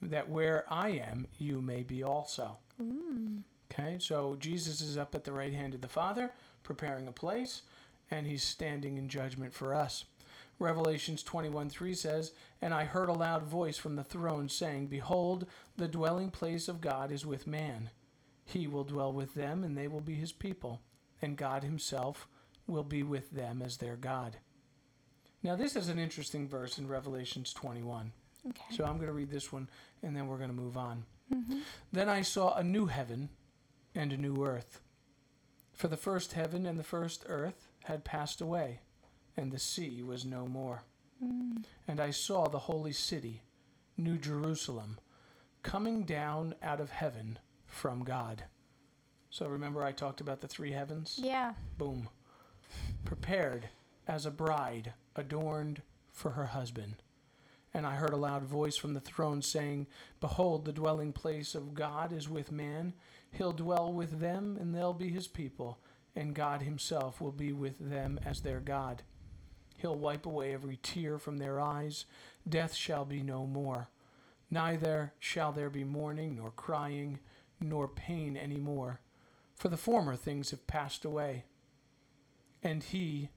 that 0.00 0.28
where 0.28 0.64
I 0.68 0.90
am, 0.90 1.26
you 1.38 1.60
may 1.60 1.82
be 1.82 2.02
also. 2.02 2.58
Mm. 2.82 3.42
Okay, 3.70 3.96
so 4.00 4.36
Jesus 4.38 4.80
is 4.80 4.98
up 4.98 5.14
at 5.14 5.24
the 5.24 5.32
right 5.32 5.52
hand 5.52 5.74
of 5.74 5.80
the 5.80 5.88
Father, 5.88 6.32
preparing 6.62 7.06
a 7.06 7.12
place, 7.12 7.62
and 8.10 8.26
he's 8.26 8.42
standing 8.42 8.98
in 8.98 9.08
judgment 9.08 9.52
for 9.52 9.74
us. 9.74 10.04
Revelations 10.58 11.22
21 11.22 11.70
3 11.70 11.94
says, 11.94 12.32
And 12.60 12.72
I 12.72 12.84
heard 12.84 13.08
a 13.08 13.14
loud 13.14 13.42
voice 13.42 13.76
from 13.76 13.96
the 13.96 14.04
throne 14.04 14.48
saying, 14.48 14.86
Behold, 14.86 15.46
the 15.76 15.88
dwelling 15.88 16.30
place 16.30 16.68
of 16.68 16.80
God 16.80 17.10
is 17.10 17.26
with 17.26 17.46
man. 17.46 17.90
He 18.44 18.66
will 18.66 18.84
dwell 18.84 19.12
with 19.12 19.34
them, 19.34 19.64
and 19.64 19.76
they 19.76 19.88
will 19.88 20.00
be 20.00 20.14
his 20.14 20.32
people, 20.32 20.80
and 21.20 21.36
God 21.36 21.64
himself 21.64 22.28
will 22.66 22.84
be 22.84 23.02
with 23.02 23.30
them 23.30 23.62
as 23.62 23.78
their 23.78 23.96
God. 23.96 24.36
Now, 25.42 25.56
this 25.56 25.74
is 25.74 25.88
an 25.88 25.98
interesting 25.98 26.48
verse 26.48 26.78
in 26.78 26.86
Revelations 26.86 27.52
21. 27.52 28.12
Okay. 28.48 28.76
So 28.76 28.84
I'm 28.84 28.96
going 28.96 29.08
to 29.08 29.12
read 29.12 29.30
this 29.30 29.52
one, 29.52 29.68
and 30.02 30.16
then 30.16 30.26
we're 30.26 30.36
going 30.36 30.50
to 30.50 30.56
move 30.56 30.76
on. 30.76 31.04
Mm-hmm. 31.32 31.58
Then 31.92 32.08
I 32.08 32.22
saw 32.22 32.54
a 32.54 32.62
new 32.62 32.86
heaven 32.86 33.28
and 33.94 34.12
a 34.12 34.16
new 34.16 34.44
earth. 34.44 34.80
For 35.72 35.88
the 35.88 35.96
first 35.96 36.32
heaven 36.32 36.66
and 36.66 36.78
the 36.78 36.84
first 36.84 37.24
earth 37.26 37.68
had 37.84 38.04
passed 38.04 38.40
away, 38.40 38.80
and 39.36 39.50
the 39.50 39.58
sea 39.58 40.02
was 40.02 40.24
no 40.24 40.46
more. 40.46 40.84
Mm. 41.22 41.64
And 41.88 42.00
I 42.00 42.10
saw 42.10 42.48
the 42.48 42.58
holy 42.58 42.92
city, 42.92 43.42
New 43.96 44.18
Jerusalem, 44.18 44.98
coming 45.62 46.04
down 46.04 46.54
out 46.62 46.80
of 46.80 46.90
heaven 46.90 47.38
from 47.66 48.04
God. 48.04 48.44
So 49.30 49.46
remember, 49.46 49.82
I 49.82 49.92
talked 49.92 50.20
about 50.20 50.40
the 50.40 50.48
three 50.48 50.72
heavens? 50.72 51.18
Yeah. 51.22 51.54
Boom. 51.78 52.08
Prepared 53.04 53.68
as 54.06 54.26
a 54.26 54.30
bride 54.30 54.92
adorned 55.16 55.82
for 56.10 56.32
her 56.32 56.46
husband. 56.46 56.96
And 57.74 57.86
I 57.86 57.94
heard 57.94 58.12
a 58.12 58.16
loud 58.16 58.42
voice 58.42 58.76
from 58.76 58.92
the 58.92 59.00
throne 59.00 59.40
saying, 59.40 59.86
Behold, 60.20 60.64
the 60.64 60.72
dwelling 60.72 61.12
place 61.12 61.54
of 61.54 61.74
God 61.74 62.12
is 62.12 62.28
with 62.28 62.52
man. 62.52 62.92
He'll 63.32 63.52
dwell 63.52 63.92
with 63.92 64.20
them, 64.20 64.56
and 64.60 64.74
they'll 64.74 64.92
be 64.92 65.08
his 65.08 65.26
people, 65.26 65.78
and 66.14 66.34
God 66.34 66.62
himself 66.62 67.20
will 67.20 67.32
be 67.32 67.52
with 67.52 67.76
them 67.78 68.20
as 68.24 68.42
their 68.42 68.60
God. 68.60 69.02
He'll 69.78 69.98
wipe 69.98 70.26
away 70.26 70.54
every 70.54 70.78
tear 70.82 71.18
from 71.18 71.38
their 71.38 71.60
eyes. 71.60 72.04
Death 72.48 72.74
shall 72.74 73.04
be 73.04 73.22
no 73.22 73.46
more. 73.46 73.88
Neither 74.50 75.14
shall 75.18 75.50
there 75.50 75.70
be 75.70 75.82
mourning, 75.82 76.36
nor 76.36 76.50
crying, 76.50 77.18
nor 77.58 77.88
pain 77.88 78.36
any 78.36 78.58
more, 78.58 79.00
for 79.56 79.68
the 79.68 79.76
former 79.76 80.14
things 80.14 80.50
have 80.50 80.66
passed 80.66 81.04
away. 81.04 81.44
And 82.62 82.82
he 82.82 83.30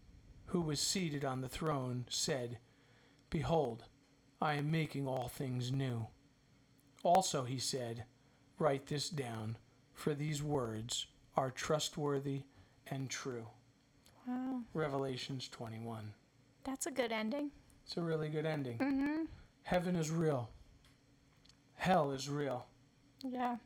who 0.48 0.62
was 0.62 0.80
seated 0.80 1.24
on 1.24 1.42
the 1.42 1.50
throne 1.50 2.06
said, 2.10 2.60
Behold, 3.30 3.86
I 4.42 4.56
am 4.56 4.70
making 4.70 5.08
all 5.08 5.30
things 5.30 5.72
new. 5.72 6.08
Also 7.04 7.44
he 7.44 7.58
said, 7.58 8.06
Write 8.60 8.88
this 8.88 9.10
down, 9.10 9.58
for 9.96 10.14
these 10.14 10.44
words 10.44 11.08
are 11.36 11.50
trustworthy 11.50 12.44
and 12.88 13.10
true. 13.10 13.48
Wow. 14.28 14.62
Revelations 14.74 15.48
21. 15.50 16.14
That's 16.64 16.86
a 16.86 16.92
good 16.92 17.12
ending. 17.12 17.52
It's 17.86 17.98
a 17.98 18.02
really 18.02 18.30
good 18.30 18.46
ending. 18.46 18.78
Mm-hmm. 18.78 19.24
Heaven 19.64 19.96
is 19.96 20.12
real, 20.12 20.50
hell 21.76 22.12
is 22.12 22.30
real. 22.30 22.68
Yeah. 23.24 23.58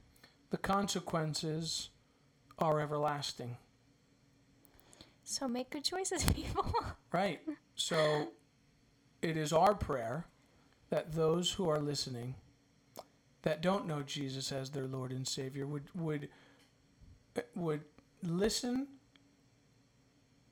The 0.52 0.58
consequences 0.58 1.90
are 2.58 2.80
everlasting. 2.80 3.58
So 5.24 5.48
make 5.48 5.70
good 5.70 5.84
choices, 5.84 6.24
people. 6.34 6.74
Right. 7.12 7.42
So 7.76 8.30
it 9.22 9.38
is 9.38 9.54
our 9.54 9.74
prayer 9.74 10.26
that 10.90 11.14
those 11.14 11.52
who 11.52 11.70
are 11.70 11.80
listening 11.80 12.36
that 13.44 13.62
don't 13.62 13.88
know 13.88 14.02
Jesus 14.02 14.52
as 14.52 14.70
their 14.70 14.88
Lord 14.88 15.12
and 15.12 15.28
Savior 15.28 15.66
would 15.66 15.84
would 15.96 16.30
would 17.56 17.82
listen 18.24 18.88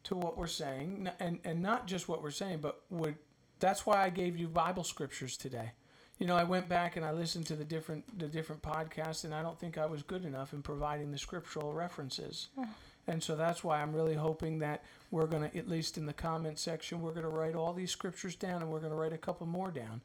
to 0.04 0.16
what 0.16 0.38
we're 0.38 0.48
saying 0.48 1.10
and 1.20 1.40
and 1.44 1.62
not 1.62 1.88
just 1.88 2.08
what 2.08 2.24
we're 2.24 2.32
saying 2.32 2.60
but 2.60 2.82
would 2.90 3.16
that's 3.60 3.86
why 3.86 4.04
I 4.04 4.10
gave 4.10 4.38
you 4.38 4.48
Bible 4.48 4.84
scriptures 4.84 5.36
today. 5.36 5.72
You 6.20 6.26
know, 6.26 6.36
I 6.36 6.44
went 6.44 6.68
back 6.68 6.96
and 6.96 7.06
I 7.06 7.12
listened 7.12 7.46
to 7.48 7.56
the 7.56 7.64
different 7.64 8.20
the 8.20 8.28
different 8.28 8.62
podcasts 8.62 9.24
and 9.24 9.34
I 9.34 9.42
don't 9.42 9.60
think 9.60 9.78
I 9.78 9.86
was 9.86 10.04
good 10.04 10.26
enough 10.26 10.54
in 10.54 10.62
providing 10.62 11.12
the 11.12 11.18
scriptural 11.18 11.74
references. 11.74 12.50
Hmm. 12.56 12.66
And 13.10 13.24
so 13.24 13.36
that's 13.36 13.64
why 13.64 13.82
I'm 13.82 13.96
really 13.96 14.16
hoping 14.16 14.60
that 14.60 14.84
we're 15.12 15.28
going 15.28 15.50
to, 15.50 15.58
at 15.58 15.70
least 15.70 15.98
in 15.98 16.06
the 16.06 16.14
comment 16.14 16.60
section, 16.60 17.02
we're 17.02 17.14
going 17.14 17.24
to 17.24 17.30
write 17.30 17.56
all 17.56 17.72
these 17.72 17.90
scriptures 17.90 18.36
down 18.36 18.62
and 18.62 18.70
we're 18.70 18.82
going 18.82 18.92
to 18.92 18.98
write 18.98 19.14
a 19.14 19.18
couple 19.18 19.48
more 19.48 19.72
down 19.72 20.02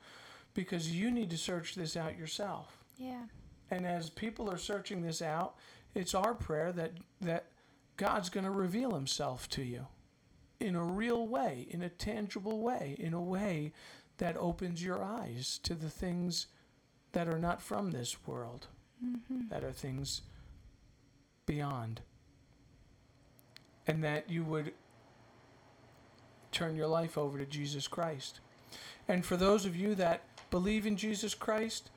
because 0.55 0.95
you 0.95 1.11
need 1.11 1.31
to 1.31 1.39
search 1.39 1.75
this 1.75 1.97
out 1.97 2.19
yourself. 2.19 2.79
Yeah. 2.97 3.25
And 3.71 3.87
as 3.87 4.11
people 4.11 4.51
are 4.51 4.59
searching 4.59 5.03
this 5.03 5.23
out, 5.23 5.55
it's 5.95 6.15
our 6.15 6.35
prayer 6.35 6.73
that, 6.73 6.93
that 7.21 7.47
God's 7.97 8.29
going 8.29 8.45
to 8.45 8.51
reveal 8.51 8.95
himself 8.95 9.49
to 9.51 9.63
you 9.63 9.87
in 10.61 10.77
a 10.77 10.85
real 10.85 11.27
way, 11.27 11.67
in 11.71 11.83
a 11.83 11.89
tangible 11.89 12.61
way, 12.61 12.97
in 12.99 13.15
a 13.15 13.23
way 13.23 13.73
that 14.19 14.37
opens 14.37 14.85
your 14.85 15.03
eyes 15.03 15.59
to 15.65 15.75
the 15.75 15.91
things 15.91 16.47
that 17.13 17.29
are 17.29 17.39
not 17.39 17.61
from 17.61 17.91
this 17.91 18.27
world, 18.27 18.69
mm-hmm. 19.05 19.49
that 19.49 19.65
are 19.65 19.73
things 19.73 20.23
beyond 21.47 22.03
and 23.87 24.03
that 24.05 24.31
you 24.31 24.45
would 24.45 24.73
turn 26.51 26.77
your 26.77 26.87
life 26.87 27.17
over 27.19 27.39
to 27.39 27.47
Jesus 27.47 27.89
Christ. 27.89 28.41
And 29.09 29.25
for 29.25 29.37
those 29.37 29.67
of 29.67 29.77
you 29.77 29.95
that 29.97 30.32
believe 30.53 30.87
in 30.87 30.97
Jesus 30.97 31.35
Christ 31.35 31.91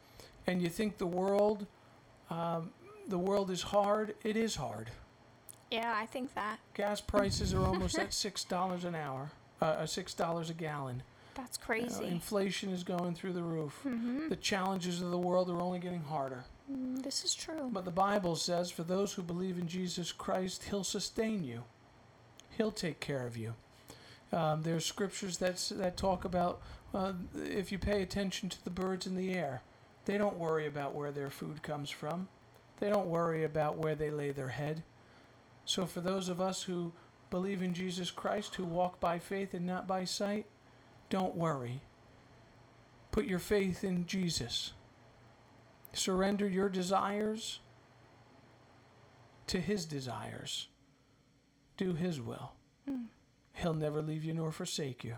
and 0.47 0.59
you 0.61 0.69
think 0.69 0.97
the 0.97 1.05
world 1.05 1.67
um, 2.31 2.71
the 3.07 3.19
world 3.19 3.51
is 3.51 3.61
hard, 3.61 4.15
it 4.23 4.35
is 4.35 4.55
hard. 4.55 4.89
Yeah, 5.69 5.93
I 5.95 6.07
think 6.07 6.33
that. 6.33 6.59
Gas 6.73 7.01
prices 7.01 7.53
are 7.53 7.63
almost 7.63 7.99
at 7.99 8.13
six 8.25 8.43
dollars 8.43 8.83
an 8.83 8.95
hour, 8.95 9.29
uh, 9.61 9.65
uh, 9.65 9.85
six 9.85 10.15
dollars 10.15 10.49
a 10.49 10.53
gallon. 10.53 11.03
That's 11.35 11.59
know, 11.59 11.65
crazy. 11.65 12.05
inflation 12.05 12.71
is 12.71 12.83
going 12.83 13.13
through 13.13 13.33
the 13.33 13.43
roof. 13.43 13.79
mm-hmm. 13.85 14.29
The 14.29 14.37
challenges 14.37 15.01
of 15.01 15.11
the 15.11 15.17
world 15.17 15.49
are 15.49 15.61
only 15.61 15.79
getting 15.79 16.01
harder. 16.01 16.45
Mm, 16.71 17.03
this 17.03 17.23
is 17.23 17.35
true. 17.35 17.69
But 17.71 17.85
the 17.85 17.91
Bible 17.91 18.35
says, 18.35 18.71
for 18.71 18.83
those 18.83 19.13
who 19.13 19.21
believe 19.21 19.59
in 19.59 19.67
Jesus 19.67 20.11
Christ, 20.11 20.63
He'll 20.69 20.85
sustain 20.85 21.43
you. 21.43 21.63
He'll 22.57 22.71
take 22.71 22.99
care 23.01 23.27
of 23.27 23.37
you. 23.37 23.53
Um, 24.31 24.63
there's 24.63 24.85
scriptures 24.85 25.37
that 25.37 25.57
that 25.77 25.97
talk 25.97 26.25
about 26.25 26.61
uh, 26.95 27.13
if 27.35 27.71
you 27.71 27.77
pay 27.77 28.01
attention 28.01 28.49
to 28.49 28.63
the 28.63 28.69
birds 28.69 29.05
in 29.05 29.15
the 29.15 29.33
air, 29.33 29.61
they 30.05 30.17
don't 30.17 30.37
worry 30.37 30.67
about 30.67 30.95
where 30.95 31.11
their 31.11 31.29
food 31.29 31.61
comes 31.61 31.89
from. 31.89 32.27
They 32.79 32.89
don't 32.89 33.07
worry 33.07 33.43
about 33.43 33.77
where 33.77 33.95
they 33.95 34.09
lay 34.09 34.31
their 34.31 34.49
head. 34.49 34.83
So 35.65 35.85
for 35.85 36.01
those 36.01 36.29
of 36.29 36.39
us 36.39 36.63
who 36.63 36.93
believe 37.29 37.61
in 37.61 37.73
Jesus 37.73 38.11
Christ, 38.11 38.55
who 38.55 38.65
walk 38.65 38.99
by 38.99 39.19
faith 39.19 39.53
and 39.53 39.65
not 39.65 39.87
by 39.87 40.05
sight, 40.05 40.45
don't 41.09 41.35
worry. 41.35 41.81
Put 43.11 43.25
your 43.25 43.39
faith 43.39 43.83
in 43.83 44.05
Jesus. 44.05 44.73
Surrender 45.93 46.47
your 46.47 46.69
desires 46.69 47.59
to 49.47 49.59
His 49.59 49.85
desires. 49.85 50.67
Do 51.77 51.93
His 51.93 52.21
will. 52.21 52.51
Mm. 52.89 53.05
He'll 53.53 53.73
never 53.73 54.01
leave 54.01 54.23
you 54.23 54.33
nor 54.33 54.51
forsake 54.51 55.03
you. 55.03 55.17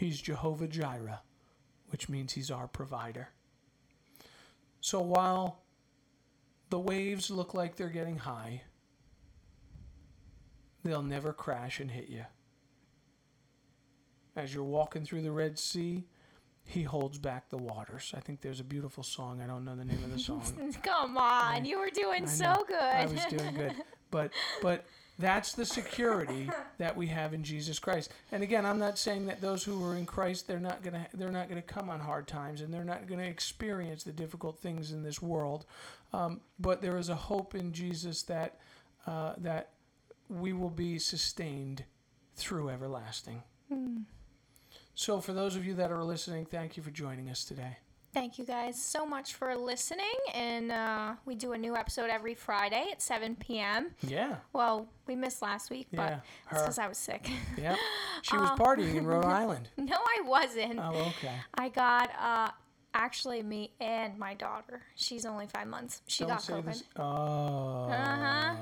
He's 0.00 0.18
Jehovah 0.18 0.66
Jireh, 0.66 1.20
which 1.90 2.08
means 2.08 2.32
He's 2.32 2.50
our 2.50 2.66
provider. 2.66 3.28
So 4.80 4.98
while 5.00 5.60
the 6.70 6.78
waves 6.78 7.30
look 7.30 7.52
like 7.52 7.76
they're 7.76 7.90
getting 7.90 8.16
high, 8.16 8.62
they'll 10.82 11.02
never 11.02 11.34
crash 11.34 11.80
and 11.80 11.90
hit 11.90 12.08
you. 12.08 12.24
As 14.34 14.54
you're 14.54 14.64
walking 14.64 15.04
through 15.04 15.20
the 15.20 15.32
Red 15.32 15.58
Sea, 15.58 16.06
He 16.64 16.84
holds 16.84 17.18
back 17.18 17.50
the 17.50 17.58
waters. 17.58 18.14
I 18.16 18.20
think 18.20 18.40
there's 18.40 18.60
a 18.60 18.64
beautiful 18.64 19.02
song. 19.02 19.42
I 19.42 19.46
don't 19.46 19.66
know 19.66 19.76
the 19.76 19.84
name 19.84 20.02
of 20.02 20.12
the 20.12 20.18
song. 20.30 20.42
Come 20.82 21.18
on, 21.18 21.54
I- 21.54 21.58
you 21.62 21.78
were 21.78 21.90
doing 21.90 22.26
so 22.26 22.64
good. 22.66 22.76
I 22.80 23.04
was 23.04 23.24
doing 23.26 23.54
good. 23.54 23.74
But 24.12 24.32
but 24.60 24.86
That's 25.20 25.52
the 25.52 25.66
security 25.66 26.50
that 26.78 26.96
we 26.96 27.06
have 27.08 27.34
in 27.34 27.44
Jesus 27.44 27.78
Christ. 27.78 28.10
And 28.32 28.42
again, 28.42 28.64
I'm 28.64 28.78
not 28.78 28.98
saying 28.98 29.26
that 29.26 29.40
those 29.40 29.62
who 29.62 29.84
are 29.84 29.94
in 29.94 30.06
Christ 30.06 30.46
they're 30.46 30.58
not 30.58 30.82
gonna 30.82 31.06
they're 31.14 31.30
not 31.30 31.48
gonna 31.48 31.62
come 31.62 31.90
on 31.90 32.00
hard 32.00 32.26
times 32.26 32.60
and 32.60 32.72
they're 32.72 32.84
not 32.84 33.06
gonna 33.06 33.22
experience 33.22 34.02
the 34.02 34.12
difficult 34.12 34.58
things 34.58 34.92
in 34.92 35.02
this 35.02 35.20
world. 35.22 35.66
Um, 36.12 36.40
but 36.58 36.82
there 36.82 36.96
is 36.96 37.08
a 37.08 37.14
hope 37.14 37.54
in 37.54 37.72
Jesus 37.72 38.22
that 38.24 38.58
uh, 39.06 39.34
that 39.38 39.70
we 40.28 40.52
will 40.52 40.70
be 40.70 40.98
sustained 40.98 41.84
through 42.36 42.70
everlasting. 42.70 43.42
So, 44.94 45.20
for 45.20 45.32
those 45.32 45.56
of 45.56 45.64
you 45.64 45.74
that 45.74 45.90
are 45.90 46.04
listening, 46.04 46.46
thank 46.46 46.76
you 46.76 46.82
for 46.82 46.90
joining 46.90 47.28
us 47.30 47.44
today. 47.44 47.78
Thank 48.12 48.38
you 48.38 48.44
guys 48.44 48.80
so 48.80 49.06
much 49.06 49.34
for 49.34 49.54
listening. 49.56 50.06
And 50.34 50.72
uh, 50.72 51.14
we 51.26 51.36
do 51.36 51.52
a 51.52 51.58
new 51.58 51.76
episode 51.76 52.10
every 52.10 52.34
Friday 52.34 52.86
at 52.90 53.00
7 53.00 53.36
p.m. 53.36 53.92
Yeah, 54.02 54.36
Well, 54.52 54.88
we 55.06 55.14
missed 55.14 55.42
last 55.42 55.70
week, 55.70 55.86
but 55.92 56.10
Yeah, 56.10 56.20
it's 56.50 56.60
because 56.60 56.78
I 56.80 56.88
was 56.88 56.98
sick. 56.98 57.30
yeah. 57.56 57.76
She 58.22 58.36
was 58.36 58.50
Uh, 58.50 58.56
partying 58.56 58.96
in 58.96 59.06
Rhode 59.06 59.24
Island. 59.26 59.68
no, 59.76 59.94
I 59.96 60.22
wasn't. 60.24 60.80
Oh, 60.80 60.90
okay. 61.18 61.34
I 61.54 61.68
got 61.68 62.10
uh, 62.20 62.50
actually 62.94 63.44
me 63.44 63.74
and 63.80 64.18
my 64.18 64.34
daughter. 64.34 64.82
She's 64.96 65.24
only 65.24 65.46
five 65.46 65.68
months. 65.68 66.02
She 66.08 66.24
Don't 66.24 66.30
got 66.30 66.40
COVID. 66.42 66.64
this. 66.64 66.82
Oh. 66.96 67.90
Uh-huh. 67.90 68.54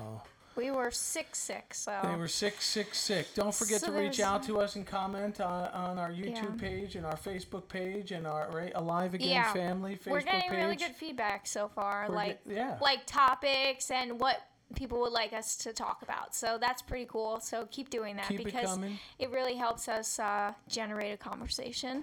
We 0.58 0.72
were 0.72 0.90
sick, 0.90 1.36
sick. 1.36 1.72
So 1.72 1.96
They 2.02 2.16
were 2.16 2.26
sick, 2.26 2.60
sick, 2.60 2.92
sick. 2.92 3.28
Don't 3.36 3.54
forget 3.54 3.80
So 3.80 3.86
to 3.86 3.92
reach 3.92 4.18
out 4.18 4.42
to 4.44 4.60
us 4.60 4.74
and 4.74 4.84
comment 4.84 5.40
on, 5.40 5.68
on 5.68 5.98
our 6.00 6.10
YouTube 6.10 6.60
Yeah. 6.60 6.68
page 6.68 6.96
and 6.96 7.06
our 7.06 7.16
Facebook 7.16 7.68
page 7.68 8.10
and 8.10 8.26
our 8.26 8.50
right, 8.50 8.72
Alive 8.74 9.14
Again 9.14 9.28
Yeah. 9.28 9.52
family 9.52 9.92
Facebook 9.94 10.02
page. 10.04 10.12
we're 10.12 10.20
getting 10.22 10.50
page. 10.50 10.58
really 10.58 10.74
good 10.76 10.96
feedback 10.96 11.46
so 11.46 11.68
far. 11.68 12.06
We're 12.08 12.14
like 12.16 12.44
get- 12.44 12.56
yeah. 12.56 12.78
like 12.80 13.06
topics 13.06 13.92
and 13.92 14.18
what 14.18 14.42
people 14.74 14.98
would 15.00 15.12
like 15.12 15.32
us 15.32 15.54
to 15.58 15.72
talk 15.72 16.02
about. 16.02 16.34
So 16.34 16.58
that's 16.58 16.82
pretty 16.82 17.06
cool. 17.06 17.38
So 17.38 17.68
keep 17.70 17.88
doing 17.88 18.16
that 18.16 18.26
Keep 18.26 18.42
because 18.44 18.68
coming. 18.70 18.98
it 19.20 19.30
really 19.30 19.54
helps 19.54 19.88
us 19.88 20.18
uh, 20.18 20.54
generate 20.68 21.14
a 21.14 21.16
conversation. 21.16 22.02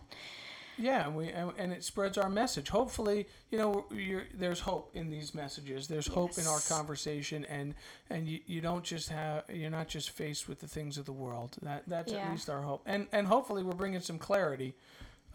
Yeah, 0.77 1.05
and 1.05 1.15
we 1.15 1.29
and, 1.29 1.51
and 1.57 1.71
it 1.71 1.83
spreads 1.83 2.17
our 2.17 2.29
message. 2.29 2.69
Hopefully, 2.69 3.27
you 3.49 3.57
know, 3.57 3.85
you're, 3.91 4.23
there's 4.33 4.59
hope 4.59 4.95
in 4.95 5.09
these 5.09 5.33
messages. 5.33 5.87
There's 5.87 6.07
hope 6.07 6.37
in 6.37 6.47
our 6.47 6.59
conversation, 6.59 7.45
and 7.45 7.75
and 8.09 8.27
you, 8.27 8.39
you 8.45 8.61
don't 8.61 8.83
just 8.83 9.09
have 9.09 9.43
you're 9.51 9.69
not 9.69 9.87
just 9.87 10.09
faced 10.09 10.47
with 10.47 10.59
the 10.59 10.67
things 10.67 10.97
of 10.97 11.05
the 11.05 11.13
world. 11.13 11.57
That 11.61 11.83
that's 11.87 12.11
at 12.11 12.31
least 12.31 12.49
our 12.49 12.61
hope. 12.61 12.83
And 12.85 13.07
and 13.11 13.27
hopefully 13.27 13.63
we're 13.63 13.73
bringing 13.73 14.01
some 14.01 14.19
clarity 14.19 14.75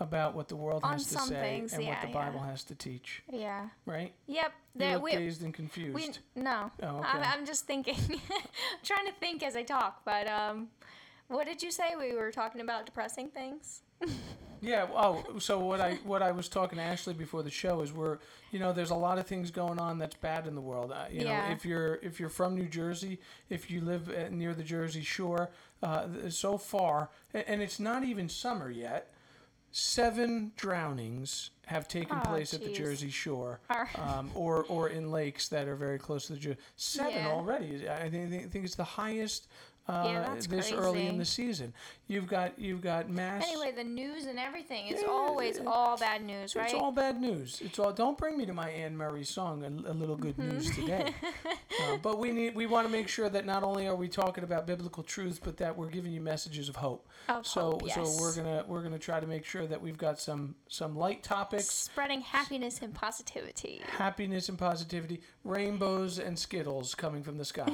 about 0.01 0.35
what 0.35 0.49
the 0.49 0.57
world 0.57 0.83
On 0.83 0.93
has 0.95 1.07
to 1.07 1.19
say 1.19 1.41
things, 1.41 1.75
and 1.75 1.83
yeah, 1.85 1.91
what 1.91 2.01
the 2.01 2.09
yeah. 2.09 2.15
Bible 2.15 2.41
has 2.41 2.65
to 2.65 2.75
teach. 2.75 3.23
Yeah. 3.31 3.69
Right? 3.85 4.15
Yep. 4.27 4.53
You 4.75 4.79
There, 4.79 4.95
look 4.95 5.03
we, 5.03 5.13
dazed 5.13 5.43
and 5.43 5.53
confused. 5.53 5.95
we 5.95 6.11
no. 6.43 6.71
Oh, 6.83 6.99
okay. 6.99 7.09
I'm, 7.09 7.41
I'm 7.41 7.47
just 7.47 7.67
thinking, 7.67 7.97
trying 8.83 9.07
to 9.07 9.13
think 9.21 9.43
as 9.43 9.57
I 9.57 9.63
talk. 9.63 10.03
But 10.05 10.27
um, 10.27 10.69
what 11.29 11.47
did 11.47 11.63
you 11.63 11.71
say? 11.71 11.93
We 11.99 12.15
were 12.15 12.33
talking 12.33 12.61
about 12.63 12.87
depressing 12.87 13.29
things. 13.29 13.83
Yeah. 14.63 14.87
Oh, 14.95 15.39
so 15.39 15.59
what 15.59 15.81
I 15.81 15.95
what 16.05 16.23
I 16.23 16.33
was 16.33 16.49
talking 16.49 16.77
to 16.79 16.85
Ashley 16.85 17.15
before 17.15 17.43
the 17.43 17.51
show 17.51 17.81
is 17.81 17.93
we're 17.93 18.19
you 18.51 18.59
know 18.59 18.73
there's 18.73 18.91
a 18.91 18.95
lot 18.95 19.19
of 19.19 19.27
things 19.27 19.51
going 19.51 19.79
on 19.79 19.99
that's 19.99 20.17
bad 20.17 20.47
in 20.47 20.55
the 20.55 20.61
world. 20.61 20.93
Uh, 20.93 21.07
you 21.11 21.25
Yeah. 21.25 21.47
know, 21.47 21.53
if 21.55 21.65
you're 21.65 21.95
if 22.03 22.21
you're 22.21 22.29
from 22.29 22.55
New 22.57 22.69
Jersey, 22.69 23.21
if 23.49 23.71
you 23.71 23.81
live 23.81 24.11
uh, 24.11 24.29
near 24.31 24.53
the 24.55 24.63
Jersey 24.63 25.03
Shore, 25.03 25.51
uh, 25.83 26.07
so 26.29 26.59
far, 26.59 27.09
and 27.33 27.63
it's 27.63 27.81
not 27.81 28.05
even 28.05 28.29
summer 28.29 28.71
yet. 28.71 29.13
Seven 29.73 30.53
drownings 30.57 31.51
have 31.71 31.87
taken 31.89 32.19
Oh, 32.23 32.29
place 32.29 32.53
at 32.53 32.63
the. 32.65 32.71
Jersey 32.71 33.11
Shore, 33.11 33.61
um, 33.97 34.31
or 34.35 34.65
or 34.65 34.89
in 34.89 35.11
lakes 35.11 35.49
that 35.49 35.69
are 35.69 35.77
very 35.77 35.99
close 35.99 36.27
to 36.27 36.33
the 36.35 36.39
Jersey. 36.39 36.59
Seven 36.77 37.13
Yeah. 37.25 37.29
already. 37.29 37.89
I 37.89 38.11
think 38.11 38.33
I 38.35 38.49
think 38.49 38.65
it's 38.65 38.75
the 38.75 38.85
highest. 38.85 39.47
Uh, 39.89 40.05
Yeah, 40.07 40.35
this 40.49 40.73
early 40.73 41.07
in 41.09 41.17
the 41.19 41.25
season, 41.25 41.73
you've 42.07 42.29
got 42.29 42.57
you've 42.59 42.81
got 42.83 43.09
mass. 43.11 43.43
Anyway, 43.49 43.73
the 43.73 43.83
news 43.83 44.27
and 44.27 44.39
everything 44.39 44.87
is 44.87 45.01
Yeah, 45.03 45.09
always 45.09 45.59
all 45.67 45.97
bad 45.97 46.23
news, 46.23 46.55
right? 46.55 46.67
It's 46.67 46.75
all 46.75 46.93
bad 46.93 47.21
news. 47.21 47.61
It's 47.65 47.77
all. 47.79 47.93
Don't 47.93 48.17
bring 48.17 48.37
me 48.39 48.47
to 48.47 48.53
my 48.53 48.71
Anne 48.71 48.97
Murray 48.97 49.25
song. 49.25 49.65
A, 49.65 49.91
a 49.91 49.95
little 49.95 50.17
good 50.17 50.37
Mm-hmm. 50.37 50.49
news 50.51 50.71
today. 50.77 51.13
uh, 51.83 51.97
but 52.03 52.19
we 52.19 52.31
need. 52.31 52.55
We 52.55 52.67
want 52.67 52.87
to 52.87 52.93
make 52.93 53.09
sure 53.09 53.29
that 53.31 53.47
not 53.47 53.65
only 53.65 53.89
are 53.89 53.97
we 53.97 54.07
talking 54.07 54.45
about 54.45 54.65
biblical 54.67 55.03
truths, 55.03 55.41
but 55.43 55.57
that 55.57 55.77
we're 55.77 55.89
giving 55.91 56.13
you 56.13 56.21
messages 56.21 56.69
of 56.69 56.77
hope. 56.77 57.09
Of 57.29 57.45
so, 57.47 57.61
hope, 57.73 57.91
so 57.91 58.05
we're 58.21 58.35
gonna 58.37 58.65
we're 58.69 58.83
gonna 58.83 58.99
try 58.99 59.19
to 59.19 59.27
make 59.27 59.45
sure 59.45 59.67
that 59.67 59.81
we've 59.83 59.99
got 59.99 60.21
some 60.21 60.55
some 60.69 60.95
light 60.95 61.25
topics, 61.25 61.60
Spreading 61.67 62.21
happiness 62.23 62.81
and 62.83 62.95
positivity. 62.95 63.83
happiness 63.99 64.49
and 64.49 64.59
positivity, 64.59 65.21
rainbows 65.45 66.19
and 66.19 66.39
skittles 66.39 66.95
coming 66.95 67.23
from 67.23 67.39
the 67.39 67.45
sky. 67.45 67.71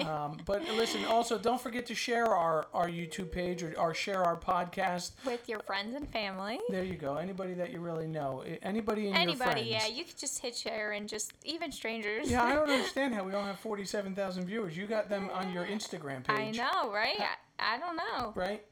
um, 0.06 0.38
but 0.44 0.62
listen, 0.76 1.04
also 1.04 1.38
don't 1.38 1.60
forget 1.60 1.86
to 1.86 1.94
share 1.94 2.26
our 2.26 2.66
our 2.74 2.88
YouTube 2.88 3.32
page 3.32 3.62
or, 3.62 3.74
or 3.78 3.94
share 3.94 4.22
our 4.24 4.36
podcast. 4.36 5.12
With 5.24 5.48
your 5.48 5.60
friends 5.60 5.94
and 5.94 6.08
family. 6.08 6.58
There 6.68 6.84
you 6.84 6.96
go. 6.96 7.16
Anybody 7.16 7.54
that 7.54 7.70
you 7.70 7.80
really 7.80 8.06
know, 8.06 8.44
anybody 8.62 9.02
in 9.08 9.12
your 9.12 9.16
Anybody, 9.20 9.68
friends. 9.68 9.68
yeah, 9.70 9.86
you 9.86 10.04
could 10.04 10.18
just 10.18 10.38
hit 10.40 10.54
share 10.56 10.92
and 10.92 11.08
just 11.08 11.32
even 11.44 11.72
strangers. 11.72 12.30
Yeah, 12.30 12.42
I 12.44 12.54
don't 12.54 12.68
understand 12.70 13.14
how 13.14 13.24
we 13.24 13.32
don't 13.32 13.44
have 13.46 13.58
47,000 13.60 14.44
viewers. 14.46 14.76
You 14.76 14.86
got 14.86 15.08
them 15.08 15.30
on 15.32 15.52
your 15.52 15.64
Instagram 15.66 16.24
page. 16.24 16.36
I 16.36 16.50
know, 16.50 16.92
right? 16.92 17.20
I, 17.58 17.74
I 17.76 17.78
don't 17.78 17.96
know. 17.96 18.32
Right? 18.34 18.64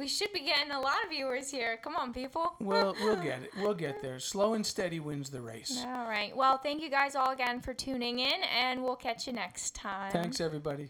We 0.00 0.08
should 0.08 0.32
be 0.32 0.40
getting 0.40 0.72
a 0.72 0.80
lot 0.80 1.04
of 1.04 1.10
viewers 1.10 1.50
here. 1.50 1.78
Come 1.82 1.94
on, 1.94 2.14
people. 2.14 2.54
We'll 2.60 2.96
we'll 3.02 3.16
get 3.16 3.42
it. 3.42 3.50
We'll 3.60 3.74
get 3.74 4.00
there. 4.00 4.18
Slow 4.18 4.54
and 4.54 4.64
steady 4.64 4.98
wins 4.98 5.28
the 5.28 5.42
race. 5.42 5.84
All 5.84 6.08
right. 6.08 6.34
Well, 6.34 6.56
thank 6.56 6.80
you 6.80 6.88
guys 6.88 7.14
all 7.14 7.32
again 7.32 7.60
for 7.60 7.74
tuning 7.74 8.20
in, 8.20 8.40
and 8.58 8.82
we'll 8.82 8.96
catch 8.96 9.26
you 9.26 9.34
next 9.34 9.74
time. 9.74 10.10
Thanks 10.10 10.40
everybody. 10.40 10.88